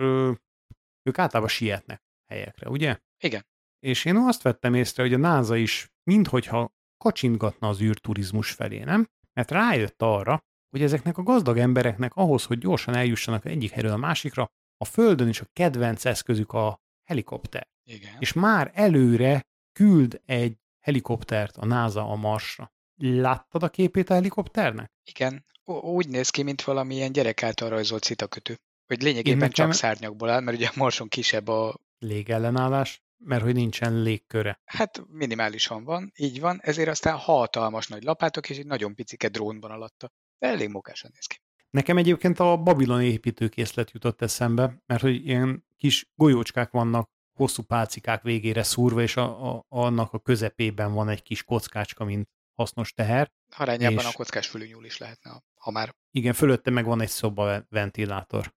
ők 1.03 1.17
általában 1.17 1.49
sietnek 1.49 2.03
helyekre, 2.25 2.69
ugye? 2.69 2.99
Igen. 3.23 3.45
És 3.79 4.05
én 4.05 4.15
azt 4.15 4.41
vettem 4.41 4.73
észre, 4.73 5.03
hogy 5.03 5.13
a 5.13 5.17
NASA 5.17 5.55
is 5.55 5.91
minthogyha 6.03 6.73
kacsintgatna 6.97 7.67
az 7.67 7.81
űrturizmus 7.81 8.51
felé, 8.51 8.79
nem? 8.83 9.09
Mert 9.39 9.51
rájött 9.51 10.01
arra, 10.01 10.43
hogy 10.69 10.81
ezeknek 10.81 11.17
a 11.17 11.23
gazdag 11.23 11.57
embereknek 11.57 12.13
ahhoz, 12.15 12.43
hogy 12.43 12.57
gyorsan 12.57 12.95
eljussanak 12.95 13.45
egyik 13.45 13.71
helyről 13.71 13.91
a 13.91 13.97
másikra, 13.97 14.47
a 14.77 14.85
Földön 14.85 15.27
is 15.27 15.41
a 15.41 15.45
kedvenc 15.53 16.05
eszközük 16.05 16.53
a 16.53 16.79
helikopter. 17.03 17.67
Igen. 17.83 18.15
És 18.19 18.33
már 18.33 18.71
előre 18.73 19.41
küld 19.71 20.21
egy 20.25 20.57
helikoptert 20.79 21.57
a 21.57 21.65
NASA 21.65 22.09
a 22.09 22.15
Marsra. 22.15 22.71
Láttad 23.01 23.63
a 23.63 23.69
képét 23.69 24.09
a 24.09 24.13
helikopternek? 24.13 24.91
Igen. 25.03 25.45
Úgy 25.81 26.07
néz 26.07 26.29
ki, 26.29 26.43
mint 26.43 26.61
valamilyen 26.61 27.11
gyerek 27.11 27.43
által 27.43 27.69
rajzolt 27.69 28.03
citakötő. 28.03 28.55
Hogy 28.87 29.01
lényegében 29.01 29.31
Én 29.31 29.37
nekem- 29.37 29.51
csak 29.51 29.73
szárnyakból 29.73 30.29
áll, 30.29 30.41
mert 30.41 30.57
ugye 30.57 30.67
a 30.67 30.73
Marson 30.75 31.07
kisebb 31.07 31.47
a... 31.47 31.75
Légellenállás, 31.99 33.01
mert 33.23 33.43
hogy 33.43 33.53
nincsen 33.53 34.01
légköre. 34.01 34.59
Hát 34.65 35.03
minimálisan 35.07 35.83
van, 35.83 36.11
így 36.15 36.39
van, 36.39 36.59
ezért 36.61 36.89
aztán 36.89 37.15
hatalmas 37.17 37.87
nagy 37.87 38.03
lapátok 38.03 38.49
és 38.49 38.57
egy 38.57 38.65
nagyon 38.65 38.95
picike 38.95 39.27
drón 39.27 39.59
van 39.59 39.71
alatta. 39.71 40.11
De 40.37 40.47
elég 40.47 40.69
mókásan 40.69 41.11
néz 41.13 41.25
ki. 41.25 41.41
Nekem 41.69 41.97
egyébként 41.97 42.39
a 42.39 42.57
babiloni 42.57 43.05
építőkészlet 43.05 43.91
jutott 43.91 44.21
eszembe, 44.21 44.81
mert 44.85 45.01
hogy 45.01 45.25
ilyen 45.27 45.65
kis 45.77 46.09
golyócskák 46.15 46.71
vannak 46.71 47.09
hosszú 47.37 47.63
pálcikák 47.63 48.21
végére 48.21 48.63
szúrva, 48.63 49.01
és 49.01 49.15
a, 49.17 49.55
a, 49.55 49.65
annak 49.69 50.13
a 50.13 50.19
közepében 50.19 50.93
van 50.93 51.09
egy 51.09 51.21
kis 51.21 51.43
kockácska, 51.43 52.03
mint 52.03 52.29
hasznos 52.53 52.93
teher. 52.93 53.31
Arányában 53.57 53.97
És- 53.97 54.05
a 54.05 54.11
kockás 54.11 54.47
fülűnyúl 54.47 54.85
is 54.85 54.97
lehetne, 54.97 55.43
ha 55.55 55.71
már 55.71 55.95
Igen, 56.11 56.33
fölötte 56.33 56.71
meg 56.71 56.85
van 56.85 57.01
egy 57.01 57.09
szoba 57.09 57.65
ventilátor. 57.69 58.53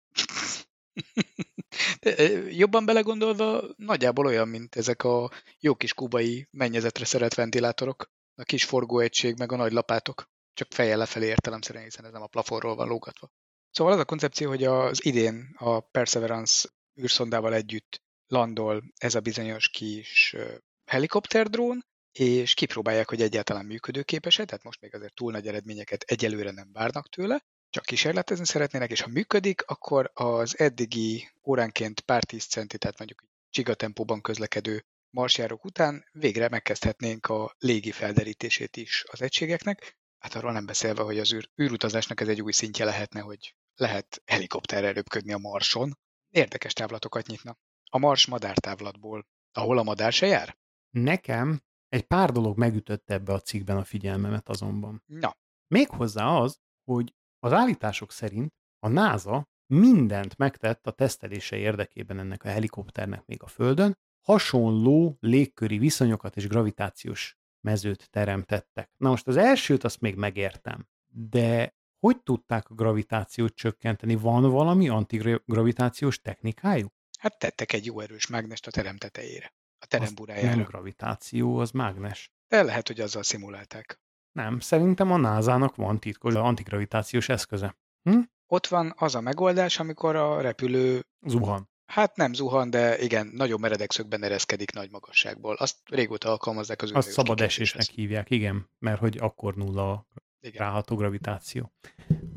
Jobban 2.60 2.84
belegondolva 2.84 3.62
nagyjából 3.76 4.26
olyan, 4.26 4.48
mint 4.48 4.76
ezek 4.76 5.04
a 5.04 5.30
jó 5.58 5.74
kis 5.74 5.94
kubai 5.94 6.48
mennyezetre 6.50 7.04
szerelt 7.04 7.34
ventilátorok. 7.34 8.10
A 8.34 8.42
kis 8.42 8.64
forgóegység, 8.64 9.38
meg 9.38 9.52
a 9.52 9.56
nagy 9.56 9.72
lapátok. 9.72 10.28
Csak 10.52 10.72
fejjel 10.72 10.98
lefelé 10.98 11.26
értelemszerűen, 11.26 11.84
hiszen 11.84 12.04
ez 12.04 12.12
nem 12.12 12.22
a 12.22 12.26
plafonról 12.26 12.74
van 12.74 12.88
lógatva. 12.88 13.30
Szóval 13.70 13.92
az 13.92 13.98
a 13.98 14.04
koncepció, 14.04 14.48
hogy 14.48 14.64
az 14.64 15.04
idén 15.04 15.54
a 15.56 15.80
Perseverance 15.80 16.68
űrszondával 17.00 17.54
együtt 17.54 18.02
landol 18.26 18.82
ez 18.96 19.14
a 19.14 19.20
bizonyos 19.20 19.68
kis 19.68 20.36
helikopterdrón, 20.84 21.84
és 22.12 22.54
kipróbálják, 22.54 23.08
hogy 23.08 23.22
egyáltalán 23.22 23.66
működőképes-e, 23.66 24.44
tehát 24.44 24.64
most 24.64 24.80
még 24.80 24.94
azért 24.94 25.14
túl 25.14 25.32
nagy 25.32 25.46
eredményeket 25.46 26.02
egyelőre 26.02 26.50
nem 26.50 26.72
várnak 26.72 27.08
tőle, 27.08 27.44
csak 27.70 27.84
kísérletezni 27.84 28.46
szeretnének, 28.46 28.90
és 28.90 29.00
ha 29.00 29.08
működik, 29.08 29.62
akkor 29.62 30.10
az 30.14 30.58
eddigi 30.58 31.30
óránként 31.44 32.00
pár 32.00 32.24
tíz 32.24 32.44
centi, 32.44 32.78
tehát 32.78 32.98
mondjuk 32.98 33.22
csiga 33.50 33.74
tempóban 33.74 34.20
közlekedő 34.20 34.84
marsjárók 35.10 35.64
után 35.64 36.04
végre 36.12 36.48
megkezdhetnénk 36.48 37.26
a 37.26 37.54
légi 37.58 37.90
felderítését 37.90 38.76
is 38.76 39.04
az 39.10 39.22
egységeknek. 39.22 39.98
Hát 40.18 40.34
arról 40.34 40.52
nem 40.52 40.66
beszélve, 40.66 41.02
hogy 41.02 41.18
az 41.18 41.32
űr, 41.32 41.48
űrutazásnak 41.62 42.20
ez 42.20 42.28
egy 42.28 42.42
új 42.42 42.52
szintje 42.52 42.84
lehetne, 42.84 43.20
hogy 43.20 43.54
lehet 43.74 44.22
helikopterrel 44.26 44.92
röpködni 44.92 45.32
a 45.32 45.38
Marson. 45.38 45.98
Érdekes 46.28 46.72
távlatokat 46.72 47.26
nyitna. 47.26 47.58
A 47.90 47.98
Mars 47.98 48.26
madártávlatból, 48.26 49.26
ahol 49.52 49.78
a 49.78 49.82
madár 49.82 50.12
se 50.12 50.26
jár? 50.26 50.58
Nekem 50.90 51.62
egy 51.88 52.02
pár 52.02 52.32
dolog 52.32 52.58
megütötte 52.58 53.14
ebbe 53.14 53.32
a 53.32 53.40
cikkben 53.40 53.76
a 53.76 53.84
figyelmemet 53.84 54.48
azonban. 54.48 55.02
Na, 55.06 55.36
Méghozzá 55.74 56.26
az, 56.26 56.60
hogy 56.84 57.14
az 57.40 57.52
állítások 57.52 58.12
szerint 58.12 58.54
a 58.78 58.88
NASA 58.88 59.48
mindent 59.66 60.36
megtett 60.36 60.86
a 60.86 60.90
tesztelése 60.90 61.56
érdekében 61.56 62.18
ennek 62.18 62.44
a 62.44 62.48
helikopternek 62.48 63.26
még 63.26 63.42
a 63.42 63.46
Földön, 63.46 63.98
hasonló 64.20 65.16
légköri 65.20 65.78
viszonyokat 65.78 66.36
és 66.36 66.46
gravitációs 66.46 67.38
mezőt 67.60 68.10
teremtettek. 68.10 68.90
Na 68.96 69.08
most 69.08 69.26
az 69.26 69.36
elsőt 69.36 69.84
azt 69.84 70.00
még 70.00 70.14
megértem, 70.14 70.88
de 71.06 71.74
hogy 71.98 72.22
tudták 72.22 72.70
a 72.70 72.74
gravitációt 72.74 73.54
csökkenteni? 73.54 74.14
Van 74.14 74.50
valami 74.50 74.88
antigravitációs 74.88 76.20
technikájuk? 76.20 76.92
Hát 77.18 77.38
tettek 77.38 77.72
egy 77.72 77.84
jó 77.84 78.00
erős 78.00 78.26
mágnest 78.26 78.66
a 78.66 78.70
terem 78.70 78.96
tetejére, 78.96 79.54
a 79.78 79.86
terem 79.86 80.14
burájára. 80.14 80.56
Nem 80.56 80.64
gravitáció, 80.64 81.58
az 81.58 81.70
mágnes. 81.70 82.32
De 82.48 82.62
lehet, 82.62 82.86
hogy 82.86 83.00
azzal 83.00 83.22
szimulálták. 83.22 84.00
Nem, 84.32 84.60
szerintem 84.60 85.12
a 85.12 85.16
NASA-nak 85.16 85.76
van 85.76 86.00
titkos 86.00 86.34
antigravitációs 86.34 87.28
eszköze. 87.28 87.76
Hm? 88.02 88.20
Ott 88.46 88.66
van 88.66 88.94
az 88.96 89.14
a 89.14 89.20
megoldás, 89.20 89.78
amikor 89.78 90.16
a 90.16 90.40
repülő 90.40 91.02
Zuhan. 91.26 91.68
Hát 91.86 92.16
nem 92.16 92.32
zuhan, 92.32 92.70
de 92.70 92.98
igen, 92.98 93.30
nagyon 93.34 93.60
meredek 93.60 93.92
szögben 93.92 94.22
ereszkedik 94.22 94.72
nagy 94.72 94.90
magasságból. 94.90 95.54
Azt 95.54 95.76
régóta 95.84 96.30
alkalmazzák 96.30 96.82
az 96.82 96.90
Azt 96.92 97.10
szabad 97.10 97.40
esésnek 97.40 97.86
hívják, 97.86 98.30
igen, 98.30 98.70
mert 98.78 98.98
hogy 98.98 99.18
akkor 99.18 99.54
nulla 99.54 99.90
a 99.90 100.06
igen. 100.40 100.66
ráható 100.66 100.96
gravitáció. 100.96 101.72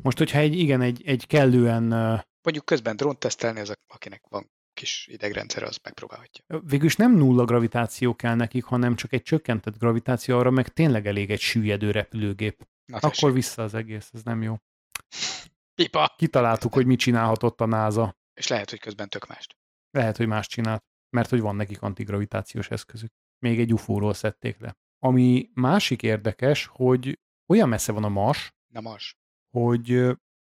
Most, 0.02 0.18
hogyha 0.18 0.38
egy, 0.38 0.58
igen, 0.58 0.80
egy, 0.80 1.02
egy 1.04 1.26
kellően... 1.26 1.84
Mondjuk 2.42 2.64
közben 2.64 2.96
drónt 2.96 3.18
tesztelni, 3.18 3.60
az 3.60 3.72
akinek 3.86 4.22
van 4.28 4.50
kis 4.74 5.06
idegrendszer, 5.10 5.62
az 5.62 5.78
megpróbálhatja. 5.82 6.44
Végülis 6.64 6.96
nem 6.96 7.16
nulla 7.16 7.44
gravitáció 7.44 8.14
kell 8.16 8.34
nekik, 8.34 8.64
hanem 8.64 8.94
csak 8.94 9.12
egy 9.12 9.22
csökkentett 9.22 9.78
gravitáció, 9.78 10.38
arra 10.38 10.50
meg 10.50 10.68
tényleg 10.68 11.06
elég 11.06 11.30
egy 11.30 11.40
süllyedő 11.40 11.90
repülőgép. 11.90 12.68
Na, 12.84 12.98
Akkor 12.98 13.32
vissza 13.32 13.62
az 13.62 13.74
egész, 13.74 14.10
ez 14.12 14.22
nem 14.22 14.42
jó. 14.42 14.56
Pipa. 15.74 16.14
Kitaláltuk, 16.16 16.74
hogy 16.74 16.86
mit 16.86 16.98
csinálhatott 16.98 17.60
a 17.60 17.66
NASA. 17.66 18.16
És 18.34 18.46
lehet, 18.46 18.70
hogy 18.70 18.80
közben 18.80 19.08
tök 19.08 19.26
mást. 19.26 19.56
Lehet, 19.90 20.16
hogy 20.16 20.26
más 20.26 20.46
csinált, 20.46 20.84
mert 21.10 21.28
hogy 21.28 21.40
van 21.40 21.56
nekik 21.56 21.82
antigravitációs 21.82 22.70
eszközük. 22.70 23.12
Még 23.38 23.60
egy 23.60 23.72
UFO-ról 23.72 24.14
szedték 24.14 24.58
le. 24.58 24.76
Ami 24.98 25.50
másik 25.54 26.02
érdekes, 26.02 26.66
hogy 26.66 27.20
olyan 27.46 27.68
messze 27.68 27.92
van 27.92 28.04
a 28.04 28.08
Mars, 28.08 28.54
a 28.74 28.80
Mars. 28.80 29.16
hogy 29.50 29.94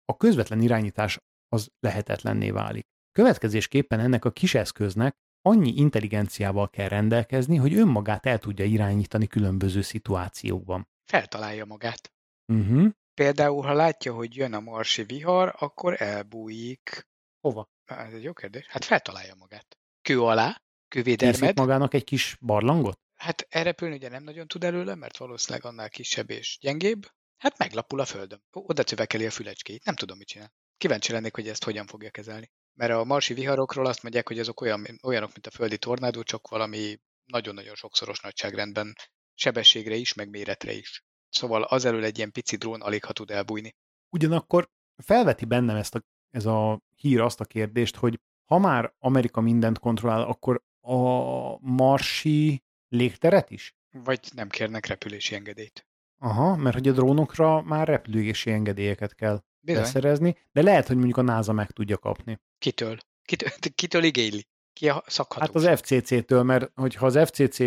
a 0.06 0.18
közvetlen 0.18 0.62
irányítás 0.62 1.20
az 1.48 1.72
lehetetlenné 1.80 2.52
válik. 2.52 2.88
Következésképpen 3.14 4.00
ennek 4.00 4.26
a 4.26 4.32
kis 4.32 4.56
eszköznek 4.56 5.16
annyi 5.42 5.74
intelligenciával 5.76 6.70
kell 6.70 6.88
rendelkezni, 6.88 7.56
hogy 7.56 7.74
önmagát 7.74 8.26
el 8.26 8.40
tudja 8.40 8.66
irányítani 8.66 9.28
különböző 9.28 9.82
szituációkban. 9.82 10.88
Feltalálja 11.06 11.66
magát. 11.66 12.14
Uh-huh. 12.48 12.90
Például, 13.14 13.64
ha 13.64 13.74
látja, 13.74 14.14
hogy 14.14 14.36
jön 14.36 14.54
a 14.54 14.60
marsi 14.60 15.04
vihar, 15.04 15.56
akkor 15.58 16.02
elbújik. 16.02 17.08
Hova? 17.40 17.70
Ez 17.86 18.14
egy 18.14 18.24
jó 18.24 18.34
kérdés. 18.34 18.66
Hát 18.68 18.86
feltalálja 18.86 19.36
magát. 19.36 19.78
Kő 20.02 20.22
alá, 20.22 20.62
kővédermed. 20.88 21.40
Készít 21.40 21.60
magának 21.60 21.94
egy 21.94 22.04
kis 22.04 22.38
barlangot? 22.42 23.00
Hát 23.16 23.48
elrepülni 23.50 23.96
ugye 23.96 24.10
nem 24.10 24.24
nagyon 24.24 24.48
tud 24.48 24.64
előle, 24.64 24.96
mert 24.96 25.18
valószínűleg 25.18 25.66
annál 25.66 25.90
kisebb 25.90 26.30
és 26.30 26.58
gyengébb. 26.62 27.12
Hát 27.38 27.58
meglapul 27.58 28.00
a 28.00 28.06
földön. 28.06 28.44
Oda 28.52 28.84
cövekeli 28.84 29.26
a 29.26 29.32
fülecskét. 29.32 29.86
Nem 29.86 29.96
tudom, 29.96 30.18
mit 30.18 30.28
csinál. 30.28 30.54
Kíváncsi 30.78 31.12
lennék, 31.12 31.36
hogy 31.36 31.48
ezt 31.48 31.64
hogyan 31.64 31.86
fogja 31.86 32.10
kezelni. 32.10 32.52
Mert 32.74 32.92
a 32.92 33.04
marsi 33.04 33.34
viharokról 33.34 33.86
azt 33.86 34.04
mondják, 34.04 34.28
hogy 34.28 34.40
azok 34.40 34.62
olyan, 34.62 34.86
olyanok, 35.04 35.30
mint 35.34 35.48
a 35.48 35.52
földi 35.52 35.78
tornádó, 35.78 36.24
csak 36.24 36.48
valami 36.48 37.00
nagyon-nagyon 37.26 37.76
sokszoros 37.76 38.20
nagyságrendben 38.20 38.94
sebességre 39.34 39.96
is, 39.96 40.14
meg 40.14 40.30
méretre 40.30 40.72
is. 40.72 41.04
Szóval 41.30 41.64
az 41.64 41.86
elől 41.86 42.04
egy 42.04 42.18
ilyen 42.18 42.32
pici 42.32 42.56
drón 42.56 42.82
alig 42.82 43.04
ha 43.04 43.14
tud 43.14 43.32
elbújni. 43.32 43.76
Ugyanakkor 44.10 44.70
felveti 45.04 45.46
bennem 45.46 45.76
ezt 45.76 45.96
a, 45.96 46.02
ez 46.30 46.46
a 46.46 46.82
hír 46.96 47.22
azt 47.22 47.40
a 47.40 47.46
kérdést, 47.46 47.96
hogy 47.96 48.20
ha 48.46 48.58
már 48.58 48.94
Amerika 49.00 49.42
mindent 49.42 49.80
kontrollál, 49.80 50.22
akkor 50.22 50.64
a 50.82 51.60
marsi 51.60 52.64
légteret 52.88 53.50
is? 53.50 53.76
Vagy 53.92 54.20
nem 54.36 54.50
kérnek 54.50 54.86
repülési 54.86 55.36
engedélyt. 55.36 55.88
Aha, 56.18 56.56
mert 56.56 56.76
hogy 56.76 56.88
a 56.88 56.92
drónokra 56.92 57.62
már 57.62 57.88
repülési 57.88 58.52
engedélyeket 58.52 59.16
kell 59.16 59.42
Bizony. 59.64 59.82
beszerezni, 59.82 60.38
de 60.52 60.62
lehet, 60.62 60.88
hogy 60.88 60.96
mondjuk 60.96 61.18
a 61.18 61.22
NASA 61.22 61.54
meg 61.54 61.72
tudja 61.72 61.98
kapni. 61.98 62.40
Kitől? 62.58 62.98
Kitől, 63.22 63.50
kitől 63.76 64.04
igényli? 64.04 64.48
Ki 64.74 64.90
a 64.90 65.04
szakható? 65.08 65.46
Hát 65.46 65.56
az 65.56 65.80
FCC-től, 65.80 66.44
mert 66.44 66.72
hogyha 66.76 67.06
az 67.06 67.20
FCC 67.30 67.60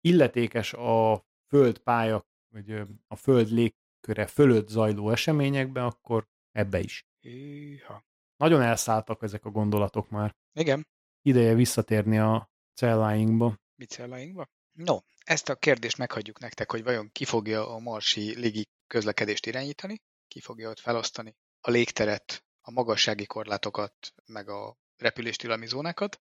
illetékes 0.00 0.72
a 0.72 1.24
földpálya, 1.48 2.26
vagy 2.48 2.70
a 3.06 3.16
föld 3.16 3.50
légköre 3.50 4.26
fölött 4.26 4.68
zajló 4.68 5.10
eseményekbe, 5.10 5.84
akkor 5.84 6.26
ebbe 6.52 6.80
is. 6.80 7.06
Hűha. 7.20 8.04
Nagyon 8.36 8.62
elszálltak 8.62 9.22
ezek 9.22 9.44
a 9.44 9.50
gondolatok 9.50 10.08
már. 10.10 10.34
Igen. 10.52 10.86
Ideje 11.22 11.54
visszatérni 11.54 12.18
a 12.18 12.50
celláinkba. 12.74 13.56
Mi 13.74 13.84
celláinkba? 13.84 14.46
No, 14.72 14.98
ezt 15.24 15.48
a 15.48 15.56
kérdést 15.56 15.98
meghagyjuk 15.98 16.38
nektek, 16.38 16.70
hogy 16.70 16.82
vajon 16.82 17.08
ki 17.12 17.24
fogja 17.24 17.74
a 17.74 17.78
marsi 17.78 18.38
légi 18.38 18.64
közlekedést 18.86 19.46
irányítani, 19.46 20.00
ki 20.34 20.40
fogja 20.40 20.70
ott 20.70 20.80
felosztani 20.80 21.36
a 21.60 21.70
légteret, 21.70 22.44
a 22.60 22.70
magassági 22.70 23.26
korlátokat, 23.26 24.14
meg 24.26 24.48
a 24.48 24.76
repüléstilalmi 24.96 25.66
zónákat. 25.66 26.20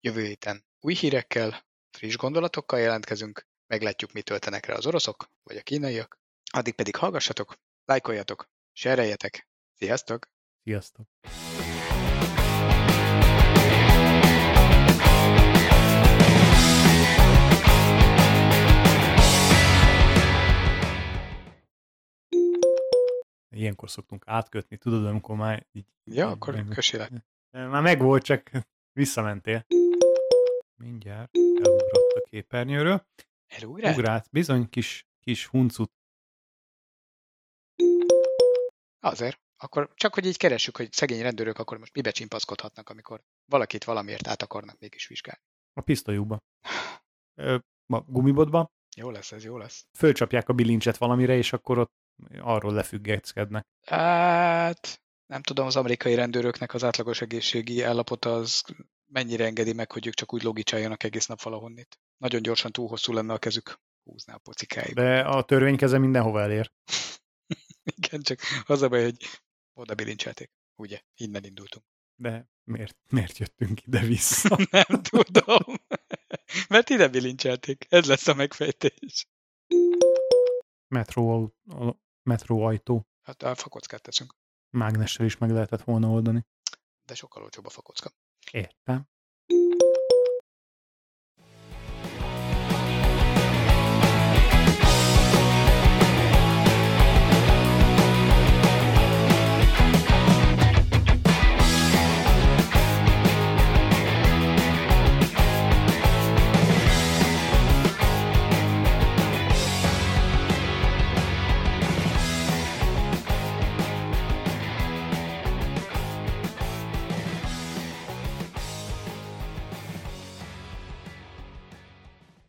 Jövő 0.00 0.24
héten 0.24 0.64
új 0.80 0.94
hírekkel, 0.94 1.66
friss 1.90 2.16
gondolatokkal 2.16 2.78
jelentkezünk, 2.78 3.46
meglátjuk, 3.66 4.12
mit 4.12 4.24
töltenek 4.24 4.66
rá 4.66 4.74
az 4.74 4.86
oroszok, 4.86 5.30
vagy 5.42 5.56
a 5.56 5.62
kínaiak. 5.62 6.20
Addig 6.52 6.74
pedig 6.74 6.96
hallgassatok, 6.96 7.54
lájkoljatok, 7.84 8.48
sereljetek. 8.72 9.48
Sziasztok! 9.74 10.28
Sziasztok! 10.62 11.06
Ilyenkor 23.58 23.90
szoktunk 23.90 24.22
átkötni, 24.26 24.76
tudod, 24.76 25.06
amikor 25.06 25.36
már 25.36 25.66
így... 25.72 25.86
Ja, 26.04 26.30
akkor 26.30 26.54
meg, 26.54 26.66
kösélek. 26.68 27.10
Már 27.50 27.82
megvolt, 27.82 28.22
csak 28.22 28.50
visszamentél. 28.92 29.66
Mindjárt 30.76 31.36
elugrott 31.36 32.12
a 32.14 32.20
képernyőről. 32.30 33.06
Elugrált? 33.46 33.96
Ugrált, 33.96 34.28
bizony, 34.30 34.68
kis, 34.68 35.06
kis 35.20 35.46
huncut. 35.46 35.92
Azért. 39.00 39.40
Akkor 39.56 39.90
csak, 39.94 40.14
hogy 40.14 40.26
így 40.26 40.36
keressük, 40.36 40.76
hogy 40.76 40.92
szegény 40.92 41.22
rendőrök 41.22 41.58
akkor 41.58 41.78
most 41.78 41.94
mibe 41.94 42.10
csimpaszkodhatnak, 42.10 42.88
amikor 42.88 43.22
valakit 43.44 43.84
valamiért 43.84 44.26
át 44.26 44.42
akarnak 44.42 44.78
mégis 44.78 45.06
vizsgálni. 45.06 45.42
A 45.72 45.80
pisztolyukba. 45.80 46.38
a 47.86 48.00
gumibotba. 48.06 48.70
Jó 48.96 49.10
lesz, 49.10 49.32
ez 49.32 49.44
jó 49.44 49.56
lesz. 49.56 49.86
Fölcsapják 49.96 50.48
a 50.48 50.52
bilincset 50.52 50.96
valamire, 50.96 51.36
és 51.36 51.52
akkor 51.52 51.78
ott 51.78 51.92
arról 52.38 52.72
lefüggeszkednek. 52.72 53.66
Hát, 53.86 55.02
nem 55.26 55.42
tudom, 55.42 55.66
az 55.66 55.76
amerikai 55.76 56.14
rendőröknek 56.14 56.74
az 56.74 56.84
átlagos 56.84 57.20
egészségi 57.20 57.82
állapota 57.82 58.34
az 58.34 58.62
mennyire 59.06 59.44
engedi 59.44 59.72
meg, 59.72 59.92
hogy 59.92 60.06
ők 60.06 60.14
csak 60.14 60.32
úgy 60.32 60.42
logicáljanak 60.42 61.02
egész 61.02 61.26
nap 61.26 61.42
valahonnit. 61.42 61.98
Nagyon 62.16 62.42
gyorsan 62.42 62.72
túl 62.72 62.88
hosszú 62.88 63.12
lenne 63.12 63.32
a 63.32 63.38
kezük. 63.38 63.80
Húzná 64.02 64.34
a 64.34 64.38
pocikáig. 64.38 64.94
De 64.94 65.20
a 65.20 65.42
törvénykeze 65.42 65.98
mindenhova 65.98 66.40
elér. 66.40 66.72
Igen, 67.96 68.22
csak 68.22 68.40
az 68.66 68.82
a 68.82 68.88
baj, 68.88 69.02
hogy 69.02 69.16
oda 69.72 69.94
bilincselték. 69.94 70.50
Ugye, 70.76 71.00
innen 71.14 71.44
indultunk. 71.44 71.84
De 72.14 72.48
miért, 72.64 72.96
miért 73.08 73.38
jöttünk 73.38 73.86
ide-vissza? 73.86 74.58
nem 74.70 75.02
tudom. 75.02 75.74
Mert 76.68 76.90
ide 76.90 77.08
bilincselték. 77.08 77.86
Ez 77.88 78.06
lesz 78.06 78.28
a 78.28 78.34
megfejtés. 78.34 79.28
Metró, 80.88 81.54
metró 82.28 82.62
ajtó. 82.62 83.06
Hát 83.22 83.42
a 83.42 83.54
fakockát 83.54 84.02
teszünk. 84.02 84.34
Mágnessel 84.70 85.26
is 85.26 85.36
meg 85.38 85.50
lehetett 85.50 85.82
volna 85.82 86.08
oldani. 86.08 86.46
De 87.04 87.14
sokkal 87.14 87.42
olcsóbb 87.42 87.66
a 87.66 87.70
fakocka. 87.70 88.10
Értem. 88.50 89.08